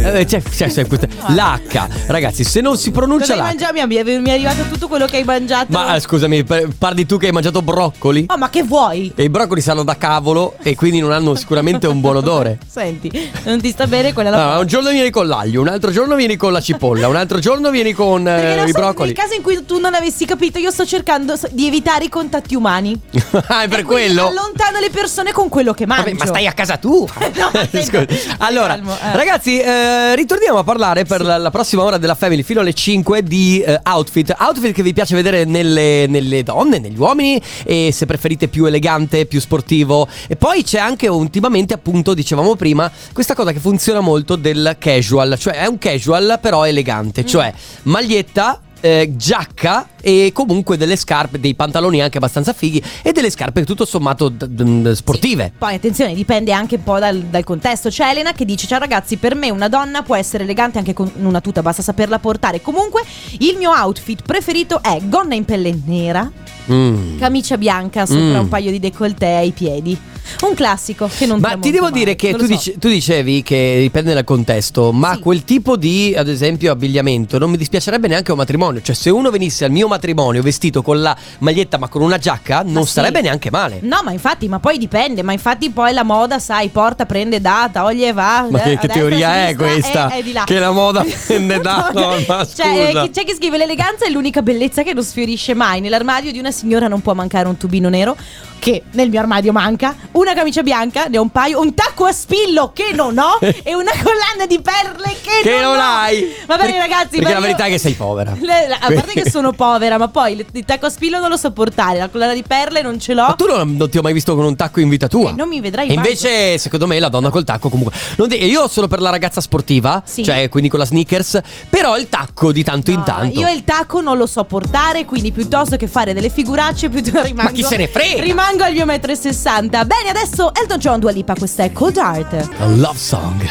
Eh, 0.00 0.24
c'è, 0.24 0.40
c'è, 0.42 0.68
c'è 0.70 0.86
questa- 0.86 1.06
L'H, 1.28 1.88
ragazzi, 2.06 2.44
se 2.44 2.60
non 2.60 2.76
si 2.78 2.90
pronuncia 2.90 3.34
Cosa 3.34 3.34
hai 3.34 3.38
l'H. 3.40 3.42
mangiato? 3.60 3.86
Mi 3.86 3.94
è, 3.96 4.02
mi 4.18 4.28
è 4.30 4.32
arrivato 4.32 4.62
tutto 4.70 4.88
quello 4.88 5.06
che 5.06 5.16
hai 5.16 5.24
mangiato. 5.24 5.66
Ma 5.70 5.94
eh, 5.96 6.00
scusami, 6.00 6.44
parli 6.78 7.06
tu 7.06 7.16
che 7.18 7.26
hai 7.26 7.32
mangiato 7.32 7.62
broccoli? 7.62 8.26
Oh, 8.28 8.36
ma 8.38 8.48
che 8.50 8.62
vuoi? 8.62 9.12
E 9.14 9.24
i 9.24 9.28
broccoli 9.28 9.60
sanno 9.60 9.82
da 9.82 9.96
cavolo 9.96 10.54
e 10.62 10.74
quindi 10.74 11.00
non 11.00 11.12
hanno 11.12 11.34
sicuramente 11.34 11.86
un 11.86 12.00
buon 12.00 12.16
odore. 12.16 12.58
Senti, 12.68 13.30
non 13.44 13.60
ti 13.60 13.70
sta 13.70 13.86
bene 13.86 14.12
quella 14.12 14.30
la 14.30 14.52
Ah, 14.54 14.58
un 14.58 14.66
giorno 14.66 14.90
vieni 14.90 15.10
con 15.10 15.26
l'aglio, 15.26 15.60
un 15.60 15.68
altro 15.68 15.90
giorno 15.90 16.14
vieni 16.14 16.36
con 16.36 16.52
la 16.52 16.60
cipolla, 16.60 17.08
un 17.08 17.16
altro 17.16 17.38
giorno 17.38 17.70
vieni 17.70 17.92
con 17.92 18.20
eh, 18.22 18.24
Perché 18.34 18.54
non 18.56 18.68
i 18.68 18.70
sai, 18.72 18.80
broccoli. 18.80 19.08
nel 19.12 19.16
caso 19.18 19.34
in 19.34 19.42
cui 19.42 19.64
tu 19.66 19.78
non 19.78 19.94
avessi 19.94 20.24
capito, 20.24 20.58
io 20.58 20.70
sto 20.70 20.86
cercando 20.86 21.34
di 21.50 21.66
evitare 21.66 22.04
i 22.04 22.08
contatti 22.08 22.54
umani. 22.54 22.98
ah, 23.48 23.62
è 23.62 23.68
per 23.68 23.80
E 23.80 23.82
quindi 23.82 23.84
quello? 24.14 24.28
Allontano 24.28 24.78
le 24.80 24.90
persone 24.90 25.32
con 25.32 25.48
quello 25.48 25.72
che 25.72 25.86
mangio. 25.86 26.04
Vabbè, 26.04 26.16
ma 26.16 26.26
stai 26.26 26.46
a 26.46 26.52
casa 26.52 26.76
tu. 26.76 27.06
No, 27.38 27.50
senti, 27.52 27.82
Scusa. 27.84 28.06
Allora, 28.38 28.74
calmo, 28.74 28.92
eh. 28.94 29.16
ragazzi, 29.16 29.60
eh, 29.60 29.87
ritorniamo 30.14 30.58
a 30.58 30.64
parlare 30.64 31.04
per 31.04 31.22
la, 31.22 31.36
la 31.36 31.50
prossima 31.50 31.82
ora 31.82 31.98
della 31.98 32.14
Family 32.14 32.42
fino 32.42 32.60
alle 32.60 32.72
5 32.72 33.22
di 33.22 33.60
eh, 33.60 33.80
outfit. 33.84 34.34
Outfit 34.38 34.72
che 34.72 34.82
vi 34.82 34.92
piace 34.92 35.14
vedere 35.14 35.44
nelle, 35.44 36.06
nelle 36.08 36.42
donne, 36.42 36.78
negli 36.78 36.98
uomini 36.98 37.40
e 37.64 37.90
se 37.92 38.06
preferite 38.06 38.48
più 38.48 38.64
elegante, 38.64 39.26
più 39.26 39.40
sportivo. 39.40 40.08
E 40.26 40.36
poi 40.36 40.62
c'è 40.62 40.78
anche 40.78 41.08
ultimamente, 41.08 41.74
appunto, 41.74 42.14
dicevamo 42.14 42.56
prima, 42.56 42.90
questa 43.12 43.34
cosa 43.34 43.52
che 43.52 43.60
funziona 43.60 44.00
molto 44.00 44.36
del 44.36 44.76
casual, 44.78 45.36
cioè 45.38 45.54
è 45.54 45.66
un 45.66 45.78
casual 45.78 46.38
però 46.40 46.66
elegante, 46.66 47.22
Mm. 47.22 47.26
cioè 47.26 47.52
maglietta 47.82 48.60
eh, 48.80 49.12
giacca 49.16 49.88
e 50.00 50.30
comunque 50.32 50.76
delle 50.76 50.96
scarpe, 50.96 51.40
dei 51.40 51.54
pantaloni 51.54 52.00
anche 52.00 52.18
abbastanza 52.18 52.52
fighi 52.52 52.82
e 53.02 53.12
delle 53.12 53.30
scarpe 53.30 53.64
tutto 53.64 53.84
sommato 53.84 54.28
d- 54.28 54.46
d- 54.46 54.92
sportive. 54.92 55.52
Poi 55.56 55.74
attenzione, 55.74 56.14
dipende 56.14 56.52
anche 56.52 56.76
un 56.76 56.82
po' 56.84 56.98
dal, 56.98 57.18
dal 57.22 57.44
contesto. 57.44 57.88
C'è 57.88 58.08
Elena 58.10 58.32
che 58.32 58.44
dice: 58.44 58.66
Ciao 58.66 58.78
ragazzi, 58.78 59.16
per 59.16 59.34
me 59.34 59.50
una 59.50 59.68
donna 59.68 60.02
può 60.02 60.14
essere 60.16 60.44
elegante 60.44 60.78
anche 60.78 60.92
con 60.94 61.10
una 61.16 61.40
tuta, 61.40 61.62
basta 61.62 61.82
saperla 61.82 62.18
portare. 62.18 62.60
Comunque, 62.62 63.02
il 63.38 63.56
mio 63.58 63.70
outfit 63.70 64.22
preferito 64.22 64.82
è 64.82 64.98
gonna 65.04 65.34
in 65.34 65.44
pelle 65.44 65.76
nera, 65.84 66.30
Mm. 66.70 67.18
camicia 67.18 67.56
bianca 67.56 68.04
sopra 68.04 68.20
Mm. 68.20 68.40
un 68.40 68.48
paio 68.48 68.70
di 68.70 68.78
décolleté 68.78 69.26
ai 69.36 69.52
piedi. 69.52 69.98
Un 70.42 70.54
classico 70.54 71.08
che 71.14 71.26
non 71.26 71.40
Ma 71.40 71.56
ti 71.56 71.70
devo 71.70 71.84
mai. 71.90 71.92
dire 71.92 72.16
che 72.16 72.32
tu, 72.32 72.40
so. 72.40 72.46
dice- 72.46 72.78
tu 72.78 72.88
dicevi 72.88 73.42
che 73.42 73.78
dipende 73.80 74.14
dal 74.14 74.24
contesto, 74.24 74.92
ma 74.92 75.14
Sì. 75.14 75.20
quel 75.20 75.44
tipo 75.44 75.76
di, 75.76 76.14
ad 76.16 76.28
esempio, 76.28 76.70
abbigliamento 76.72 77.38
non 77.38 77.50
mi 77.50 77.56
dispiacerebbe 77.56 78.08
neanche 78.08 78.30
a 78.30 78.32
un 78.34 78.38
matrimonio. 78.38 78.80
Cioè, 78.82 78.94
se 78.94 79.10
uno 79.10 79.30
venisse 79.30 79.64
al 79.64 79.70
mio 79.70 79.88
matrimonio 79.88 80.42
vestito 80.42 80.82
con 80.82 81.00
la 81.00 81.16
maglietta 81.38 81.78
ma 81.78 81.88
con 81.88 82.02
una 82.02 82.18
giacca, 82.18 82.62
non 82.64 82.86
sì. 82.86 82.92
sarebbe 82.92 83.20
neanche 83.20 83.50
male. 83.50 83.80
No, 83.82 84.00
ma 84.04 84.12
infatti, 84.12 84.48
ma 84.48 84.58
poi 84.58 84.78
dipende. 84.78 85.22
Ma 85.22 85.32
infatti, 85.32 85.70
poi 85.70 85.92
la 85.92 86.04
moda, 86.04 86.38
sai, 86.38 86.68
porta, 86.68 87.06
prende, 87.06 87.40
dà, 87.40 87.68
toglie, 87.72 88.12
va. 88.12 88.46
Ma 88.48 88.62
eh, 88.62 88.76
che, 88.76 88.78
che 88.78 88.88
teoria 88.88 89.48
è 89.48 89.54
questa? 89.54 90.12
di 90.22 90.32
là. 90.32 90.44
Che 90.44 90.58
la 90.58 90.70
moda 90.70 91.04
prende 91.26 91.58
da 91.60 91.90
no, 91.94 92.14
ma 92.26 92.46
Cioè, 92.46 92.92
eh, 92.94 93.10
c'è 93.10 93.24
chi 93.24 93.34
scrive 93.34 93.56
l'eleganza 93.58 94.04
è 94.06 94.10
l'unica 94.10 94.42
bellezza 94.42 94.82
che 94.82 94.92
non 94.94 95.02
sfiorisce 95.04 95.54
mai. 95.54 95.80
Nell'armadio 95.80 96.32
di 96.32 96.38
una 96.38 96.50
signora 96.50 96.88
non 96.88 97.00
può 97.00 97.14
mancare 97.14 97.48
un 97.48 97.56
tubino 97.56 97.88
nero, 97.88 98.16
che 98.58 98.82
nel 98.92 99.08
mio 99.10 99.20
armadio 99.20 99.52
manca, 99.52 99.94
una 100.18 100.34
camicia 100.34 100.62
bianca, 100.62 101.06
ne 101.06 101.18
ho 101.18 101.22
un 101.22 101.30
paio, 101.30 101.60
un 101.60 101.74
tacco 101.74 102.04
a 102.04 102.12
spillo 102.12 102.72
che 102.74 102.92
non 102.94 103.16
ho 103.18 103.38
e 103.62 103.74
una 103.74 103.90
collana 104.02 104.46
di 104.46 104.60
perle 104.60 105.14
che, 105.22 105.42
Che 105.42 105.60
non 105.60 105.76
ho. 105.76 105.80
hai. 105.80 106.34
Va 106.46 106.56
bene, 106.56 106.78
ragazzi, 106.78 107.18
perché 107.18 107.24
ma 107.24 107.28
la 107.30 107.34
io- 107.36 107.40
verità 107.42 107.64
è 107.64 107.68
che 107.70 107.78
sei 107.78 107.92
povera. 107.94 108.36
Le- 108.38 108.68
la- 108.68 108.78
a 108.80 108.92
parte 108.92 109.12
che 109.20 109.30
sono 109.30 109.52
povera, 109.52 109.98
ma 109.98 110.08
poi 110.08 110.32
il, 110.32 110.46
il 110.52 110.64
tacco 110.64 110.86
a 110.86 110.90
spillo 110.90 111.18
non 111.18 111.28
lo 111.28 111.36
so 111.36 111.50
portare, 111.52 111.98
la 111.98 112.08
collana 112.08 112.34
di 112.34 112.42
perle 112.46 112.82
non 112.82 112.98
ce 113.00 113.14
l'ho. 113.14 113.22
Ma 113.26 113.34
tu 113.34 113.46
non, 113.46 113.76
non 113.76 113.88
ti 113.90 113.98
ho 113.98 114.02
mai 114.02 114.12
visto 114.12 114.34
con 114.34 114.44
un 114.44 114.56
tacco 114.56 114.80
in 114.80 114.88
vita 114.88 115.06
tua. 115.08 115.30
Eh, 115.30 115.34
non 115.34 115.48
mi 115.48 115.60
vedrai 115.60 115.84
E 115.88 115.94
mai. 115.94 116.04
invece, 116.04 116.58
secondo 116.58 116.86
me, 116.86 116.98
la 116.98 117.08
donna 117.08 117.30
col 117.30 117.44
tacco 117.44 117.68
comunque. 117.68 117.94
non 118.16 118.28
de- 118.28 118.36
io 118.36 118.66
sono 118.68 118.86
per 118.88 119.00
la 119.00 119.10
ragazza 119.10 119.40
sportiva, 119.40 120.02
Sì. 120.04 120.24
cioè 120.24 120.48
quindi 120.48 120.68
con 120.68 120.78
la 120.78 120.84
sneakers, 120.84 121.40
però 121.68 121.96
il 121.96 122.08
tacco 122.08 122.52
di 122.52 122.62
tanto 122.64 122.90
in 122.90 122.98
No, 122.98 123.04
tanto. 123.04 123.38
Io 123.40 123.48
il 123.48 123.64
tacco 123.64 124.00
non 124.00 124.16
lo 124.16 124.26
so 124.26 124.44
portare, 124.44 125.04
quindi 125.04 125.32
piuttosto 125.32 125.76
che 125.76 125.86
fare 125.86 126.12
delle 126.14 126.30
figuracce, 126.30 126.88
piuttosto 126.88 127.22
rimango. 127.22 127.52
chi 127.52 127.62
se 127.62 127.76
ne 127.76 127.86
frega? 127.88 128.22
Rimango 128.22 128.64
al 128.64 128.72
mio 128.72 128.84
metro 128.86 129.12
e 129.12 129.16
sessanta. 129.16 129.84
Bene, 129.84 130.07
bene, 130.08 130.20
adesso 130.20 130.52
Elton 130.54 130.78
John 130.78 131.00
Dua 131.00 131.10
Lipa, 131.10 131.34
questa 131.34 131.64
è 131.64 131.72
Cold 131.72 131.96
Heart. 131.96 132.48
A 132.58 132.66
love 132.66 132.98
song. 132.98 133.48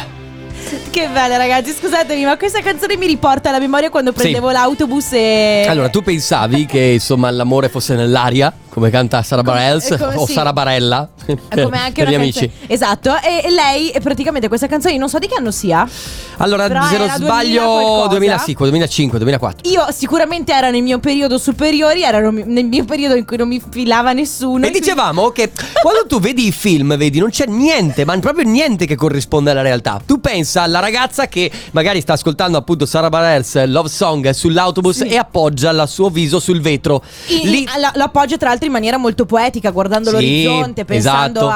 Che 0.89 1.07
bella 1.09 1.37
ragazzi, 1.37 1.71
scusatemi, 1.71 2.25
ma 2.25 2.37
questa 2.37 2.61
canzone 2.61 2.97
mi 2.97 3.05
riporta 3.05 3.49
alla 3.49 3.59
memoria 3.59 3.89
quando 3.89 4.11
prendevo 4.11 4.51
l'autobus 4.51 5.13
e... 5.13 5.65
Allora, 5.67 5.89
tu 5.89 6.01
pensavi 6.01 6.65
che 6.65 6.79
insomma 6.79 7.29
l'amore 7.29 7.69
fosse 7.69 7.95
nell'aria, 7.95 8.51
come 8.77 8.91
canta 8.91 9.23
Sara 9.23 9.41
Bareilles 9.41 9.89
eh, 9.89 10.03
o 10.03 10.27
sì. 10.27 10.33
Sara 10.33 10.53
Barella? 10.53 11.09
È 11.25 11.63
come 11.63 11.79
anche 11.81 12.03
per 12.03 12.11
gli 12.11 12.13
amici. 12.13 12.41
canzone- 12.47 12.71
Esatto, 12.71 13.15
e 13.23 13.49
lei 13.49 13.89
e 13.89 13.99
praticamente 14.01 14.47
questa 14.47 14.67
canzone 14.67 14.95
non 14.97 15.09
so 15.09 15.17
di 15.17 15.25
che 15.25 15.33
anno 15.33 15.49
sia. 15.49 15.89
Allora, 16.39 16.67
Però 16.67 16.83
se 16.85 16.97
non 16.99 17.07
2000 17.07 17.15
sbaglio, 17.15 17.63
qualcosa. 17.63 18.07
2000, 18.09 18.37
sì, 18.37 18.53
2005, 18.53 19.17
2004. 19.17 19.69
Io 19.71 19.87
sicuramente 19.91 20.53
ero 20.53 20.69
nel 20.69 20.83
mio 20.83 20.99
periodo 20.99 21.39
superiori, 21.39 22.03
erano 22.03 22.29
nel 22.29 22.65
mio 22.65 22.85
periodo 22.85 23.15
in 23.15 23.25
cui 23.25 23.37
non 23.37 23.47
mi 23.47 23.59
filava 23.67 24.13
nessuno. 24.13 24.57
E 24.57 24.69
quindi- 24.69 24.79
dicevamo 24.81 25.29
che 25.31 25.49
quando 25.81 26.05
tu 26.05 26.19
vedi 26.19 26.45
i 26.45 26.51
film, 26.51 26.95
vedi, 26.97 27.17
non 27.17 27.31
c'è 27.31 27.47
niente, 27.47 28.05
ma 28.05 28.15
proprio 28.19 28.47
niente 28.47 28.85
che 28.85 28.95
corrisponde 28.95 29.49
alla 29.49 29.63
realtà. 29.63 29.99
Tu 30.05 30.21
pensa 30.21 30.61
alla 30.61 30.77
ragazza 30.79 31.25
che 31.27 31.49
magari 31.71 31.99
sta 32.01 32.13
ascoltando 32.13 32.59
appunto 32.59 32.85
Sara 32.85 33.09
Bareilles 33.09 33.65
Love 33.65 33.89
Song 33.89 34.29
sull'autobus 34.29 34.97
Sì. 34.97 35.07
e 35.07 35.17
appoggia 35.17 35.71
il 35.71 35.83
suo 35.87 36.09
viso 36.11 36.39
sul 36.39 36.61
vetro. 36.61 37.01
Lì 37.41 37.67
la- 37.79 37.91
lo 37.95 38.03
appoggio 38.03 38.37
tra 38.37 38.49
l'altro 38.49 38.66
in 38.67 38.71
maniera 38.73 38.97
molto 38.97 39.25
poetica, 39.25 39.71
guardando 39.71 40.09
Sì, 40.09 40.15
l'orizzonte, 40.15 40.85
pensando 40.85 41.39
esatto. 41.39 41.51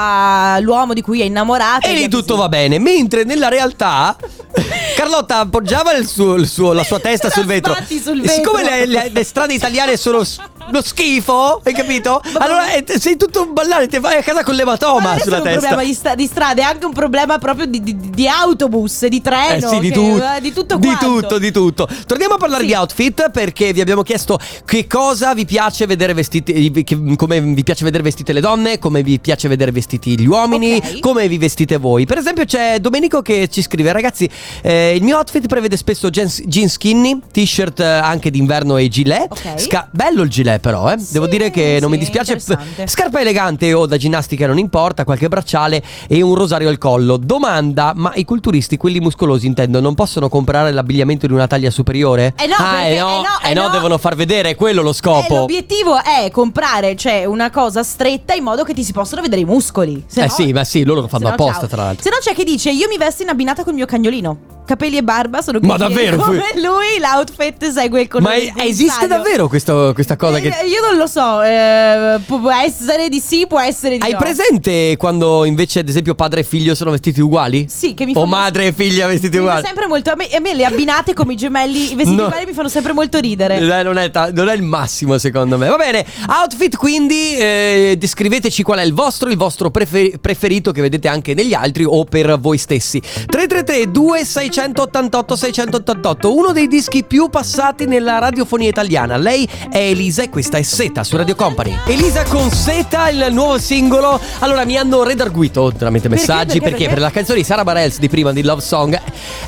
all'uomo 0.55 0.93
di 0.93 1.01
cui 1.01 1.21
è 1.21 1.25
innamorata. 1.25 1.87
E 1.87 1.93
lì 1.93 2.07
tutto 2.09 2.35
va 2.35 2.49
bene, 2.49 2.79
mentre 2.79 3.23
nella 3.23 3.47
realtà 3.47 4.15
Carlotta 4.95 5.39
appoggiava 5.39 5.93
il 5.93 6.07
suo- 6.07 6.35
il 6.35 6.47
suo- 6.47 6.73
la 6.73 6.83
sua 6.83 6.99
testa 6.99 7.29
sul 7.29 7.45
vetro. 7.45 7.75
sul 7.87 8.21
E 8.23 8.27
siccome 8.27 8.63
vetro. 8.63 8.75
le, 8.77 8.85
le- 8.85 9.09
le 9.13 9.23
strade 9.23 9.53
italiane 9.53 9.97
sono 9.97 10.23
uno 10.67 10.81
schifo, 10.81 11.61
hai 11.63 11.73
capito? 11.73 12.21
Ma- 12.33 12.39
Allora 12.45 12.71
eh, 12.71 12.83
sei 12.99 13.17
tutto 13.17 13.43
un 13.43 13.53
ballare, 13.53 13.87
ti 13.87 13.99
vai 13.99 14.17
a 14.17 14.21
casa 14.23 14.43
con 14.43 14.53
Ma 14.55 14.59
l'ematoma 14.59 15.01
non 15.09 15.17
è 15.17 15.19
sulla 15.21 15.37
solo 15.37 15.37
un 15.37 15.43
testa. 15.53 15.59
problema 15.59 15.83
di, 15.83 15.93
sta- 15.93 16.15
di 16.15 16.25
strade, 16.27 16.61
è 16.61 16.65
anche 16.65 16.85
un 16.85 16.93
problema 16.93 17.37
proprio 17.39 17.65
di, 17.65 17.81
di- 17.81 18.09
di 18.09 18.27
autobus, 18.27 19.05
di 19.07 19.17
Eh 19.17 19.21
treno. 19.21 19.69
sì, 19.69 19.79
di, 19.79 19.87
che- 19.89 19.93
tut- 19.93 20.23
eh, 20.37 20.41
di 20.41 20.53
tutto 20.53 20.75
di 20.77 20.87
quanto. 20.87 21.05
tutto, 21.05 21.37
di 21.39 21.51
tutto. 21.51 21.87
Torniamo 22.05 22.35
a 22.35 22.37
parlare 22.37 22.61
Sì. 22.61 22.67
di 22.67 22.73
outfit 22.75 23.29
perché 23.31 23.73
vi 23.73 23.81
abbiamo 23.81 24.03
chiesto 24.03 24.37
che 24.65 24.87
cosa 24.87 25.33
vi 25.33 25.45
piace 25.45 25.85
vedere 25.85 26.13
vestiti, 26.13 26.69
che- 26.95 27.15
come 27.15 27.39
vi 27.41 27.63
piace 27.63 27.83
vedere 27.83 28.03
vestite 28.03 28.33
le 28.33 28.41
donne, 28.41 28.79
come 28.79 29.03
vi 29.03 29.19
piace 29.19 29.47
vedere 29.47 29.71
vestiti 29.71 30.19
gli 30.19 30.25
uomini, 30.27 30.75
Ok. 30.75 30.99
come 30.99 31.27
vi 31.27 31.37
vestite 31.37 31.77
voi. 31.77 32.05
Per 32.05 32.17
esempio 32.17 32.45
c'è 32.45 32.79
Domenico 32.79 33.21
che 33.21 33.47
ci 33.49 33.61
scrive, 33.61 33.91
ragazzi, 33.91 34.29
eh, 34.61 34.95
il 34.95 35.03
mio 35.03 35.17
outfit 35.17 35.47
prevede 35.47 35.77
spesso 35.77 36.09
jeans, 36.09 36.41
jeans 36.45 36.73
skinny, 36.73 37.19
t-shirt 37.31 37.79
eh, 37.79 37.85
anche 37.85 38.29
d'inverno 38.29 38.77
e 38.77 38.87
gilet. 38.87 39.31
Ok. 39.31 39.59
Sca- 39.59 39.87
bello 39.91 40.23
il 40.23 40.29
gilet 40.29 40.59
però, 40.59 40.91
eh. 40.91 40.99
Sì, 40.99 41.13
Devo 41.13 41.27
dire 41.27 41.49
che 41.51 41.77
non 41.79 41.89
mi 41.89 41.97
sì, 41.97 42.03
dispiace. 42.03 42.33
interessante. 42.33 42.87
Scarpa 42.87 43.19
elegante 43.21 43.73
o 43.73 43.85
da 43.85 43.97
ginnastica 43.97 44.47
non 44.47 44.57
importa, 44.57 45.03
qualche 45.03 45.27
bracciale 45.27 45.81
e 46.07 46.21
un 46.21 46.35
rosario 46.35 46.69
al 46.69 46.77
collo. 46.77 47.17
Domanda, 47.17 47.93
ma 47.95 48.11
i 48.15 48.25
culturisti, 48.25 48.77
quelli 48.77 48.99
muscolosi 48.99 49.45
intendo, 49.47 49.79
non 49.79 49.95
possono 49.95 50.29
comprare 50.29 50.71
l'abbigliamento 50.71 51.27
di 51.27 51.33
una 51.33 51.47
taglia 51.47 51.69
superiore? 51.69 52.33
Eh 52.37 52.47
no, 52.47 52.55
ah, 52.57 52.71
perché- 52.81 52.95
eh 52.95 52.99
no, 52.99 53.07
eh 53.09 53.21
no, 53.21 53.23
eh 53.43 53.49
eh 53.51 53.53
no, 53.53 53.61
no. 53.63 53.69
devono 53.69 53.97
far 53.97 54.15
vedere, 54.15 54.49
è 54.49 54.55
quello 54.55 54.81
lo 54.81 54.89
Eh, 54.91 54.93
scopo. 54.93 55.35
l'obiettivo 55.35 56.01
è 56.01 56.29
comprare, 56.31 56.80
cioè, 56.95 57.25
una 57.25 57.49
cosa 57.49 57.83
stretta 57.83 58.33
in 58.33 58.43
modo 58.43 58.63
che 58.63 58.73
ti 58.73 58.83
si 58.83 58.91
possano 58.91 59.21
vedere 59.21 59.41
i 59.41 59.45
muscoli. 59.45 60.03
Se 60.07 60.21
eh 60.21 60.25
no- 60.27 60.31
sì, 60.31 60.51
ma 60.53 60.63
sì, 60.63 60.83
loro 60.83 61.01
lo 61.01 61.07
fanno 61.07 61.27
apposta 61.29 61.59
ciao. 61.61 61.67
tra 61.67 61.83
l'altro. 61.83 62.03
Se 62.03 62.09
no 62.09 62.17
c'è 62.21 62.33
chi 62.33 62.43
dice 62.43 62.69
io 62.71 62.87
mi 62.87 62.97
vesto 62.97 63.23
in 63.23 63.29
abbinata 63.29 63.63
col 63.63 63.73
mio 63.73 63.85
cagnolino. 63.85 64.59
Capelli 64.63 64.95
e 64.97 65.03
barba 65.03 65.41
sono 65.41 65.59
Ma 65.63 65.75
davvero? 65.75 66.15
Come 66.17 66.43
lui 66.55 66.97
l'outfit 66.99 67.71
segue 67.71 68.01
il 68.01 68.07
colore 68.07 68.53
Ma 68.55 68.63
esiste 68.63 69.05
davvero 69.07 69.49
questo- 69.49 69.91
questa 69.93 70.15
cosa 70.15 70.39
che... 70.39 70.47
Eh, 70.61 70.67
Io 70.67 70.79
non 70.81 70.97
lo 70.97 71.07
so, 71.07 71.41
eh, 71.41 72.19
può 72.25 72.49
essere 72.51 73.09
di 73.09 73.19
sì, 73.19 73.47
può 73.47 73.59
essere 73.59 73.97
di 73.97 74.05
Hai 74.05 74.11
no. 74.13 74.19
presente 74.19 74.95
quando 74.97 75.43
invece 75.43 75.79
ad 75.79 75.89
esempio 75.89 76.15
padre 76.15 76.41
e 76.41 76.43
figlio 76.43 76.73
sono 76.75 76.91
vestiti 76.91 77.19
uguali? 77.19 77.65
Sì, 77.69 77.93
che 77.93 78.05
mi 78.05 78.13
O 78.15 78.25
madre 78.25 78.67
e 78.67 78.71
figlia 78.71 79.07
vestiti 79.07 79.35
Mi 79.37 79.43
uguali? 79.43 79.65
sempre 79.65 79.87
molto 79.87 80.11
a 80.11 80.15
me, 80.15 80.27
a 80.29 80.39
me 80.39 80.53
le 80.53 80.63
abbinate 80.63 81.13
come 81.13 81.33
i 81.33 81.35
gemelli, 81.37 81.91
i 81.91 81.95
vestiti 81.95 82.15
No. 82.21 82.27
uguali 82.27 82.45
mi 82.45 82.53
fanno 82.53 82.69
sempre 82.69 82.93
molto 82.93 83.19
ridere. 83.19 83.57
Eh, 83.57 83.83
non, 83.83 83.97
è 83.97 84.09
non 84.31 84.47
è 84.47 84.53
il 84.53 84.63
massimo 84.63 85.17
secondo 85.17 85.57
me. 85.57 85.67
Va 85.67 85.75
bene, 85.75 86.05
outfit 86.27 86.70
quindi 86.77 87.35
eh, 87.37 87.95
descriveteci 87.97 88.63
qual 88.63 88.79
è 88.79 88.83
il 88.83 88.93
vostro, 88.93 89.29
il 89.29 89.37
vostro 89.37 89.69
prefer- 89.71 90.17
preferito 90.17 90.71
che 90.71 90.81
vedete 90.81 91.07
anche 91.07 91.33
negli 91.33 91.53
altri 91.53 91.83
o 91.83 92.03
per 92.03 92.39
voi 92.39 92.57
stessi. 92.57 92.99
333 92.99 93.91
2688 93.91 95.35
688, 95.35 96.35
uno 96.35 96.51
dei 96.51 96.67
dischi 96.67 97.03
più 97.03 97.29
passati 97.29 97.85
nella 97.85 98.19
radiofonia 98.19 98.69
italiana. 98.69 99.17
Lei 99.17 99.47
è 99.69 99.77
Elisa 99.77 100.23
e 100.23 100.29
questa 100.29 100.57
è 100.57 100.61
Seta 100.61 101.03
su 101.03 101.17
Radio 101.17 101.35
Company. 101.35 101.75
Elisa 101.87 102.23
con 102.23 102.49
Seta, 102.51 103.09
il 103.09 103.27
nuovo 103.31 103.57
singolo. 103.57 104.19
Allora 104.39 104.65
mi 104.65 104.77
hanno 104.77 105.03
redarguito 105.03 105.71
tramite 105.77 106.09
messaggi 106.09 106.59
Perché? 106.59 106.59
perché, 106.59 106.77
Perché? 106.77 106.93
per 106.93 106.99
la 106.99 107.11
canzone 107.11 107.39
di 107.39 107.45
Sara 107.45 107.63
Bareilles 107.63 107.99
di 107.99 108.09
prima 108.09 108.31
di 108.31 108.43
Love 108.43 108.61
Song 108.61 108.99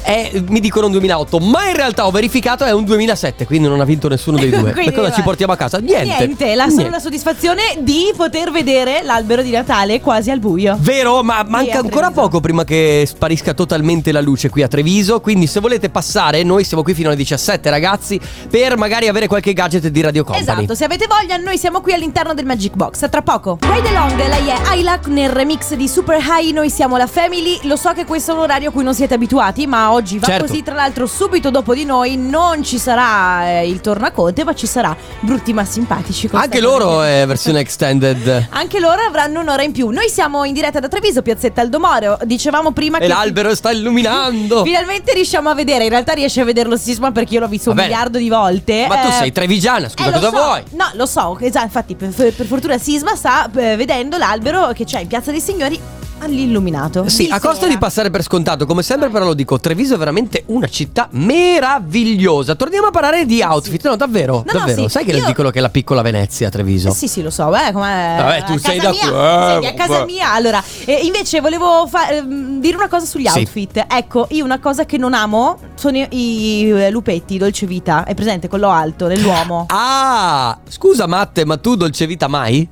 è, 0.01 0.31
mi 0.47 0.59
dicono 0.59 0.87
un 0.87 0.91
2008, 0.91 1.39
ma 1.39 1.67
in 1.67 1.75
realtà 1.75 2.05
ho 2.05 2.11
verificato 2.11 2.63
è 2.63 2.71
un 2.71 2.83
2007, 2.83 3.45
quindi 3.45 3.67
non 3.67 3.79
ha 3.79 3.85
vinto 3.85 4.07
nessuno 4.07 4.37
dei 4.37 4.49
due. 4.51 4.71
Quindi, 4.73 4.91
e 4.91 4.95
cosa 4.95 5.11
ci 5.11 5.21
portiamo 5.21 5.53
a 5.53 5.55
casa? 5.55 5.79
Niente. 5.79 6.25
Niente, 6.25 6.55
la, 6.55 6.69
solo 6.69 6.83
Niente. 6.83 6.99
Soddisfazione 7.13 7.77
di 7.81 8.11
poter 8.15 8.49
vedere 8.49 9.03
l'albero 9.03 9.43
di 9.43 9.51
Natale 9.51 10.01
quasi 10.01 10.31
al 10.31 10.39
buio. 10.39 10.75
Vero, 10.79 11.21
ma 11.21 11.45
manca 11.47 11.77
ancora 11.77 12.09
poco 12.09 12.39
prima 12.39 12.63
che 12.63 13.05
sparisca 13.07 13.53
totalmente 13.53 14.11
la 14.11 14.19
luce 14.19 14.49
qui 14.49 14.63
a 14.63 14.67
Treviso. 14.67 15.21
Quindi, 15.21 15.45
se 15.45 15.59
volete 15.59 15.89
passare, 15.89 16.41
noi 16.41 16.63
siamo 16.63 16.81
qui 16.81 16.95
fino 16.95 17.09
alle 17.09 17.17
17, 17.17 17.69
ragazzi, 17.69 18.19
per 18.49 18.77
magari 18.77 19.07
avere 19.07 19.27
qualche 19.27 19.53
gadget 19.53 19.87
di 19.89 20.01
Radio 20.01 20.23
Company. 20.23 20.43
Esatto, 20.63 20.73
se 20.73 20.85
avete 20.85 21.05
voglia, 21.07 21.37
noi 21.37 21.59
siamo 21.59 21.81
qui 21.81 21.93
all'interno 21.93 22.33
del 22.33 22.45
Magic 22.45 22.73
Box. 22.73 23.07
Tra 23.09 23.21
poco. 23.21 23.59
Ride 23.61 23.89
Along, 23.89 24.15
lei 24.15 24.47
è 24.47 24.57
Ayla 24.69 24.99
nel 25.05 25.29
remix 25.29 25.75
di 25.75 25.87
Super 25.87 26.19
High. 26.19 26.51
Noi 26.51 26.71
siamo 26.71 26.97
la 26.97 27.07
Family. 27.07 27.59
Lo 27.63 27.75
so 27.75 27.91
che 27.93 28.05
questo 28.05 28.31
è 28.31 28.33
un 28.33 28.39
orario 28.41 28.69
a 28.69 28.71
cui 28.71 28.83
non 28.83 28.95
siete 28.95 29.13
abituati, 29.13 29.67
ma 29.67 29.91
oggi 29.91 30.17
va 30.17 30.25
Certo. 30.25 30.47
così. 30.47 30.63
Tra 30.63 30.73
l'altro, 30.73 31.05
subito 31.05 31.51
dopo 31.51 31.75
di 31.75 31.85
noi 31.85 32.17
non 32.17 32.63
ci 32.63 32.79
sarà 32.79 33.59
eh, 33.59 33.69
il 33.69 33.81
tornaconte, 33.81 34.43
ma 34.43 34.55
ci 34.55 34.65
sarà 34.65 34.95
Brutti 35.19 35.53
ma 35.53 35.63
simpatici. 35.63 36.27
Anche 36.31 36.59
loro 36.59 37.02
È 37.03 37.25
versione 37.27 37.59
extended. 37.61 38.47
Anche 38.51 38.79
loro 38.79 39.01
avranno 39.01 39.39
un'ora 39.41 39.63
in 39.63 39.71
più. 39.71 39.89
Noi 39.89 40.09
siamo 40.09 40.43
in 40.43 40.53
diretta 40.53 40.79
da 40.79 40.87
Treviso, 40.87 41.21
Piazzetta 41.21 41.61
Aldomoro. 41.61 42.17
Dicevamo 42.23 42.71
prima 42.71 42.97
che. 42.97 43.05
E 43.05 43.07
l'albero 43.07 43.53
sta 43.55 43.71
illuminando. 43.71 44.63
Finalmente 44.65 45.13
riusciamo 45.13 45.49
a 45.49 45.53
vedere. 45.55 45.83
In 45.83 45.89
realtà 45.89 46.13
riesci 46.13 46.39
a 46.39 46.43
vederlo 46.45 46.77
Sisma 46.77 47.11
perché 47.11 47.33
io 47.35 47.39
l'ho 47.41 47.47
visto 47.47 47.69
un 47.69 47.75
Vabbè. 47.75 47.87
miliardo 47.87 48.17
di 48.17 48.29
volte. 48.29 48.85
Ma 48.87 48.97
tu 48.97 49.07
Eh, 49.07 49.11
sei 49.11 49.31
trevigiana, 49.31 49.89
scusa, 49.89 50.09
eh, 50.09 50.11
cosa 50.13 50.29
so. 50.29 50.35
vuoi? 50.35 50.63
No, 50.71 50.89
lo 50.93 51.05
so, 51.05 51.37
esatto, 51.39 51.65
infatti 51.65 51.95
per, 51.95 52.09
per 52.11 52.45
fortuna 52.45 52.77
Sisma 52.77 53.15
sta 53.15 53.49
eh, 53.55 53.75
vedendo 53.75 54.17
l'albero 54.17 54.71
che 54.73 54.85
c'è 54.85 54.99
in 55.01 55.07
Piazza 55.07 55.31
dei 55.31 55.41
Signori 55.41 55.79
all'illuminato. 56.23 57.07
Sì, 57.09 57.27
a 57.31 57.39
costo 57.39 57.67
di 57.67 57.77
passare 57.77 58.09
per 58.09 58.23
scontato, 58.23 58.65
come 58.65 58.81
sempre 58.83 59.09
però 59.09 59.25
lo 59.25 59.33
dico, 59.33 59.59
Treviso 59.59 59.95
è 59.95 59.97
veramente 59.97 60.43
una 60.47 60.67
città 60.67 61.07
meravigliosa. 61.11 62.55
Torniamo 62.55 62.87
a 62.87 62.91
parlare 62.91 63.25
di 63.25 63.41
outfit, 63.41 63.85
no 63.87 63.95
davvero, 63.95 64.43
No, 64.45 64.51
no, 64.53 64.59
davvero. 64.59 64.83
sì, 64.83 64.89
Sai 64.89 65.05
che 65.05 65.11
io- 65.11 65.19
le 65.19 65.25
dicono 65.25 65.49
che 65.49 65.59
è 65.59 65.61
la 65.61 65.69
piccola 65.69 66.01
Venezia 66.01 66.49
Treviso? 66.49 66.89
Eh, 66.89 66.93
sì, 66.93 67.07
sì, 67.07 67.21
lo 67.21 67.29
so, 67.29 67.49
beh, 67.49 67.71
come 67.71 68.15
Vabbè, 68.17 68.43
tu 68.43 68.53
a 68.53 68.57
sei 68.59 68.77
casa 68.79 68.89
da 68.89 68.91
mia, 68.91 69.09
qua, 69.09 69.59
Sì, 69.61 69.67
a 69.67 69.73
casa 69.73 70.05
mia. 70.05 70.31
Allora, 70.33 70.63
eh, 70.85 70.99
invece 71.03 71.41
volevo 71.41 71.87
fa- 71.87 72.09
ehm, 72.09 72.59
dire 72.59 72.75
una 72.75 72.87
cosa 72.87 73.05
sugli 73.05 73.27
Sì. 73.27 73.39
outfit. 73.39 73.85
Ecco, 73.89 74.27
io 74.31 74.43
una 74.43 74.59
cosa 74.59 74.85
che 74.85 74.97
non 74.97 75.13
amo 75.13 75.57
sono 75.75 75.97
i, 75.97 76.07
i, 76.09 76.69
eh, 76.69 76.89
lupetti, 76.89 77.37
dolce 77.37 77.65
vita. 77.65 78.03
È 78.05 78.13
presente 78.13 78.47
quello 78.47 78.69
alto 78.69 79.07
nell'uomo? 79.07 79.65
Ah, 79.69 80.57
scusa 80.67 81.07
Matte, 81.07 81.45
ma 81.45 81.57
tu 81.57 81.75
dolce 81.75 82.05
vita 82.07 82.27
mai? 82.27 82.67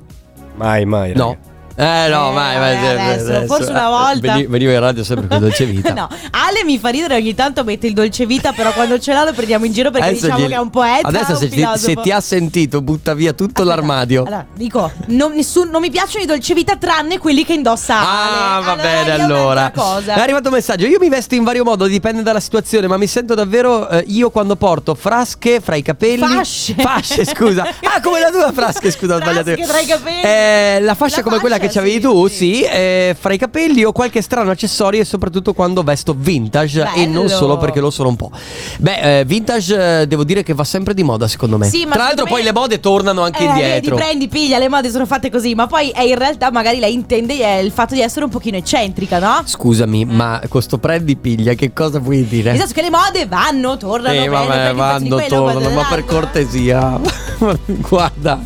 Mai, 0.56 0.84
mai. 0.84 1.12
No. 1.14 1.36
Eh 1.74 2.08
no, 2.08 2.30
Eh, 2.30 2.32
mai, 2.32 2.58
mai. 2.58 2.76
adesso, 2.76 3.46
forse 3.46 3.70
una 3.70 3.88
volta. 3.88 4.32
veni- 4.34 4.46
Venivo 4.46 4.72
in 4.72 4.80
radio 4.80 5.04
sempre 5.04 5.26
con 5.28 5.38
dolce 5.40 5.64
vita. 5.64 5.92
no, 5.94 6.08
Ale 6.30 6.64
mi 6.64 6.78
fa 6.78 6.88
ridere 6.90 7.16
ogni 7.16 7.34
tanto 7.34 7.64
mette 7.64 7.86
il 7.86 7.92
dolce 7.94 8.26
vita, 8.26 8.52
però 8.52 8.72
quando 8.72 8.98
ce 8.98 9.12
l'ha 9.12 9.24
lo 9.24 9.32
prendiamo 9.32 9.64
in 9.64 9.72
giro 9.72 9.90
perché 9.90 10.08
Adesso 10.08 10.26
diciamo 10.26 10.44
gli- 10.44 10.48
che 10.48 10.54
è 10.54 10.58
un 10.58 10.70
poeta. 10.70 11.08
Adesso 11.08 11.32
un 11.32 11.36
se 11.38 11.48
ti, 11.48 11.66
se 11.76 11.94
ti 11.96 12.10
ha 12.10 12.20
sentito 12.20 12.80
butta 12.82 13.14
via 13.14 13.32
tutto 13.32 13.62
Aspetta, 13.62 13.64
l'armadio. 13.76 14.24
Allora, 14.24 14.46
dico, 14.54 14.90
non, 15.06 15.32
nessun- 15.34 15.68
non 15.70 15.80
mi 15.80 15.90
piacciono 15.90 16.22
i 16.24 16.26
dolce 16.26 16.54
vita 16.54 16.76
tranne 16.76 17.18
quelli 17.18 17.44
che 17.44 17.52
indossa 17.54 17.96
Ah, 17.98 18.56
Ale. 18.56 18.64
va 18.66 18.76
bene 18.76 19.10
allora. 19.12 19.72
È 19.72 20.20
arrivato 20.20 20.48
un 20.48 20.54
messaggio. 20.54 20.86
Io 20.86 20.98
mi 21.00 21.08
vesto 21.08 21.34
in 21.34 21.44
vario 21.44 21.64
modo, 21.64 21.86
dipende 21.86 22.22
dalla 22.22 22.40
situazione, 22.40 22.86
ma 22.86 22.96
mi 22.96 23.06
sento 23.06 23.34
davvero 23.34 23.88
eh, 23.88 24.04
io 24.08 24.30
quando 24.30 24.56
porto 24.56 24.94
frasche 24.94 25.60
fra 25.60 25.76
i 25.76 25.82
capelli. 25.82 26.20
Fasce. 26.26 26.74
Fasce, 26.76 27.24
scusa. 27.24 27.66
Ah, 27.94 28.00
come 28.00 28.20
la 28.20 28.30
tua 28.30 28.52
frasche, 28.52 28.90
scusa, 28.90 29.16
ho 29.16 29.20
sbagliato. 29.20 29.50
Frasche 29.52 29.66
tra 29.66 29.78
i 29.80 29.86
capelli. 29.86 30.22
Eh, 30.22 30.78
la 30.80 30.94
fascia 30.94 31.16
La 31.16 31.22
come 31.22 31.38
quella 31.40 31.58
che 31.62 31.66
fascia, 31.68 31.80
c'avevi 31.80 31.94
sì, 31.96 32.00
tu, 32.02 32.26
sì. 32.28 32.62
eh, 32.62 33.16
fra 33.18 33.32
i 33.32 33.38
capelli 33.38 33.84
o 33.84 33.92
qualche 33.92 34.20
strano 34.22 34.50
accessorio 34.50 35.00
e 35.00 35.04
soprattutto 35.04 35.52
quando 35.54 35.82
vesto 35.82 36.14
vintage 36.16 36.88
e 36.94 37.06
non 37.06 37.28
solo 37.28 37.56
perché 37.56 37.80
lo 37.80 37.90
sono 37.90 38.08
un 38.10 38.16
po'. 38.16 38.30
Beh, 38.78 39.20
eh, 39.20 39.24
vintage 39.24 40.00
eh, 40.02 40.06
devo 40.06 40.24
dire 40.24 40.42
che 40.42 40.52
va 40.54 40.64
sempre 40.64 40.94
di 40.94 41.02
moda, 41.02 41.26
secondo 41.28 41.58
me. 41.58 41.66
Sì, 41.66 41.84
ma 41.84 41.92
Tra 41.94 42.04
l'altro 42.04 42.26
secondo 42.26 42.30
poi 42.34 42.42
me- 42.42 42.52
le 42.52 42.52
mode 42.52 42.80
tornano 42.80 43.22
anche 43.22 43.42
Eh, 43.42 43.46
indietro. 43.46 43.96
Vedi, 43.96 44.02
prendi, 44.08 44.28
piglia, 44.28 44.58
le 44.58 44.68
mode 44.68 44.90
sono 44.90 45.06
fatte 45.06 45.30
così, 45.30 45.54
ma 45.54 45.66
poi 45.66 45.90
è 45.90 46.02
in 46.02 46.16
realtà 46.18 46.50
magari 46.50 46.78
lei 46.78 46.92
intende 46.92 47.34
eh, 47.38 47.62
il 47.62 47.70
fatto 47.70 47.94
di 47.94 48.00
essere 48.00 48.24
un 48.24 48.30
pochino 48.30 48.56
eccentrica, 48.56 49.18
no? 49.18 49.42
Scusami, 49.44 50.04
ma 50.04 50.40
questo 50.48 50.78
prendi 50.78 51.16
piglia, 51.16 51.54
che 51.54 51.72
cosa 51.72 51.98
vuoi 51.98 52.26
dire? 52.26 52.50
Nel 52.50 52.58
senso 52.58 52.74
che 52.74 52.82
le 52.82 52.90
mode 52.90 53.26
vanno, 53.26 53.76
tornano, 53.76 54.14
Eh, 54.14 54.28
prendi, 54.28 54.28
vabbè, 54.30 54.48
prendi 54.48 54.70
di 54.72 54.76
vanno, 54.78 55.14
quello, 55.16 55.28
tornano, 55.28 55.60
ma 55.74 55.86
per 55.88 56.04
dell'altro. 56.04 56.16
cortesia. 56.20 57.00
Guarda. 57.88 58.40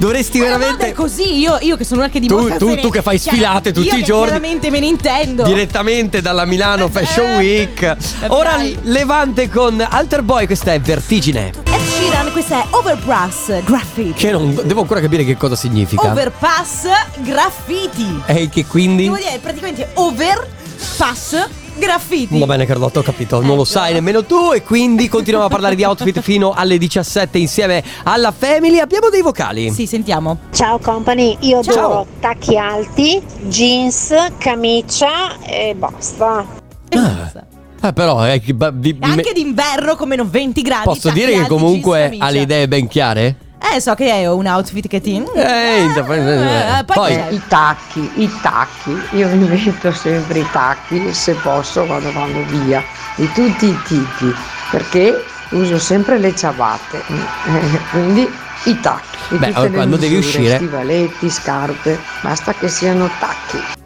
Dovresti 0.00 0.38
Eh, 0.38 0.48
vabbè, 0.48 0.58
veramente 0.58 0.92
così 0.94 1.38
io, 1.40 1.58
io 1.60 1.76
che 1.76 1.84
sono 1.84 2.00
una 2.00 2.08
che 2.08 2.20
Tu- 2.20 2.56
tu- 2.56 2.74
tu 2.76 2.88
che 2.88 3.02
fai 3.02 3.20
cioè, 3.20 3.34
sfilate 3.34 3.70
tutti 3.70 3.88
io 3.88 3.96
i 3.96 4.02
giorni. 4.02 4.24
Chiaramente 4.30 4.70
me 4.70 4.80
ne 4.80 4.86
intendo. 4.86 5.42
direttamente 5.42 6.22
dalla 6.22 6.46
Milano 6.46 6.88
Fashion 6.88 7.26
Eh, 7.32 7.36
Week. 7.36 7.82
eh, 7.82 7.96
Ora. 8.28 8.56
Levante 8.84 9.50
con 9.50 9.78
Alter 9.86 10.22
Boy, 10.22 10.46
questa 10.46 10.72
è 10.72 10.80
Vertigine. 10.80 11.52
Ed 11.64 11.80
Sheeran, 11.98 12.32
questa 12.32 12.62
è 12.62 12.66
Overpass 12.70 13.62
Graffiti. 13.62 14.12
Che 14.14 14.30
non 14.30 14.58
devo 14.64 14.80
ancora 14.80 15.00
capire 15.00 15.22
che 15.22 15.36
cosa 15.36 15.54
significa. 15.54 16.10
Overpass 16.10 16.86
Graffiti. 17.18 18.22
E 18.24 18.48
che 18.48 18.64
quindi 18.64 19.06
vuol 19.06 19.18
dire 19.20 19.38
praticamente 19.42 19.90
overpass 19.94 21.46
graffiti. 21.80 22.38
Va 22.38 22.46
bene 22.46 22.64
Carlotta, 22.66 23.00
ho 23.00 23.02
capito, 23.02 23.40
non 23.42 23.56
lo 23.56 23.64
sai 23.64 23.92
nemmeno 23.94 24.24
tu 24.24 24.52
e 24.52 24.62
quindi 24.62 25.08
continuiamo 25.08 25.46
a 25.46 25.50
parlare 25.50 25.74
di 25.74 25.82
outfit 25.82 26.20
fino 26.22 26.52
alle 26.52 26.78
17 26.78 27.36
insieme 27.38 27.82
alla 28.04 28.30
Family. 28.30 28.78
Abbiamo 28.78 29.08
dei 29.08 29.22
vocali. 29.22 29.72
Sì, 29.72 29.86
sentiamo. 29.86 30.38
Ciao 30.52 30.78
company, 30.78 31.36
io 31.40 31.60
Ciao. 31.64 31.74
adoro 31.74 32.06
tacchi 32.20 32.56
alti, 32.56 33.20
jeans, 33.48 34.14
camicia 34.38 35.40
e 35.44 35.74
basta. 35.76 36.46
E 36.88 36.96
basta. 36.98 37.46
Eh, 37.82 37.92
però 37.94 38.26
eh, 38.26 38.40
vi- 38.74 38.90
E 38.90 38.96
Anche 39.00 39.32
d'inverno 39.32 39.96
con 39.96 40.06
meno 40.06 40.26
20 40.28 40.60
gradi. 40.62 40.84
posso 40.84 41.10
dire 41.10 41.32
che 41.32 41.46
comunque 41.46 42.14
ha 42.18 42.28
le 42.28 42.40
idee 42.42 42.68
ben 42.68 42.86
chiare? 42.88 43.36
Eh, 43.62 43.78
so 43.80 43.94
che 43.94 44.10
hai 44.10 44.26
un 44.26 44.46
outfit 44.46 44.88
che 44.88 45.00
ti. 45.00 45.16
Eh, 45.34 45.80
inter- 45.82 46.08
Eh, 46.10 46.84
poi 46.84 46.96
poi- 46.96 47.14
c'è- 47.14 47.28
I 47.30 47.42
tacchi, 47.46 48.10
i 48.16 48.30
tacchi, 48.40 48.98
io 49.12 49.28
invento 49.28 49.92
sempre 49.92 50.40
i 50.40 50.46
tacchi, 50.50 51.12
se 51.12 51.34
posso 51.34 51.84
quando 51.84 52.10
vado 52.12 52.42
via, 52.46 52.82
di 53.16 53.30
tutti 53.32 53.66
i 53.66 53.78
tipi, 53.84 54.34
perché 54.70 55.22
uso 55.50 55.78
sempre 55.78 56.18
le 56.18 56.34
ciabatte, 56.34 56.98
eh, 57.06 57.80
quindi 57.90 58.28
i 58.64 58.80
tacchi. 58.80 59.18
Beh, 59.36 59.52
quando 59.52 59.96
devi 59.96 60.16
misure, 60.16 60.38
uscire- 60.38 60.56
Stivaletti, 60.56 61.30
scarpe, 61.30 61.98
basta 62.22 62.52
che 62.54 62.68
siano 62.68 63.08
tacchi. 63.18 63.78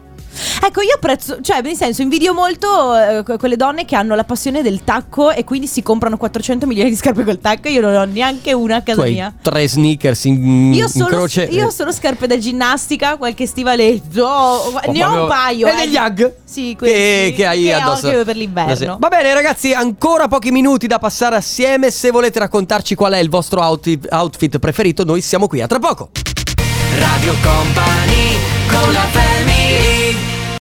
Ecco, 0.67 0.81
io 0.81 0.95
apprezzo, 0.95 1.37
cioè, 1.41 1.61
nel 1.61 1.75
senso, 1.75 2.01
invidio 2.01 2.33
molto 2.33 2.95
eh, 2.97 3.21
que- 3.23 3.37
quelle 3.37 3.55
donne 3.55 3.85
che 3.85 3.95
hanno 3.95 4.15
la 4.15 4.23
passione 4.23 4.63
del 4.63 4.83
tacco 4.83 5.29
e 5.31 5.43
quindi 5.43 5.67
si 5.67 5.83
comprano 5.83 6.17
400 6.17 6.65
milioni 6.65 6.89
di 6.89 6.95
scarpe 6.95 7.23
col 7.23 7.39
tacco. 7.39 7.67
Io 7.69 7.81
non 7.81 7.93
ho 7.93 8.03
neanche 8.05 8.51
una 8.51 8.77
a 8.77 8.81
casa 8.81 9.03
hai 9.03 9.13
mia. 9.13 9.31
tre 9.43 9.67
sneakers 9.67 10.23
in, 10.25 10.73
Io 10.73 10.85
in 10.85 10.89
solo, 10.89 11.05
croce. 11.05 11.43
io 11.43 11.67
ho 11.67 11.69
solo 11.69 11.91
scarpe 11.91 12.25
da 12.25 12.39
ginnastica, 12.39 13.17
qualche 13.17 13.45
stivaletto. 13.45 14.23
ho- 14.25 14.53
Oh, 14.85 14.91
ne 14.91 15.03
ho 15.05 15.21
un 15.23 15.27
paio. 15.27 15.67
E 15.67 15.71
eh. 15.71 15.75
degli 15.75 15.95
Hug 15.97 16.33
Sì, 16.43 16.69
che, 16.71 16.75
questi 16.77 17.33
che 17.33 17.45
hai 17.45 17.63
che 17.65 17.75
ho 17.75 17.77
addosso. 17.77 18.07
anche 18.07 18.23
per 18.23 18.35
l'inverno. 18.35 18.97
Va 18.99 19.07
bene, 19.07 19.33
ragazzi, 19.35 19.71
ancora 19.71 20.27
pochi 20.27 20.49
minuti 20.49 20.87
da 20.87 20.97
passare 20.97 21.35
assieme. 21.35 21.91
Se 21.91 22.09
volete 22.09 22.39
raccontarci 22.39 22.95
qual 22.95 23.13
è 23.13 23.19
il 23.19 23.29
vostro 23.29 23.61
outfit, 23.61 24.07
outfit 24.11 24.57
preferito, 24.57 25.03
noi 25.03 25.21
siamo 25.21 25.47
qui 25.47 25.61
a 25.61 25.67
tra 25.67 25.77
poco. 25.77 26.09
Radio 26.97 27.33
Company 27.43 28.37
con 28.67 28.91
la 28.93 29.05
family 29.11 29.94